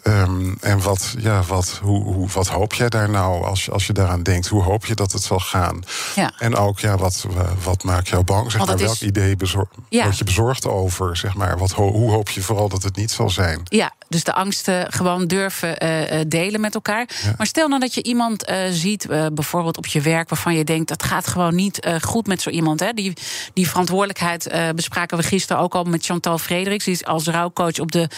Um, 0.04 0.56
en 0.60 0.80
wat, 0.80 1.14
ja, 1.18 1.42
wat, 1.42 1.78
hoe, 1.82 2.04
hoe, 2.04 2.28
wat 2.28 2.48
hoop 2.48 2.74
jij 2.74 2.88
daar 2.88 3.10
nou 3.10 3.44
als, 3.44 3.70
als 3.70 3.86
je 3.86 3.92
daaraan 3.92 4.22
denkt? 4.22 4.48
Hoe 4.48 4.62
hoop 4.62 4.86
je 4.86 4.94
dat 4.94 5.12
het 5.12 5.22
zal 5.22 5.38
gaan? 5.38 5.82
Ja. 6.14 6.32
En 6.38 6.56
ook, 6.56 6.78
ja, 6.78 6.96
wat, 6.96 7.26
wat 7.62 7.84
maakt 7.84 8.08
jou 8.08 8.24
bang? 8.24 8.50
Zeg 8.50 8.66
maar, 8.66 8.76
welk 8.76 8.92
is... 8.92 9.02
idee 9.02 9.36
bezor 9.36 9.68
ja. 9.88 10.04
word 10.04 10.18
je 10.18 10.24
bezorgd 10.24 10.66
over? 10.66 11.16
Zeg 11.16 11.34
maar, 11.34 11.58
wat, 11.58 11.72
hoe 11.72 12.10
hoop 12.10 12.28
je 12.28 12.42
vooral 12.42 12.68
dat 12.68 12.82
het 12.82 12.96
niet 12.96 13.10
zal 13.10 13.21
zijn. 13.30 13.60
Ja, 13.64 13.92
dus 14.08 14.24
de 14.24 14.32
angsten 14.32 14.92
gewoon 14.92 15.26
durven 15.26 15.84
uh, 15.84 16.20
delen 16.26 16.60
met 16.60 16.74
elkaar. 16.74 17.08
Maar 17.36 17.46
stel 17.46 17.68
nou 17.68 17.80
dat 17.80 17.94
je 17.94 18.02
iemand 18.02 18.50
uh, 18.50 18.56
ziet, 18.70 19.06
bijvoorbeeld 19.08 19.76
op 19.76 19.86
je 19.86 20.00
werk, 20.00 20.28
waarvan 20.28 20.54
je 20.54 20.64
denkt 20.64 20.88
dat 20.88 21.02
gaat 21.02 21.26
gewoon 21.26 21.54
niet 21.54 21.86
goed 22.00 22.26
met 22.26 22.42
zo 22.42 22.50
iemand. 22.50 22.80
Hè? 22.80 22.92
Die, 22.92 23.12
die 23.52 23.68
verantwoordelijkheid 23.68 24.74
bespraken 24.74 25.16
we 25.16 25.22
gisteren 25.22 25.62
ook 25.62 25.74
al 25.74 25.84
met 25.84 26.04
Chantal 26.04 26.38
Frederiks. 26.38 26.84
Die 26.84 26.94
is 26.94 27.04
als 27.04 27.26
rouwcoach 27.26 27.78
op 27.78 27.92
de 27.92 28.08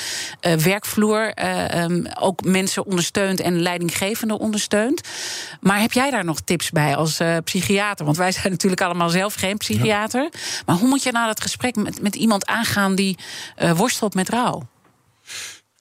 werkvloer 0.41 1.33
um, 1.77 2.07
ook 2.21 2.45
mensen 2.45 2.87
ondersteunt 2.87 3.41
en 3.41 3.61
leidinggevende 3.63 4.39
ondersteunt. 4.39 5.09
Maar 5.61 5.81
heb 5.81 5.93
jij 5.93 6.11
daar 6.11 6.25
nog 6.25 6.41
tips 6.41 6.71
bij 6.71 6.97
als 6.97 7.21
psychiater? 7.45 8.05
Want 8.05 8.17
wij 8.17 8.33
zijn 8.33 8.51
natuurlijk 8.51 8.83
allemaal 8.83 9.09
zelf 9.09 9.35
geen 9.35 9.57
psychiater. 9.57 10.23
Ja. 10.23 10.39
Maar 10.67 10.77
hoe 10.77 10.89
moet 10.89 11.03
je 11.03 11.13
nou 11.13 11.27
dat 11.27 11.41
gesprek 11.41 11.77
met, 11.77 12.03
met 12.03 12.15
iemand 12.15 12.47
aangaan 12.47 12.95
die 12.95 13.19
worstelt 13.75 14.15
met 14.15 14.29
rouw? 14.29 14.63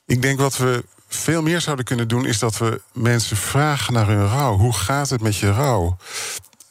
Ik 0.06 0.22
denk 0.22 0.40
wat 0.40 0.58
we 0.58 0.84
veel 1.08 1.42
meer 1.42 1.62
zouden 1.62 1.86
kunnen 1.86 2.08
doen, 2.08 2.26
is 2.26 2.40
dat 2.40 2.58
we 2.58 2.82
mensen 2.94 3.38
vragen 3.38 3.94
naar 3.94 4.08
hun 4.08 4.28
rouw. 4.28 4.58
Hoe 4.58 4.74
gaat 4.74 5.10
het 5.10 5.22
met 5.22 5.38
je 5.38 5.52
rouw? 5.52 5.98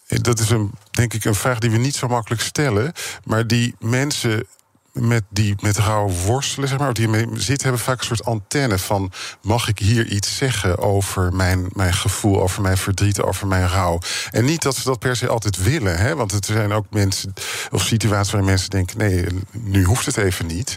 Dat 0.07 0.39
is 0.39 0.51
een, 0.51 0.71
denk 0.91 1.15
ik 1.15 1.25
een 1.25 1.35
vraag 1.35 1.59
die 1.59 1.71
we 1.71 1.79
niet 1.79 1.97
zo 1.97 2.09
makkelijk 2.09 2.43
stellen, 2.43 2.93
maar 3.25 3.47
die 3.47 3.75
mensen 3.79 4.47
met 4.93 5.23
die 5.29 5.55
met 5.61 5.79
rouw 5.79 6.09
worstelen, 6.09 6.69
zeg 6.69 6.79
maar, 6.79 6.93
die 6.93 7.09
mee 7.09 7.27
zitten, 7.35 7.63
hebben 7.63 7.85
vaak 7.85 7.99
een 7.99 8.05
soort 8.05 8.25
antenne 8.25 8.79
van: 8.79 9.13
mag 9.43 9.69
ik 9.69 9.79
hier 9.79 10.07
iets 10.07 10.37
zeggen 10.37 10.79
over 10.79 11.35
mijn, 11.35 11.67
mijn 11.73 11.95
gevoel, 11.95 12.43
over 12.43 12.63
mijn 12.63 12.77
verdriet, 12.77 13.21
over 13.21 13.47
mijn 13.47 13.69
rouw? 13.69 13.99
En 14.31 14.45
niet 14.45 14.63
dat 14.63 14.77
ze 14.77 14.85
dat 14.85 14.99
per 14.99 15.17
se 15.17 15.29
altijd 15.29 15.63
willen, 15.63 15.99
hè, 15.99 16.17
want 16.17 16.33
er 16.33 16.39
zijn 16.45 16.73
ook 16.73 16.87
mensen 16.91 17.33
of 17.71 17.83
situaties 17.83 18.33
waarin 18.33 18.51
mensen 18.51 18.71
denken: 18.71 18.99
nee, 18.99 19.27
nu 19.53 19.85
hoeft 19.85 20.07
het 20.07 20.17
even 20.17 20.47
niet. 20.47 20.77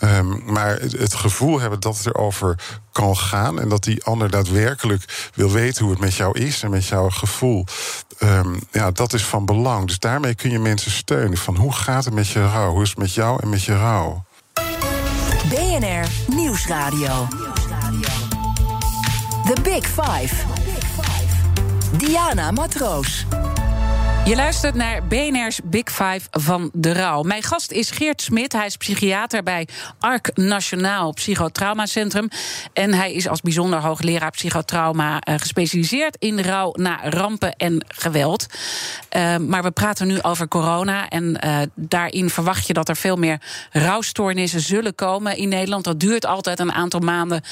Ehm, 0.00 0.52
maar 0.52 0.78
het, 0.80 1.14
gevoel 1.14 1.60
hebben 1.60 1.80
dat 1.80 1.96
het 1.96 2.06
erover 2.06 2.58
kan 2.92 3.16
gaan 3.16 3.60
en 3.60 3.68
dat 3.68 3.82
die 3.82 4.04
ander 4.04 4.30
daadwerkelijk 4.30 5.30
wil 5.34 5.50
weten 5.50 5.82
hoe 5.82 5.92
het 5.92 6.00
met 6.00 6.14
jou 6.14 6.38
is 6.38 6.62
en 6.62 6.70
met 6.70 6.86
jouw 6.86 7.10
gevoel. 7.10 7.64
Ehm, 8.18 8.54
ja, 8.70 8.90
dat 8.90 9.12
is 9.12 9.24
van 9.24 9.44
belang. 9.44 9.86
Dus 9.86 9.98
daarmee 9.98 10.34
kun 10.34 10.50
je 10.50 10.58
mensen 10.58 10.90
steunen. 10.90 11.38
Van 11.38 11.56
hoe 11.56 11.72
gaat 11.72 12.04
het 12.04 12.14
met 12.14 12.28
je 12.28 12.46
rouw? 12.46 12.70
Hoe 12.70 12.82
is 12.82 12.88
het 12.88 12.98
met 12.98 13.14
jou 13.14 13.42
en 13.42 13.48
met 13.48 13.64
je 13.64 13.76
rouw? 13.76 14.24
BNR 15.48 16.34
Nieuwsradio. 16.34 17.28
The 19.44 19.60
Big 19.62 19.86
Five. 19.86 20.34
Diana 21.96 22.50
Matroos. 22.50 23.26
Je 24.24 24.36
luistert 24.36 24.74
naar 24.74 25.06
BNR's 25.06 25.60
Big 25.64 25.84
Five 25.84 26.20
van 26.30 26.70
de 26.72 26.92
rouw. 26.92 27.22
Mijn 27.22 27.42
gast 27.42 27.70
is 27.70 27.90
Geert 27.90 28.22
Smit. 28.22 28.52
Hij 28.52 28.66
is 28.66 28.76
psychiater 28.76 29.42
bij 29.42 29.68
ARC 29.98 30.30
Nationaal 30.36 31.12
Psychotraumacentrum. 31.12 32.28
En 32.72 32.94
hij 32.94 33.12
is 33.12 33.28
als 33.28 33.40
bijzonder 33.40 33.80
hoogleraar 33.80 34.30
psychotrauma 34.30 35.14
uh, 35.28 35.34
gespecialiseerd 35.38 36.16
in 36.18 36.40
rouw 36.40 36.72
na 36.72 37.00
rampen 37.02 37.56
en 37.56 37.84
geweld. 37.88 38.46
Uh, 39.16 39.36
maar 39.36 39.62
we 39.62 39.70
praten 39.70 40.06
nu 40.06 40.22
over 40.22 40.48
corona. 40.48 41.08
En 41.08 41.40
uh, 41.44 41.58
daarin 41.74 42.30
verwacht 42.30 42.66
je 42.66 42.72
dat 42.72 42.88
er 42.88 42.96
veel 42.96 43.16
meer 43.16 43.40
rouwstoornissen 43.72 44.60
zullen 44.60 44.94
komen 44.94 45.36
in 45.36 45.48
Nederland. 45.48 45.84
Dat 45.84 46.00
duurt 46.00 46.26
altijd 46.26 46.58
een 46.58 46.72
aantal 46.72 47.00
maanden 47.00 47.42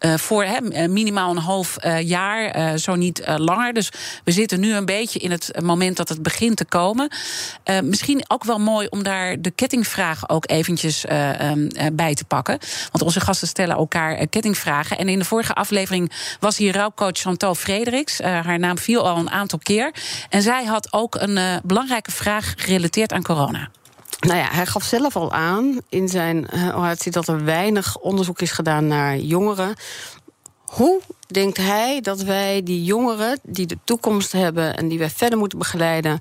voor 0.00 0.44
hem, 0.44 0.92
minimaal 0.92 1.30
een 1.30 1.42
half 1.42 1.76
jaar, 2.00 2.78
zo 2.78 2.94
niet 2.94 3.22
langer. 3.36 3.72
Dus 3.72 3.90
we 4.24 4.32
zitten 4.32 4.60
nu 4.60 4.74
een 4.74 4.84
beetje 4.84 5.18
in 5.18 5.30
het 5.30 5.60
moment 5.62 5.96
dat 5.96 6.08
het 6.08 6.22
begint 6.28 6.56
te 6.56 6.64
komen. 6.64 7.10
Uh, 7.64 7.80
misschien 7.80 8.24
ook 8.28 8.44
wel 8.44 8.58
mooi 8.58 8.86
om 8.90 9.02
daar 9.02 9.40
de 9.40 9.50
kettingvraag 9.50 10.28
ook 10.28 10.50
eventjes 10.50 11.04
uh, 11.04 11.50
um, 11.50 11.68
bij 11.92 12.14
te 12.14 12.24
pakken. 12.24 12.58
Want 12.90 13.04
onze 13.04 13.20
gasten 13.20 13.48
stellen 13.48 13.76
elkaar 13.76 14.26
kettingvragen. 14.26 14.98
En 14.98 15.08
in 15.08 15.18
de 15.18 15.24
vorige 15.24 15.54
aflevering 15.54 16.12
was 16.40 16.56
hier 16.56 16.74
rouwcoach 16.74 17.18
Chantal 17.18 17.54
Frederiks. 17.54 18.18
haar 18.22 18.58
naam 18.58 18.78
viel 18.78 19.08
al 19.08 19.16
een 19.16 19.30
aantal 19.30 19.58
keer. 19.58 19.92
En 20.28 20.42
zij 20.42 20.64
had 20.64 20.92
ook 20.92 21.14
een 21.14 21.60
belangrijke 21.64 22.10
vraag 22.10 22.54
gerelateerd 22.56 23.12
aan 23.12 23.22
corona. 23.22 23.70
Nou 24.20 24.38
ja, 24.38 24.48
hij 24.50 24.66
gaf 24.66 24.82
zelf 24.82 25.16
al 25.16 25.32
aan 25.32 25.80
in 25.88 26.08
zijn 26.08 26.46
ziet 26.98 27.12
dat 27.12 27.28
er 27.28 27.44
weinig 27.44 27.98
onderzoek 27.98 28.40
is 28.40 28.50
gedaan 28.50 28.86
naar 28.86 29.16
jongeren. 29.16 29.74
Hoe 30.68 31.00
denkt 31.26 31.56
hij 31.56 32.00
dat 32.00 32.22
wij 32.22 32.62
die 32.62 32.84
jongeren 32.84 33.38
die 33.42 33.66
de 33.66 33.78
toekomst 33.84 34.32
hebben 34.32 34.76
en 34.76 34.88
die 34.88 34.98
wij 34.98 35.10
verder 35.10 35.38
moeten 35.38 35.58
begeleiden, 35.58 36.20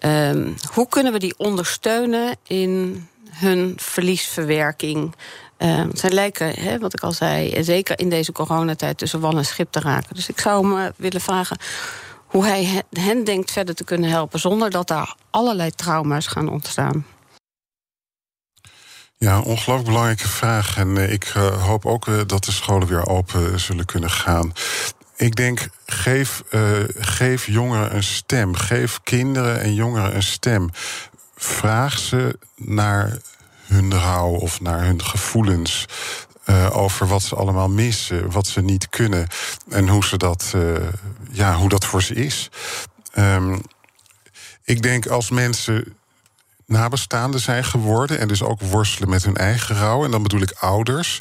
um, 0.00 0.54
hoe 0.72 0.88
kunnen 0.88 1.12
we 1.12 1.18
die 1.18 1.34
ondersteunen 1.38 2.36
in 2.46 3.06
hun 3.30 3.72
verliesverwerking? 3.76 5.14
Um, 5.58 5.90
zij 5.92 6.10
lijken, 6.10 6.54
hè, 6.54 6.78
wat 6.78 6.92
ik 6.92 7.00
al 7.00 7.12
zei, 7.12 7.64
zeker 7.64 7.98
in 7.98 8.08
deze 8.10 8.32
coronatijd 8.32 8.98
tussen 8.98 9.20
wal 9.20 9.36
en 9.36 9.44
schip 9.44 9.72
te 9.72 9.80
raken. 9.80 10.14
Dus 10.14 10.28
ik 10.28 10.40
zou 10.40 10.76
hem 10.76 10.92
willen 10.96 11.20
vragen 11.20 11.58
hoe 12.26 12.44
hij 12.44 12.82
hen 12.90 13.24
denkt 13.24 13.50
verder 13.50 13.74
te 13.74 13.84
kunnen 13.84 14.10
helpen 14.10 14.40
zonder 14.40 14.70
dat 14.70 14.88
daar 14.88 15.14
allerlei 15.30 15.70
trauma's 15.70 16.26
gaan 16.26 16.48
ontstaan. 16.48 17.04
Ja, 19.18 19.40
ongelooflijk 19.40 19.84
belangrijke 19.84 20.28
vraag. 20.28 20.76
En 20.76 20.96
uh, 20.96 21.12
ik 21.12 21.34
uh, 21.36 21.64
hoop 21.64 21.86
ook 21.86 22.06
uh, 22.06 22.20
dat 22.26 22.44
de 22.44 22.52
scholen 22.52 22.88
weer 22.88 23.06
open 23.06 23.60
zullen 23.60 23.84
kunnen 23.84 24.10
gaan. 24.10 24.52
Ik 25.16 25.36
denk, 25.36 25.68
geef, 25.86 26.42
geef 26.98 27.46
jongeren 27.46 27.94
een 27.94 28.02
stem. 28.02 28.54
Geef 28.54 29.00
kinderen 29.02 29.60
en 29.60 29.74
jongeren 29.74 30.14
een 30.14 30.22
stem. 30.22 30.70
Vraag 31.36 31.98
ze 31.98 32.38
naar 32.56 33.18
hun 33.66 33.92
rouw 33.94 34.28
of 34.28 34.60
naar 34.60 34.84
hun 34.84 35.04
gevoelens. 35.04 35.86
over 36.72 37.08
wat 37.08 37.22
ze 37.22 37.36
allemaal 37.36 37.68
missen, 37.68 38.30
wat 38.30 38.46
ze 38.46 38.60
niet 38.60 38.88
kunnen. 38.88 39.26
En 39.68 39.88
hoe, 39.88 40.04
ze 40.04 40.16
dat, 40.16 40.54
ja, 41.30 41.54
hoe 41.54 41.68
dat 41.68 41.84
voor 41.84 42.02
ze 42.02 42.14
is. 42.14 42.50
Um, 43.18 43.60
ik 44.64 44.82
denk 44.82 45.06
als 45.06 45.30
mensen 45.30 45.97
nabestaanden 46.68 47.40
zijn 47.40 47.64
geworden. 47.64 48.18
En 48.18 48.28
dus 48.28 48.42
ook 48.42 48.60
worstelen 48.60 49.08
met 49.08 49.24
hun 49.24 49.36
eigen 49.36 49.76
rouw. 49.76 50.04
En 50.04 50.10
dan 50.10 50.22
bedoel 50.22 50.40
ik 50.40 50.54
ouders. 50.58 51.20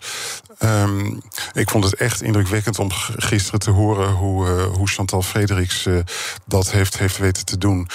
Um, 0.59 1.21
ik 1.53 1.69
vond 1.69 1.83
het 1.83 1.95
echt 1.95 2.21
indrukwekkend 2.21 2.79
om 2.79 2.91
gisteren 3.15 3.59
te 3.59 3.71
horen 3.71 4.09
hoe, 4.09 4.47
uh, 4.47 4.63
hoe 4.63 4.87
Chantal 4.87 5.21
Frederiks 5.21 5.85
uh, 5.85 5.99
dat 6.45 6.71
heeft, 6.71 6.97
heeft 6.97 7.17
weten 7.17 7.45
te 7.45 7.57
doen. 7.57 7.89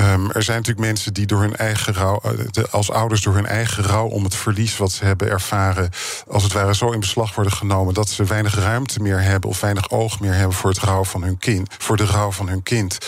Um, 0.00 0.30
er 0.30 0.42
zijn 0.42 0.56
natuurlijk 0.56 0.86
mensen 0.86 1.14
die 1.14 1.26
door 1.26 1.40
hun 1.40 1.56
eigen 1.56 1.94
rouw, 1.94 2.20
eh, 2.20 2.64
als 2.70 2.90
ouders 2.90 3.22
door 3.22 3.34
hun 3.34 3.46
eigen 3.46 3.84
rouw 3.84 4.06
om 4.06 4.24
het 4.24 4.34
verlies 4.34 4.76
wat 4.76 4.92
ze 4.92 5.04
hebben 5.04 5.30
ervaren, 5.30 5.90
als 6.28 6.42
het 6.42 6.52
ware 6.52 6.74
zo 6.74 6.90
in 6.90 7.00
beslag 7.00 7.34
worden 7.34 7.52
genomen 7.52 7.94
dat 7.94 8.08
ze 8.08 8.24
weinig 8.24 8.54
ruimte 8.54 9.00
meer 9.00 9.20
hebben 9.20 9.50
of 9.50 9.60
weinig 9.60 9.90
oog 9.90 10.20
meer 10.20 10.34
hebben 10.34 10.56
voor 10.56 10.70
het 10.70 10.78
rouw 10.78 11.04
van 11.04 11.22
hun 11.22 11.38
kind, 11.38 11.74
voor 11.78 11.96
de 11.96 12.04
rouw 12.04 12.32
van 12.32 12.48
hun 12.48 12.62
kind. 12.62 12.98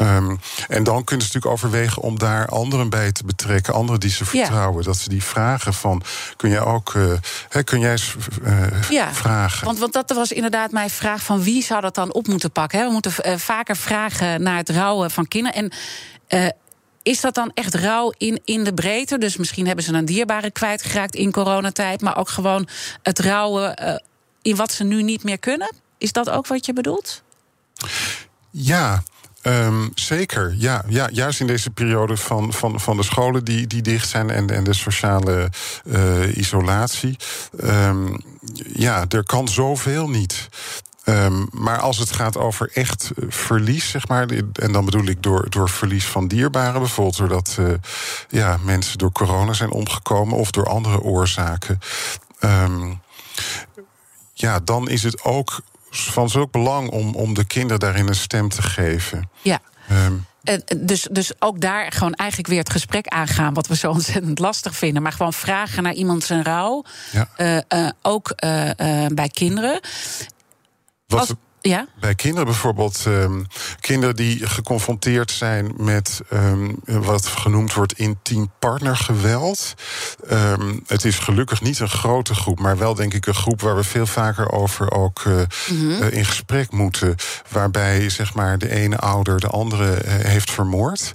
Um, 0.00 0.40
en 0.68 0.84
dan 0.84 1.04
kunnen 1.04 1.26
ze 1.26 1.32
natuurlijk 1.32 1.46
overwegen 1.46 2.02
om 2.02 2.18
daar 2.18 2.46
anderen 2.46 2.88
bij 2.88 3.12
te 3.12 3.24
betrekken, 3.24 3.74
anderen 3.74 4.00
die 4.00 4.10
ze 4.10 4.24
vertrouwen. 4.24 4.84
Dat 4.84 4.96
ze 4.96 5.08
die 5.08 5.22
vragen 5.22 5.74
van, 5.74 6.02
kun 6.36 6.50
jij 6.50 6.60
ook, 6.60 6.94
uh, 6.94 7.12
kun 7.64 7.80
jij 7.80 7.90
eens 7.90 8.14
uh, 8.42 8.90
ja, 8.90 9.14
vragen? 9.14 9.64
Want, 9.66 9.78
want 9.78 9.92
dat 9.92 10.10
was 10.10 10.32
inderdaad 10.32 10.70
mijn 10.70 10.90
vraag 10.90 11.22
van 11.22 11.42
wie 11.42 11.62
zou 11.62 11.80
dat 11.80 11.94
dan 11.94 12.12
op 12.12 12.26
moeten 12.26 12.52
pakken? 12.52 12.78
Hè? 12.78 12.86
We 12.86 12.92
moeten 12.92 13.12
uh, 13.22 13.36
vaker 13.36 13.76
vragen 13.76 14.42
naar 14.42 14.56
het 14.56 14.68
rouwen 14.68 15.10
van 15.10 15.28
kinderen. 15.28 15.70
En 16.28 16.54
is 17.02 17.20
dat 17.20 17.34
dan 17.34 17.50
echt 17.54 17.74
rouw 17.74 18.12
in, 18.16 18.40
in 18.44 18.64
de 18.64 18.74
breedte? 18.74 19.18
Dus 19.18 19.36
misschien 19.36 19.66
hebben 19.66 19.84
ze 19.84 19.92
een 19.92 20.04
dierbare 20.04 20.50
kwijtgeraakt 20.50 21.14
in 21.14 21.32
coronatijd, 21.32 22.00
maar 22.00 22.16
ook 22.16 22.28
gewoon 22.28 22.68
het 23.02 23.18
rouwen 23.18 24.00
in 24.42 24.56
wat 24.56 24.72
ze 24.72 24.84
nu 24.84 25.02
niet 25.02 25.24
meer 25.24 25.38
kunnen? 25.38 25.74
Is 25.98 26.12
dat 26.12 26.30
ook 26.30 26.46
wat 26.46 26.66
je 26.66 26.72
bedoelt? 26.72 27.22
Ja, 28.50 29.02
Um, 29.42 29.90
zeker, 29.94 30.54
ja, 30.56 30.84
ja. 30.88 31.08
Juist 31.12 31.40
in 31.40 31.46
deze 31.46 31.70
periode 31.70 32.16
van, 32.16 32.52
van, 32.52 32.80
van 32.80 32.96
de 32.96 33.02
scholen 33.02 33.44
die, 33.44 33.66
die 33.66 33.82
dicht 33.82 34.08
zijn 34.08 34.30
en, 34.30 34.50
en 34.50 34.64
de 34.64 34.72
sociale 34.72 35.50
uh, 35.84 36.36
isolatie. 36.36 37.16
Um, 37.64 38.16
ja, 38.72 39.04
er 39.08 39.24
kan 39.24 39.48
zoveel 39.48 40.08
niet. 40.08 40.48
Um, 41.04 41.48
maar 41.52 41.78
als 41.78 41.98
het 41.98 42.12
gaat 42.12 42.36
over 42.36 42.70
echt 42.74 43.10
verlies, 43.28 43.90
zeg 43.90 44.08
maar, 44.08 44.26
en 44.52 44.72
dan 44.72 44.84
bedoel 44.84 45.06
ik 45.06 45.22
door, 45.22 45.50
door 45.50 45.68
verlies 45.68 46.06
van 46.06 46.28
dierbaren, 46.28 46.80
bijvoorbeeld 46.80 47.16
doordat 47.16 47.56
uh, 47.60 47.72
ja, 48.28 48.58
mensen 48.64 48.98
door 48.98 49.12
corona 49.12 49.52
zijn 49.52 49.70
omgekomen 49.70 50.36
of 50.36 50.50
door 50.50 50.66
andere 50.66 51.00
oorzaken. 51.00 51.78
Ja, 54.34 54.60
dan 54.64 54.88
is 54.88 55.02
het 55.02 55.22
ook 55.22 55.60
van 55.90 56.28
zulk 56.28 56.52
belang 56.52 56.90
om, 56.90 57.14
om 57.14 57.34
de 57.34 57.44
kinderen 57.44 57.80
daarin 57.80 58.08
een 58.08 58.14
stem 58.14 58.48
te 58.48 58.62
geven. 58.62 59.30
Ja. 59.42 59.60
Um, 59.90 60.26
dus, 60.78 61.08
dus 61.10 61.32
ook 61.38 61.60
daar 61.60 61.92
gewoon 61.92 62.14
eigenlijk 62.14 62.50
weer 62.50 62.58
het 62.58 62.70
gesprek 62.70 63.06
aangaan, 63.06 63.54
wat 63.54 63.66
we 63.66 63.76
zo 63.76 63.90
ontzettend 64.00 64.38
lastig 64.38 64.76
vinden. 64.76 65.02
Maar 65.02 65.12
gewoon 65.12 65.32
vragen 65.32 65.82
naar 65.82 65.92
iemand 65.92 66.24
zijn 66.24 66.42
rouw. 66.42 66.84
Ja. 67.12 67.28
Uh, 67.36 67.80
uh, 67.80 67.90
ook 68.02 68.34
bij 69.14 69.28
kinderen. 69.32 69.80
Wat, 71.06 71.20
Als, 71.20 71.34
ja? 71.60 71.86
Bij 72.00 72.14
kinderen 72.14 72.46
bijvoorbeeld, 72.46 73.04
um, 73.06 73.46
kinderen 73.90 74.16
die 74.16 74.46
geconfronteerd 74.46 75.30
zijn 75.30 75.72
met 75.76 76.20
um, 76.32 76.78
wat 76.84 77.26
genoemd 77.26 77.74
wordt 77.74 77.98
intiem 77.98 78.50
partnergeweld. 78.58 79.74
Um, 80.32 80.82
het 80.86 81.04
is 81.04 81.18
gelukkig 81.18 81.60
niet 81.60 81.78
een 81.78 81.88
grote 81.88 82.34
groep, 82.34 82.60
maar 82.60 82.78
wel 82.78 82.94
denk 82.94 83.14
ik 83.14 83.26
een 83.26 83.34
groep 83.34 83.60
waar 83.60 83.76
we 83.76 83.84
veel 83.84 84.06
vaker 84.06 84.52
over 84.52 84.90
ook 84.90 85.24
uh, 85.24 85.34
mm 85.34 85.46
-hmm. 85.66 85.90
uh, 85.90 86.12
in 86.12 86.24
gesprek 86.24 86.70
moeten. 86.70 87.14
Waarbij 87.48 88.08
zeg 88.08 88.34
maar 88.34 88.58
de 88.58 88.70
ene 88.70 88.96
ouder 88.96 89.40
de 89.40 89.48
andere 89.48 90.04
uh, 90.04 90.12
heeft 90.12 90.50
vermoord. 90.50 91.12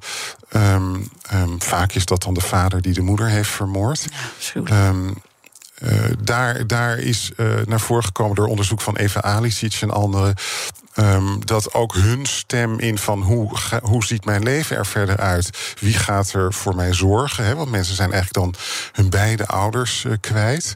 vaak 1.59 1.93
is 1.93 2.05
dat 2.05 2.23
dan 2.23 2.33
de 2.33 2.41
vader 2.41 2.81
die 2.81 2.93
de 2.93 3.01
moeder 3.01 3.27
heeft 3.27 3.49
vermoord. 3.49 4.05
Ja, 4.65 4.93
daar, 6.23 6.67
daar 6.67 6.97
is 6.97 7.31
uh, 7.37 7.47
naar 7.65 7.79
voren 7.79 8.03
gekomen 8.03 8.35
door 8.35 8.47
onderzoek 8.47 8.81
van 8.81 8.95
Eva 8.95 9.21
Alicic 9.21 9.77
en 9.81 9.91
anderen. 9.91 10.35
Um, 10.99 11.45
dat 11.45 11.73
ook 11.73 11.93
hun 11.93 12.25
stem 12.25 12.79
in 12.79 12.97
van 12.97 13.21
hoe, 13.21 13.51
hoe 13.81 14.05
ziet 14.05 14.25
mijn 14.25 14.43
leven 14.43 14.77
er 14.77 14.85
verder 14.85 15.17
uit? 15.17 15.75
Wie 15.79 15.93
gaat 15.93 16.33
er 16.33 16.53
voor 16.53 16.75
mij 16.75 16.93
zorgen? 16.93 17.45
Hè? 17.45 17.55
Want 17.55 17.71
mensen 17.71 17.95
zijn 17.95 18.11
eigenlijk 18.11 18.45
dan 18.45 18.61
hun 18.91 19.09
beide 19.09 19.47
ouders 19.47 20.03
uh, 20.03 20.13
kwijt. 20.19 20.73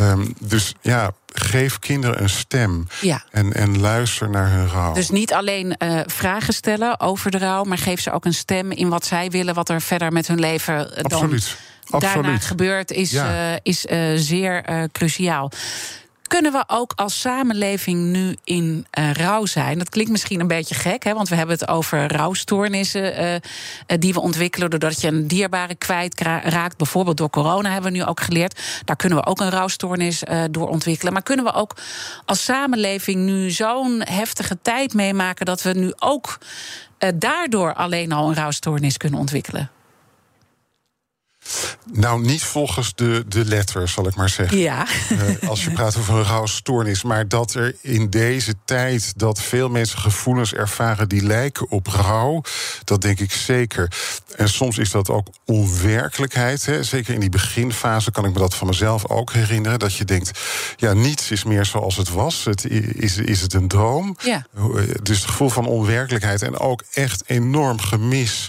Um, 0.00 0.34
dus 0.40 0.74
ja, 0.80 1.12
geef 1.32 1.78
kinderen 1.78 2.22
een 2.22 2.30
stem. 2.30 2.86
Ja. 3.00 3.24
En, 3.30 3.52
en 3.52 3.80
luister 3.80 4.30
naar 4.30 4.50
hun 4.50 4.68
rouw. 4.68 4.92
Dus 4.92 5.10
niet 5.10 5.32
alleen 5.32 5.76
uh, 5.78 6.00
vragen 6.06 6.54
stellen 6.54 7.00
over 7.00 7.30
de 7.30 7.38
rouw, 7.38 7.64
maar 7.64 7.78
geef 7.78 8.00
ze 8.00 8.12
ook 8.12 8.24
een 8.24 8.34
stem 8.34 8.70
in 8.70 8.88
wat 8.88 9.04
zij 9.04 9.30
willen, 9.30 9.54
wat 9.54 9.68
er 9.68 9.80
verder 9.80 10.12
met 10.12 10.26
hun 10.26 10.40
leven 10.40 10.90
dan. 10.94 11.12
Absoluut 11.12 11.56
daarna 11.88 12.38
gebeurt, 12.38 12.90
is, 12.90 13.10
ja. 13.10 13.52
uh, 13.52 13.56
is 13.62 13.86
uh, 13.86 13.98
zeer 14.14 14.70
uh, 14.70 14.82
cruciaal. 14.92 15.50
Kunnen 16.22 16.52
we 16.52 16.64
ook 16.66 16.92
als 16.96 17.20
samenleving 17.20 18.00
nu 18.00 18.36
in 18.44 18.86
rouw 19.12 19.46
zijn? 19.46 19.78
Dat 19.78 19.88
klinkt 19.88 20.10
misschien 20.10 20.40
een 20.40 20.46
beetje 20.46 20.74
gek, 20.74 21.04
hè, 21.04 21.14
want 21.14 21.28
we 21.28 21.34
hebben 21.34 21.58
het 21.58 21.68
over 21.68 22.12
rouwstoornissen 22.12 23.40
die 23.86 24.12
we 24.12 24.20
ontwikkelen 24.20 24.70
doordat 24.70 25.00
je 25.00 25.08
een 25.08 25.26
dierbare 25.28 25.74
kwijtraakt. 25.74 26.76
Bijvoorbeeld 26.76 27.16
door 27.16 27.30
corona 27.30 27.70
hebben 27.70 27.92
we 27.92 27.98
nu 27.98 28.04
ook 28.04 28.20
geleerd. 28.20 28.60
Daar 28.84 28.96
kunnen 28.96 29.18
we 29.18 29.26
ook 29.26 29.40
een 29.40 29.50
rouwstoornis 29.50 30.22
door 30.50 30.68
ontwikkelen. 30.68 31.12
Maar 31.12 31.22
kunnen 31.22 31.44
we 31.44 31.52
ook 31.52 31.76
als 32.24 32.44
samenleving 32.44 33.24
nu 33.24 33.50
zo'n 33.50 34.02
heftige 34.04 34.58
tijd 34.62 34.94
meemaken 34.94 35.46
dat 35.46 35.62
we 35.62 35.72
nu 35.72 35.92
ook 35.98 36.38
daardoor 37.14 37.74
alleen 37.74 38.12
al 38.12 38.28
een 38.28 38.34
rouwstoornis 38.34 38.96
kunnen 38.96 39.18
ontwikkelen? 39.18 39.70
Nou, 41.92 42.20
niet 42.20 42.42
volgens 42.42 42.94
de, 42.94 43.24
de 43.28 43.44
letter, 43.44 43.88
zal 43.88 44.06
ik 44.06 44.14
maar 44.14 44.28
zeggen. 44.28 44.58
Ja. 44.58 44.86
Uh, 45.12 45.48
als 45.48 45.64
je 45.64 45.70
praat 45.70 45.96
over 45.96 46.14
een 46.14 46.24
rouwstoornis. 46.24 47.02
Maar 47.02 47.28
dat 47.28 47.54
er 47.54 47.76
in 47.80 48.10
deze 48.10 48.54
tijd 48.64 49.12
dat 49.18 49.40
veel 49.40 49.68
mensen 49.68 49.98
gevoelens 49.98 50.54
ervaren 50.54 51.08
die 51.08 51.22
lijken 51.22 51.70
op 51.70 51.86
rouw, 51.86 52.42
dat 52.84 53.00
denk 53.00 53.20
ik 53.20 53.32
zeker. 53.32 53.92
En 54.36 54.48
soms 54.48 54.78
is 54.78 54.90
dat 54.90 55.10
ook 55.10 55.26
onwerkelijkheid. 55.44 56.66
Hè. 56.66 56.82
Zeker 56.82 57.14
in 57.14 57.20
die 57.20 57.28
beginfase 57.28 58.10
kan 58.10 58.24
ik 58.24 58.32
me 58.32 58.38
dat 58.38 58.54
van 58.54 58.66
mezelf 58.66 59.08
ook 59.08 59.32
herinneren. 59.32 59.78
Dat 59.78 59.94
je 59.94 60.04
denkt, 60.04 60.40
ja, 60.76 60.92
niets 60.92 61.30
is 61.30 61.44
meer 61.44 61.64
zoals 61.64 61.96
het 61.96 62.10
was. 62.10 62.44
Het, 62.44 62.64
is, 62.94 63.16
is 63.16 63.40
het 63.40 63.54
een 63.54 63.68
droom? 63.68 64.16
Ja. 64.22 64.46
Dus 65.02 65.18
het 65.18 65.28
gevoel 65.28 65.48
van 65.48 65.66
onwerkelijkheid 65.66 66.42
en 66.42 66.58
ook 66.58 66.82
echt 66.92 67.22
enorm 67.26 67.80
gemis 67.80 68.48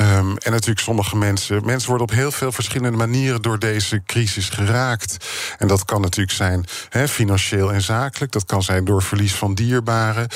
Um, 0.00 0.36
en 0.36 0.52
natuurlijk 0.52 0.80
sommige 0.80 1.16
mensen. 1.16 1.64
Mensen 1.64 1.88
worden 1.88 2.06
op 2.06 2.14
heel 2.14 2.30
veel 2.30 2.52
verschillende 2.52 2.96
manieren 2.96 3.42
door 3.42 3.58
deze 3.58 4.02
crisis 4.06 4.48
geraakt. 4.48 5.26
En 5.58 5.68
dat 5.68 5.84
kan 5.84 6.00
natuurlijk 6.00 6.36
zijn 6.36 6.64
financieel 7.08 7.72
en 7.72 7.82
zakelijk. 7.82 8.32
Dat 8.32 8.44
kan 8.44 8.62
zijn 8.62 8.84
door 8.84 9.02
verlies 9.02 9.34
van 9.34 9.54
dierbaren. 9.54 10.28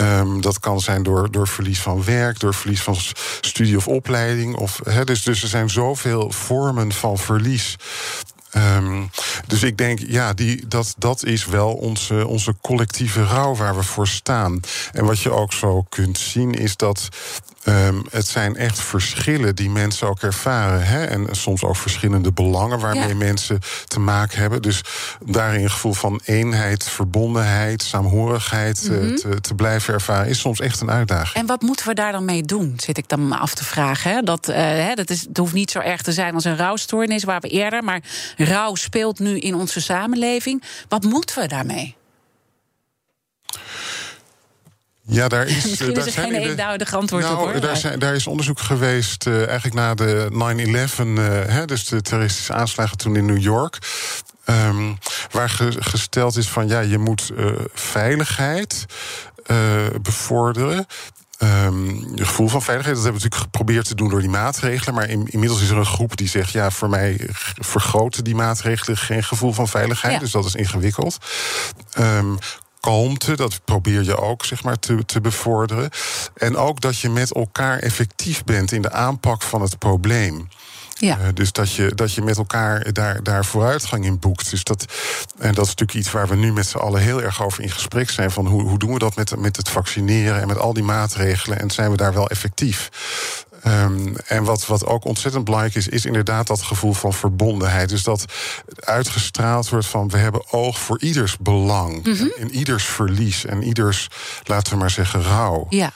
Um, 0.00 0.40
dat 0.40 0.60
kan 0.60 0.80
zijn 0.80 1.02
door, 1.02 1.30
door 1.30 1.48
verlies 1.48 1.80
van 1.80 2.04
werk, 2.04 2.38
door 2.38 2.54
verlies 2.54 2.82
van 2.82 2.96
studie 3.40 3.76
of 3.76 3.88
opleiding. 3.88 4.56
Of, 4.56 4.80
he, 4.84 5.04
dus, 5.04 5.22
dus 5.22 5.42
er 5.42 5.48
zijn 5.48 5.70
zoveel 5.70 6.30
vormen 6.30 6.92
van 6.92 7.18
verlies. 7.18 7.76
Um, 8.56 9.10
dus 9.46 9.62
ik 9.62 9.78
denk, 9.78 9.98
ja, 9.98 10.32
die, 10.32 10.66
dat, 10.68 10.94
dat 10.98 11.24
is 11.24 11.46
wel 11.46 11.72
onze, 11.74 12.26
onze 12.26 12.54
collectieve 12.60 13.24
rouw 13.24 13.54
waar 13.54 13.76
we 13.76 13.82
voor 13.82 14.08
staan. 14.08 14.60
En 14.92 15.04
wat 15.04 15.20
je 15.20 15.30
ook 15.30 15.52
zo 15.52 15.82
kunt 15.88 16.18
zien, 16.18 16.54
is 16.54 16.76
dat 16.76 17.08
Um, 17.64 18.06
het 18.10 18.26
zijn 18.26 18.56
echt 18.56 18.80
verschillen 18.80 19.56
die 19.56 19.70
mensen 19.70 20.08
ook 20.08 20.20
ervaren. 20.20 20.86
Hè? 20.86 21.04
En 21.04 21.26
soms 21.30 21.64
ook 21.64 21.76
verschillende 21.76 22.32
belangen 22.32 22.78
waarmee 22.78 23.08
ja. 23.08 23.14
mensen 23.14 23.58
te 23.86 24.00
maken 24.00 24.38
hebben. 24.38 24.62
Dus 24.62 24.80
daarin 25.24 25.62
een 25.62 25.70
gevoel 25.70 25.92
van 25.92 26.20
eenheid, 26.24 26.88
verbondenheid, 26.88 27.82
saamhorigheid 27.82 28.88
mm 28.88 28.98
-hmm. 28.98 29.16
te, 29.16 29.40
te, 29.40 29.54
blijven 29.54 29.94
ervaren, 29.94 30.28
is 30.28 30.40
soms 30.40 30.60
echt 30.60 30.80
een 30.80 30.90
uitdaging. 30.90 31.34
En 31.34 31.46
wat 31.46 31.62
moeten 31.62 31.86
we 31.86 31.94
daar 31.94 32.12
dan 32.12 32.24
mee 32.24 32.42
doen, 32.42 32.74
zit 32.76 32.98
ik 32.98 33.08
dan 33.08 33.32
af 33.32 33.54
te 33.54 33.64
vragen. 33.64 34.10
Hè? 34.10 34.22
Dat, 34.22 34.48
uh, 34.48 34.94
dat 34.94 35.10
is, 35.10 35.20
het 35.20 35.36
hoeft 35.36 35.52
niet 35.52 35.70
zo 35.70 35.78
erg 35.78 36.02
te 36.02 36.12
zijn 36.12 36.34
als 36.34 36.44
een 36.44 36.56
rouwstoornis, 36.56 37.24
waar 37.24 37.40
we 37.40 37.48
eerder. 37.48 37.84
Maar 37.84 38.02
rouw 38.36 38.74
speelt 38.74 39.18
nu 39.18 39.38
in 39.38 39.54
onze 39.54 39.80
samenleving. 39.80 40.62
Wat 40.88 41.02
moeten 41.02 41.40
we 41.40 41.48
daarmee? 41.48 41.96
Ja, 45.10 45.28
daar 45.28 45.46
is. 45.46 45.64
Misschien 45.64 45.94
daar 45.94 46.06
is 46.06 46.16
er 46.16 46.22
geen 46.22 46.34
eenduidig 46.34 46.94
antwoord 46.94 47.22
nou, 47.22 47.36
op 47.36 47.52
hoor. 47.52 47.60
Daar, 47.60 47.76
zijn, 47.76 47.98
daar 47.98 48.14
is 48.14 48.26
onderzoek 48.26 48.60
geweest, 48.60 49.26
uh, 49.26 49.46
eigenlijk 49.46 49.74
na 49.74 49.94
de 49.94 50.28
9-11, 50.98 51.06
uh, 51.06 51.64
dus 51.66 51.84
de 51.84 52.02
terroristische 52.02 52.52
aanslagen 52.52 52.96
toen 52.96 53.16
in 53.16 53.24
New 53.24 53.40
York. 53.40 53.78
Um, 54.44 54.98
waar 55.30 55.50
ge, 55.50 55.72
gesteld 55.78 56.36
is 56.36 56.48
van 56.48 56.68
ja, 56.68 56.80
je 56.80 56.98
moet 56.98 57.30
uh, 57.36 57.46
veiligheid 57.72 58.86
bevorderen. 60.02 60.86
Um, 61.42 62.04
het 62.10 62.26
gevoel 62.26 62.48
van 62.48 62.62
veiligheid, 62.62 62.96
dat 62.96 63.04
hebben 63.04 63.22
we 63.22 63.28
natuurlijk 63.28 63.42
geprobeerd 63.42 63.84
te 63.84 63.94
doen 63.94 64.08
door 64.08 64.20
die 64.20 64.28
maatregelen. 64.28 64.94
Maar 64.94 65.08
in, 65.08 65.26
inmiddels 65.30 65.62
is 65.62 65.70
er 65.70 65.76
een 65.76 65.86
groep 65.86 66.16
die 66.16 66.28
zegt: 66.28 66.50
ja, 66.50 66.70
voor 66.70 66.88
mij 66.88 67.28
vergroten 67.58 68.24
die 68.24 68.34
maatregelen 68.34 68.96
geen 68.96 69.24
gevoel 69.24 69.52
van 69.52 69.68
veiligheid. 69.68 70.14
Ja. 70.14 70.18
Dus 70.18 70.30
dat 70.30 70.44
is 70.44 70.54
ingewikkeld. 70.54 71.18
Um, 71.98 72.38
kalmte, 72.80 73.36
dat 73.36 73.60
probeer 73.64 74.02
je 74.02 74.16
ook 74.16 74.44
zeg 74.44 74.62
maar, 74.62 74.78
te, 74.78 75.04
te 75.04 75.20
bevorderen. 75.20 75.90
En 76.34 76.56
ook 76.56 76.80
dat 76.80 76.98
je 76.98 77.08
met 77.08 77.32
elkaar 77.32 77.78
effectief 77.78 78.44
bent 78.44 78.72
in 78.72 78.82
de 78.82 78.92
aanpak 78.92 79.42
van 79.42 79.62
het 79.62 79.78
probleem. 79.78 80.48
Ja. 81.00 81.18
Uh, 81.18 81.24
dus 81.34 81.52
dat 81.52 81.72
je, 81.72 81.94
dat 81.94 82.12
je 82.12 82.22
met 82.22 82.36
elkaar 82.36 82.92
daar, 82.92 83.22
daar 83.22 83.44
vooruitgang 83.44 84.04
in 84.04 84.18
boekt. 84.18 84.50
Dus 84.50 84.64
dat, 84.64 84.84
en 85.38 85.54
dat 85.54 85.64
is 85.64 85.70
natuurlijk 85.70 85.98
iets 85.98 86.10
waar 86.10 86.28
we 86.28 86.36
nu 86.36 86.52
met 86.52 86.66
z'n 86.66 86.78
allen 86.78 87.00
heel 87.00 87.22
erg 87.22 87.42
over 87.42 87.62
in 87.62 87.70
gesprek 87.70 88.10
zijn. 88.10 88.30
Van 88.30 88.46
hoe, 88.46 88.62
hoe 88.62 88.78
doen 88.78 88.92
we 88.92 88.98
dat 88.98 89.16
met, 89.16 89.36
met 89.36 89.56
het 89.56 89.68
vaccineren 89.68 90.40
en 90.40 90.46
met 90.46 90.58
al 90.58 90.72
die 90.72 90.82
maatregelen? 90.82 91.60
En 91.60 91.70
zijn 91.70 91.90
we 91.90 91.96
daar 91.96 92.14
wel 92.14 92.28
effectief? 92.28 92.90
Um, 93.66 94.16
en 94.16 94.44
wat, 94.44 94.66
wat 94.66 94.86
ook 94.86 95.04
ontzettend 95.04 95.44
belangrijk 95.44 95.74
is, 95.74 95.88
is 95.88 96.04
inderdaad 96.04 96.46
dat 96.46 96.62
gevoel 96.62 96.92
van 96.92 97.12
verbondenheid. 97.12 97.88
Dus 97.88 98.02
dat 98.02 98.24
uitgestraald 98.80 99.68
wordt 99.68 99.86
van 99.86 100.08
we 100.08 100.16
hebben 100.16 100.52
oog 100.52 100.78
voor 100.78 101.00
ieders 101.00 101.36
belang. 101.38 102.06
Mm 102.06 102.14
-hmm. 102.14 102.32
En, 102.38 102.50
ieders 102.50 102.84
verlies 102.84 103.44
en 103.44 103.62
ieders, 103.62 104.08
laten 104.44 104.72
we 104.72 104.78
maar 104.78 104.90
zeggen, 104.90 105.22
rouw. 105.22 105.66
Ja. 105.68 105.90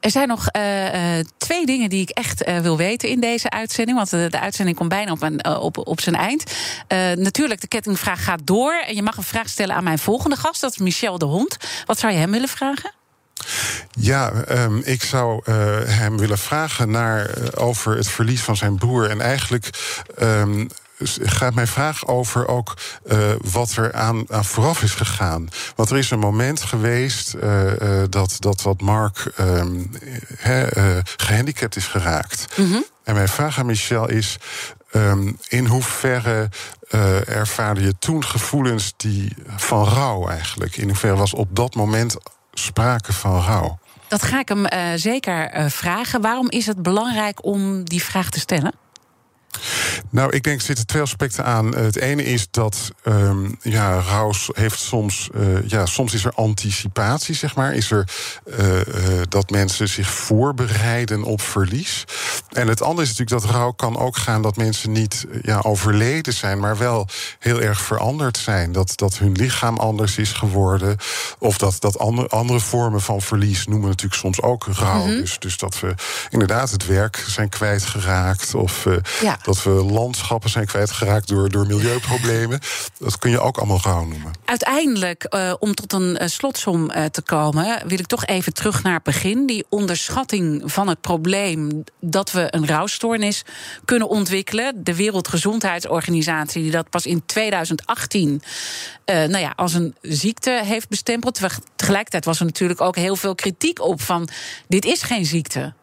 Er 0.00 0.10
zijn 0.10 0.28
nog 0.28 0.46
uh, 0.56 1.18
twee 1.36 1.66
dingen 1.66 1.88
die 1.88 2.00
ik 2.00 2.10
echt 2.10 2.48
uh, 2.48 2.58
wil 2.58 2.76
weten 2.76 3.08
in 3.08 3.20
deze 3.20 3.50
uitzending. 3.50 3.96
Want 3.96 4.10
de, 4.10 4.26
de 4.30 4.40
uitzending 4.40 4.76
komt 4.76 4.88
bijna 4.88 5.12
op, 5.12 5.22
een, 5.22 5.46
op, 5.46 5.78
op 5.78 6.00
zijn 6.00 6.14
eind. 6.16 6.52
natuurlijk, 7.18 7.60
de 7.60 7.68
kettingvraag 7.68 8.24
gaat 8.24 8.40
door. 8.44 8.82
En 8.86 8.94
je 8.94 9.02
mag 9.02 9.16
een 9.16 9.22
vraag 9.22 9.48
stellen 9.48 9.74
aan 9.74 9.84
mijn 9.84 9.98
volgende 9.98 10.36
gast. 10.36 10.60
Dat 10.60 10.70
is 10.70 10.78
Michel 10.78 11.18
de 11.18 11.24
Hond. 11.24 11.56
Wat 11.84 11.98
zou 11.98 12.12
je 12.12 12.18
hem 12.18 12.30
willen 12.30 12.48
vragen? 12.48 12.92
Ja, 13.90 14.32
um, 14.48 14.80
ik 14.84 15.02
zou 15.02 15.42
uh, 15.44 15.54
hem 15.84 16.18
willen 16.18 16.38
vragen 16.38 16.90
naar, 16.90 17.38
uh, 17.38 17.44
over 17.54 17.96
het 17.96 18.08
verlies 18.08 18.40
van 18.40 18.56
zijn 18.56 18.76
broer. 18.76 19.10
En 19.10 19.20
eigenlijk 19.20 19.70
um, 20.22 20.68
gaat 21.22 21.54
mijn 21.54 21.66
vraag 21.66 22.06
over 22.06 22.48
ook 22.48 22.76
uh, 23.06 23.18
wat 23.50 23.72
er 23.72 23.92
aan, 23.92 24.24
aan 24.28 24.44
vooraf 24.44 24.82
is 24.82 24.92
gegaan. 24.92 25.48
Want 25.76 25.90
er 25.90 25.96
is 25.96 26.10
een 26.10 26.18
moment 26.18 26.62
geweest 26.62 27.34
uh, 27.34 27.64
uh, 27.64 28.02
dat, 28.10 28.36
dat, 28.38 28.60
dat 28.62 28.80
Mark 28.80 29.32
he, 30.36 30.66
gehandicapt 31.16 31.76
is 31.76 31.86
geraakt. 31.86 32.46
Mm 32.56 32.70
-hmm. 32.70 32.84
En 33.04 33.14
mijn 33.14 33.28
vraag 33.28 33.58
aan 33.58 33.66
Michel 33.66 34.08
is. 34.08 34.36
Um, 34.92 35.38
in 35.48 35.66
hoeverre 35.66 36.48
ervaarde 37.26 37.80
je 37.80 37.94
toen 37.98 38.24
gevoelens 38.24 38.94
die 38.96 39.36
van 39.56 39.84
rouw 39.84 40.28
eigenlijk? 40.28 40.76
In 40.76 40.88
hoeverre 40.88 41.16
was 41.16 41.34
op 41.34 41.48
dat 41.56 41.74
moment 41.74 42.16
sprake 42.58 43.12
van 43.12 43.40
rouw? 43.40 43.78
Dat 44.08 44.22
ga 44.22 44.38
ik 44.38 44.48
hem 44.48 44.64
uh, 44.64 44.92
zeker 44.94 45.58
uh, 45.58 45.66
vragen. 45.68 46.20
Waarom 46.20 46.50
is 46.50 46.66
het 46.66 46.82
belangrijk 46.82 47.44
om 47.44 47.84
die 47.84 48.02
vraag 48.02 48.30
te 48.30 48.40
stellen? 48.40 48.72
Nou, 50.10 50.30
ik 50.30 50.42
denk 50.42 50.58
er 50.58 50.64
zitten 50.64 50.86
twee 50.86 51.02
aspecten 51.02 51.44
aan. 51.44 51.74
Het 51.76 51.96
ene 51.96 52.24
is 52.24 52.46
dat 52.50 52.90
um, 53.04 53.58
ja, 53.62 54.00
rouw 54.00 54.32
heeft 54.52 54.78
soms, 54.78 55.28
uh, 55.34 55.68
ja, 55.68 55.86
soms 55.86 56.14
is 56.14 56.24
er 56.24 56.32
anticipatie, 56.32 57.34
zeg 57.34 57.56
maar. 57.56 57.74
Is 57.74 57.90
er 57.90 58.08
uh, 58.46 58.74
uh, 58.74 58.82
dat 59.28 59.50
mensen 59.50 59.88
zich 59.88 60.10
voorbereiden 60.10 61.22
op 61.22 61.40
verlies. 61.40 62.04
En 62.52 62.68
het 62.68 62.82
andere 62.82 63.02
is 63.02 63.08
natuurlijk 63.08 63.42
dat 63.42 63.54
rouw 63.54 63.70
kan 63.70 63.98
ook 63.98 64.16
gaan 64.16 64.42
dat 64.42 64.56
mensen 64.56 64.92
niet 64.92 65.26
ja, 65.42 65.58
overleden 65.58 66.32
zijn, 66.32 66.58
maar 66.58 66.78
wel 66.78 67.08
heel 67.38 67.60
erg 67.60 67.80
veranderd 67.80 68.36
zijn. 68.36 68.72
Dat, 68.72 68.92
dat 68.94 69.18
hun 69.18 69.32
lichaam 69.32 69.76
anders 69.76 70.18
is 70.18 70.32
geworden. 70.32 70.96
Of 71.38 71.58
dat, 71.58 71.76
dat 71.78 71.98
andere, 71.98 72.28
andere 72.28 72.60
vormen 72.60 73.00
van 73.00 73.20
verlies 73.20 73.66
noemen 73.66 73.84
we 73.84 73.88
natuurlijk 73.88 74.20
soms 74.20 74.42
ook 74.42 74.66
rouw. 74.66 75.04
Mm 75.04 75.06
-hmm. 75.06 75.20
dus, 75.20 75.38
dus 75.38 75.58
dat 75.58 75.80
we 75.80 75.94
inderdaad 76.30 76.70
het 76.70 76.86
werk 76.86 77.24
zijn 77.26 77.48
kwijtgeraakt. 77.48 78.54
Of 78.54 78.86
ja 79.20 79.38
dat 79.42 79.62
we 79.62 79.70
landschappen 79.92 80.50
zijn 80.50 80.66
kwijtgeraakt 80.66 81.28
door, 81.28 81.48
door 81.48 81.66
milieuproblemen. 81.66 82.60
Dat 82.98 83.18
kun 83.18 83.30
je 83.30 83.40
ook 83.40 83.56
allemaal 83.56 83.80
rouw 83.82 84.04
noemen. 84.04 84.32
Uiteindelijk, 84.44 85.26
uh, 85.30 85.54
om 85.58 85.74
tot 85.74 85.92
een 85.92 86.18
uh, 86.22 86.28
slotsom 86.28 86.90
uh, 86.90 87.04
te 87.04 87.22
komen, 87.22 87.82
wil 87.86 87.98
ik 87.98 88.06
toch 88.06 88.26
even 88.26 88.54
terug 88.54 88.82
naar 88.82 88.94
het 88.94 89.02
begin. 89.02 89.46
Die 89.46 89.66
onderschatting 89.68 90.62
van 90.64 90.88
het 90.88 91.00
probleem 91.00 91.84
dat 92.00 92.32
we 92.32 92.46
een 92.50 92.66
rouwstoornis 92.66 93.42
kunnen 93.84 94.08
ontwikkelen. 94.08 94.84
De 94.84 94.94
Wereldgezondheidsorganisatie, 94.94 96.62
die 96.62 96.70
dat 96.70 96.90
pas 96.90 97.06
in 97.06 97.22
2018 97.26 98.42
nou 99.04 99.38
ja, 99.38 99.52
als 99.56 99.74
een 99.74 99.94
ziekte 100.00 100.60
heeft 100.64 100.88
bestempeld. 100.88 101.40
Tegelijkertijd 101.76 102.24
was 102.24 102.38
er 102.38 102.44
natuurlijk 102.44 102.80
ook 102.80 102.96
heel 102.96 103.16
veel 103.16 103.34
kritiek 103.34 103.80
op 103.80 104.00
van 104.00 104.28
dit 104.68 104.84
is 104.84 105.02
geen 105.02 105.24
ziekte. 105.24 105.74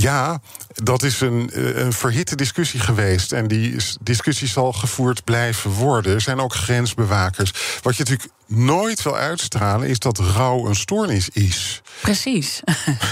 Ja, 0.00 0.40
dat 0.74 1.02
is 1.02 1.20
een, 1.20 1.50
eh, 1.50 1.76
een 1.76 1.92
verhitte 1.92 2.36
discussie 2.36 2.80
geweest. 2.80 3.32
En 3.32 3.48
die 3.48 3.76
discussie 4.00 4.48
zal 4.48 4.72
gevoerd 4.72 5.24
blijven 5.24 5.70
worden. 5.70 6.14
Er 6.14 6.20
zijn 6.20 6.40
ook 6.40 6.54
grensbewakers. 6.54 7.52
Wat 7.82 7.96
je 7.96 8.02
natuurlijk 8.02 8.30
nooit 8.46 9.02
wil 9.02 9.16
uitstralen, 9.16 9.88
is 9.88 9.98
dat 9.98 10.18
rouw 10.18 10.66
een 10.66 10.74
stoornis 10.74 11.28
is. 11.28 11.82
Precies. 12.00 12.60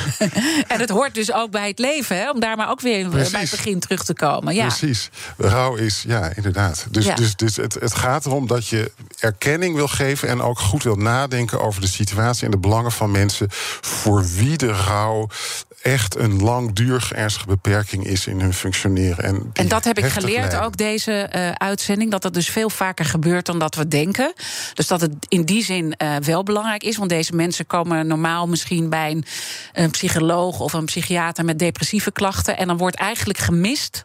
en 0.72 0.80
het 0.80 0.90
hoort 0.90 1.14
dus 1.14 1.32
ook 1.32 1.50
bij 1.50 1.68
het 1.68 1.78
leven, 1.78 2.16
hè? 2.16 2.30
om 2.30 2.40
daar 2.40 2.56
maar 2.56 2.70
ook 2.70 2.80
weer 2.80 3.08
Precies. 3.08 3.30
bij 3.30 3.40
het 3.40 3.50
begin 3.50 3.80
terug 3.80 4.04
te 4.04 4.14
komen. 4.14 4.54
Ja. 4.54 4.66
Precies. 4.66 5.10
Rouw 5.36 5.74
is, 5.74 6.04
ja, 6.06 6.32
inderdaad. 6.34 6.86
Dus, 6.90 7.14
dus, 7.14 7.36
dus 7.36 7.56
het, 7.56 7.74
het 7.74 7.94
gaat 7.94 8.26
erom 8.26 8.46
dat 8.46 8.66
je 8.66 8.92
erkenning 9.18 9.74
wil 9.74 9.88
geven 9.88 10.28
en 10.28 10.42
ook 10.42 10.58
goed 10.58 10.82
wil 10.82 10.96
nadenken 10.96 11.60
over 11.60 11.80
de 11.80 11.88
situatie 11.88 12.44
en 12.44 12.50
de 12.50 12.58
belangen 12.58 12.92
van 12.92 13.10
mensen 13.10 13.46
voor 13.80 14.26
wie 14.28 14.56
de 14.56 14.72
rouw 14.72 15.28
echt 15.82 16.16
een 16.16 16.42
langdurig 16.42 17.12
ernstige 17.12 17.46
beperking 17.46 18.06
is 18.06 18.26
in 18.26 18.40
hun 18.40 18.54
functioneren. 18.54 19.24
En, 19.24 19.50
en 19.52 19.68
dat 19.68 19.84
heb 19.84 19.98
ik 19.98 20.04
geleerd 20.04 20.56
ook 20.56 20.76
deze 20.76 21.30
uh, 21.36 21.50
uitzending. 21.50 22.10
Dat 22.10 22.22
dat 22.22 22.34
dus 22.34 22.48
veel 22.48 22.70
vaker 22.70 23.04
gebeurt 23.04 23.46
dan 23.46 23.58
dat 23.58 23.74
we 23.74 23.88
denken. 23.88 24.32
Dus 24.74 24.86
dat 24.86 25.00
het 25.00 25.12
in 25.28 25.44
die 25.44 25.64
zin 25.64 25.94
uh, 26.02 26.16
wel 26.16 26.42
belangrijk 26.42 26.82
is. 26.82 26.96
Want 26.96 27.10
deze 27.10 27.34
mensen 27.34 27.66
komen 27.66 28.06
normaal 28.06 28.46
misschien 28.46 28.88
bij 28.88 29.10
een, 29.10 29.24
een 29.72 29.90
psycholoog 29.90 30.60
of 30.60 30.72
een 30.72 30.84
psychiater 30.84 31.44
met 31.44 31.58
depressieve 31.58 32.12
klachten. 32.12 32.56
En 32.56 32.66
dan 32.66 32.76
wordt 32.76 32.96
eigenlijk 32.96 33.38
gemist 33.38 34.04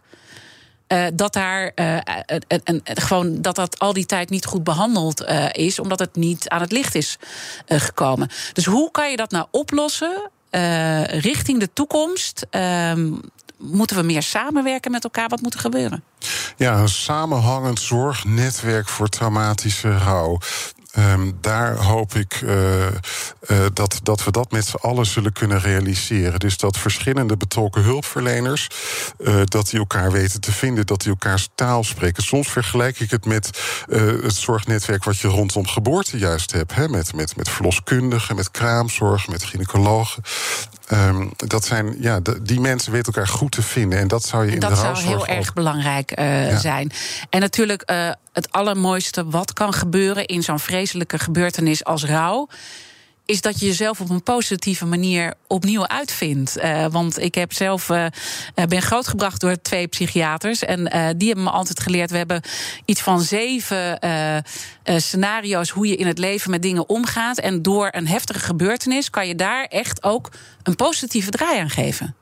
uh, 0.87 1.05
dat 1.13 1.33
daar 1.33 1.71
uh, 1.75 1.95
uh, 1.95 2.79
gewoon 2.83 3.41
dat 3.41 3.55
dat 3.55 3.79
al 3.79 3.93
die 3.93 4.05
tijd 4.05 4.29
niet 4.29 4.45
goed 4.45 4.63
behandeld 4.63 5.25
is, 5.51 5.79
omdat 5.79 5.99
het 5.99 6.15
niet 6.15 6.49
aan 6.49 6.61
het 6.61 6.71
licht 6.71 6.95
is 6.95 7.17
gekomen. 7.67 8.29
Dus 8.53 8.65
hoe 8.65 8.91
kan 8.91 9.09
je 9.09 9.17
dat 9.17 9.31
nou 9.31 9.47
oplossen 9.51 10.29
richting 11.19 11.59
de 11.59 11.69
toekomst. 11.73 12.45
Uh, 12.51 12.91
moeten 13.57 13.95
we 13.95 14.03
meer 14.03 14.23
samenwerken 14.23 14.91
met 14.91 15.03
elkaar? 15.03 15.27
Wat 15.27 15.41
moet 15.41 15.53
er 15.53 15.59
gebeuren? 15.59 16.03
Ja, 16.57 16.79
een 16.79 16.89
samenhangend 16.89 17.79
zorgnetwerk 17.79 18.87
voor 18.87 19.07
traumatische 19.07 19.97
rouw. 19.97 20.37
Um, 20.97 21.37
daar 21.41 21.75
hoop 21.75 22.13
ik 22.13 22.41
uh, 22.41 22.85
uh, 22.85 22.89
dat, 23.73 23.99
dat 24.03 24.23
we 24.23 24.31
dat 24.31 24.51
met 24.51 24.65
z'n 24.65 24.75
allen 24.75 25.05
zullen 25.05 25.33
kunnen 25.33 25.59
realiseren. 25.59 26.39
Dus 26.39 26.57
dat 26.57 26.77
verschillende 26.77 27.37
betrokken 27.37 27.83
hulpverleners, 27.83 28.67
uh, 29.19 29.41
dat 29.43 29.69
die 29.69 29.79
elkaar 29.79 30.11
weten 30.11 30.41
te 30.41 30.51
vinden, 30.51 30.85
dat 30.85 31.01
die 31.01 31.09
elkaars 31.09 31.49
taal 31.55 31.83
spreken. 31.83 32.23
Soms 32.23 32.47
vergelijk 32.47 32.99
ik 32.99 33.11
het 33.11 33.25
met 33.25 33.49
het 33.89 34.35
zorgnetwerk 34.35 35.03
wat 35.03 35.17
je 35.17 35.27
rondom 35.27 35.67
geboorte 35.67 36.17
juist 36.17 36.51
hebt. 36.51 36.73
Hè? 36.75 36.89
Met, 36.89 37.13
met, 37.13 37.35
met 37.35 37.49
verloskundigen, 37.49 38.35
met 38.35 38.51
kraamzorg, 38.51 39.27
met 39.27 39.43
gynaecologen. 39.43 40.23
Um, 40.93 41.31
dat 41.35 41.65
zijn, 41.65 41.95
ja, 41.99 42.19
die 42.41 42.59
mensen 42.59 42.91
weten 42.91 43.13
elkaar 43.13 43.27
goed 43.31 43.51
te 43.51 43.61
vinden. 43.61 43.99
En 43.99 44.07
dat 44.07 44.23
zou 44.23 44.45
je 44.45 44.51
in 44.51 44.59
dat 44.59 44.69
de 44.69 44.75
zou 44.75 44.97
heel 44.97 45.27
erg 45.27 45.53
belangrijk 45.53 46.19
uh, 46.19 46.51
ja. 46.51 46.57
zijn. 46.57 46.91
En 47.29 47.39
natuurlijk, 47.39 47.91
uh, 47.91 48.09
het 48.33 48.51
allermooiste 48.51 49.29
wat 49.29 49.53
kan 49.53 49.73
gebeuren 49.73 50.25
in 50.25 50.43
zo'n 50.43 50.59
vreselijke 50.59 51.19
gebeurtenis 51.19 51.83
als 51.83 52.05
rouw 52.05 52.47
is 53.25 53.41
dat 53.41 53.59
je 53.59 53.65
jezelf 53.65 54.01
op 54.01 54.09
een 54.09 54.23
positieve 54.23 54.85
manier 54.85 55.33
opnieuw 55.47 55.87
uitvindt. 55.87 56.57
Uh, 56.57 56.85
want 56.85 57.19
ik 57.19 57.35
heb 57.35 57.53
zelf 57.53 57.89
uh, 57.89 58.05
ben 58.67 58.81
grootgebracht 58.81 59.41
door 59.41 59.61
twee 59.61 59.87
psychiaters. 59.87 60.63
En 60.63 60.83
die 61.17 61.27
hebben 61.27 61.43
me 61.45 61.51
altijd 61.51 61.79
geleerd. 61.79 62.11
We 62.11 62.17
hebben 62.17 62.41
iets 62.85 63.01
van 63.01 63.21
zeven 63.21 63.99
scenario's 64.83 65.69
hoe 65.69 65.87
je 65.87 65.95
in 65.95 66.07
het 66.07 66.17
leven 66.17 66.51
met 66.51 66.61
dingen 66.61 66.89
omgaat. 66.89 67.37
En 67.37 67.61
door 67.61 67.89
een 67.91 68.07
heftige 68.07 68.39
gebeurtenis 68.39 69.09
kan 69.09 69.27
je 69.27 69.35
daar 69.35 69.65
echt 69.65 70.03
ook 70.03 70.31
een 70.63 70.75
positieve 70.75 71.29
draai 71.29 71.59
aan 71.59 71.69
geven. 71.69 72.15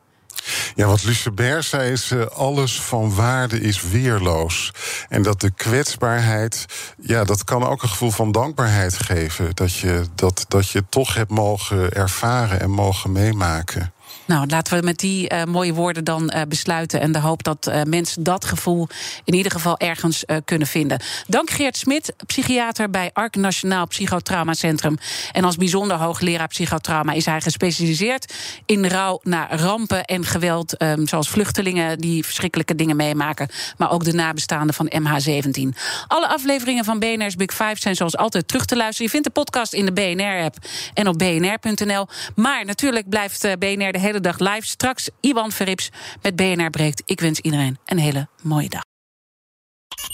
Ja, 0.75 0.87
wat 0.87 1.03
Lucebert 1.03 1.65
zei 1.65 1.91
is: 1.91 2.11
uh, 2.11 2.25
alles 2.25 2.81
van 2.81 3.15
waarde 3.15 3.61
is 3.61 3.81
weerloos. 3.81 4.71
En 5.09 5.21
dat 5.21 5.41
de 5.41 5.51
kwetsbaarheid, 5.51 6.65
ja, 7.01 7.23
dat 7.23 7.43
kan 7.43 7.63
ook 7.63 7.83
een 7.83 7.89
gevoel 7.89 8.11
van 8.11 8.31
dankbaarheid 8.31 8.97
geven. 8.97 9.55
Dat 9.55 9.73
je 9.73 10.05
dat, 10.15 10.45
dat 10.47 10.69
je 10.69 10.83
toch 10.89 11.13
hebt 11.13 11.31
mogen 11.31 11.93
ervaren 11.93 12.59
en 12.59 12.69
mogen 12.69 13.11
meemaken. 13.11 13.92
Nou, 14.25 14.47
laten 14.47 14.79
we 14.79 14.85
met 14.85 14.99
die 14.99 15.33
uh, 15.33 15.43
mooie 15.43 15.73
woorden 15.73 16.03
dan 16.03 16.33
uh, 16.35 16.41
besluiten. 16.47 17.01
En 17.01 17.11
de 17.11 17.19
hoop 17.19 17.43
dat 17.43 17.67
uh, 17.67 17.81
mensen 17.81 18.23
dat 18.23 18.45
gevoel 18.45 18.87
in 19.23 19.33
ieder 19.33 19.51
geval 19.51 19.77
ergens 19.77 20.23
kunnen 20.45 20.67
vinden. 20.67 21.01
Dank 21.27 21.49
Geert 21.49 21.77
Smit, 21.77 22.13
psychiater 22.25 22.89
bij 22.89 23.09
Ark 23.13 23.35
Nationaal 23.35 23.87
Psychotrauma 23.87 24.53
Centrum. 24.53 24.97
En 25.31 25.43
als 25.43 25.55
bijzonder 25.55 25.97
hoogleraar 25.97 26.47
psychotrauma 26.47 27.13
is 27.13 27.25
hij 27.25 27.41
gespecialiseerd 27.41 28.33
in 28.65 28.87
rouw 28.87 29.19
naar 29.23 29.59
rampen 29.59 30.05
en 30.05 30.25
geweld. 30.25 30.81
Um, 30.81 31.07
zoals 31.07 31.29
vluchtelingen 31.29 31.99
die 31.99 32.25
verschrikkelijke 32.25 32.75
dingen 32.75 32.95
meemaken. 32.95 33.47
Maar 33.77 33.91
ook 33.91 34.03
de 34.03 34.13
nabestaanden 34.13 34.75
van 34.75 34.91
MH17. 35.01 35.77
Alle 36.07 36.27
afleveringen 36.27 36.85
van 36.85 36.99
BNR's 36.99 37.35
Big 37.35 37.51
Five 37.51 37.75
zijn 37.75 37.95
zoals 37.95 38.17
altijd 38.17 38.47
terug 38.47 38.65
te 38.65 38.75
luisteren. 38.75 39.05
Je 39.05 39.11
vindt 39.11 39.27
de 39.27 39.41
podcast 39.41 39.73
in 39.73 39.85
de 39.85 39.93
BNR-app 39.93 40.55
en 40.93 41.07
op 41.07 41.17
bnr.nl. 41.17 42.07
Maar 42.35 42.65
natuurlijk 42.65 43.09
blijft 43.09 43.41
BNR 43.59 43.91
de 43.91 43.99
hele 43.99 44.12
hele 44.13 44.25
dag 44.25 44.39
live. 44.39 44.67
Straks 44.67 45.09
Iwan 45.19 45.51
Verrips 45.51 45.89
met 46.21 46.35
BNR 46.35 46.69
Breekt. 46.69 47.01
Ik 47.05 47.19
wens 47.19 47.39
iedereen 47.39 47.77
een 47.85 47.97
hele 47.97 48.27
mooie 48.41 48.69
dag. 48.69 48.81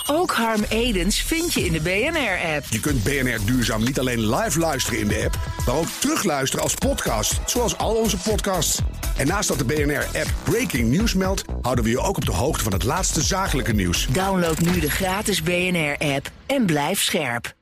Ook 0.08 0.32
Harm 0.32 0.64
Edens 0.70 1.22
vind 1.22 1.54
je 1.54 1.66
in 1.66 1.72
de 1.72 1.82
BNR-app. 1.82 2.66
Je 2.70 2.80
kunt 2.80 3.04
BNR 3.04 3.45
Duurzaam 3.45 3.84
niet 3.84 4.00
alleen 4.00 4.36
live 4.36 4.60
luisteren 4.60 5.00
in 5.00 5.08
de 5.08 5.24
app, 5.26 5.38
maar 5.66 5.76
ook 5.76 5.88
terugluisteren 6.00 6.64
als 6.64 6.74
podcast, 6.74 7.39
zoals 7.45 7.78
al 7.78 7.95
onze 7.95 8.18
podcasts. 8.18 8.80
En 9.18 9.28
naast 9.28 9.47
dat 9.47 9.58
de 9.58 9.66
BNR-app 9.66 10.34
Breaking 10.43 10.91
News 10.91 11.14
meldt, 11.14 11.43
houden 11.62 11.84
we 11.84 11.89
je 11.89 12.00
ook 12.00 12.18
op 12.18 12.26
de 12.26 12.32
hoogte 12.32 12.64
van 12.64 12.74
het 12.74 12.84
laatste 12.84 13.22
zakelijke 13.22 13.74
nieuws. 13.74 14.08
Download 14.08 14.60
nu 14.60 14.80
de 14.80 14.89
gratis 14.89 15.43
BNR-app 15.43 16.32
en 16.45 16.66
blijf 16.66 17.02
scherp. 17.02 17.58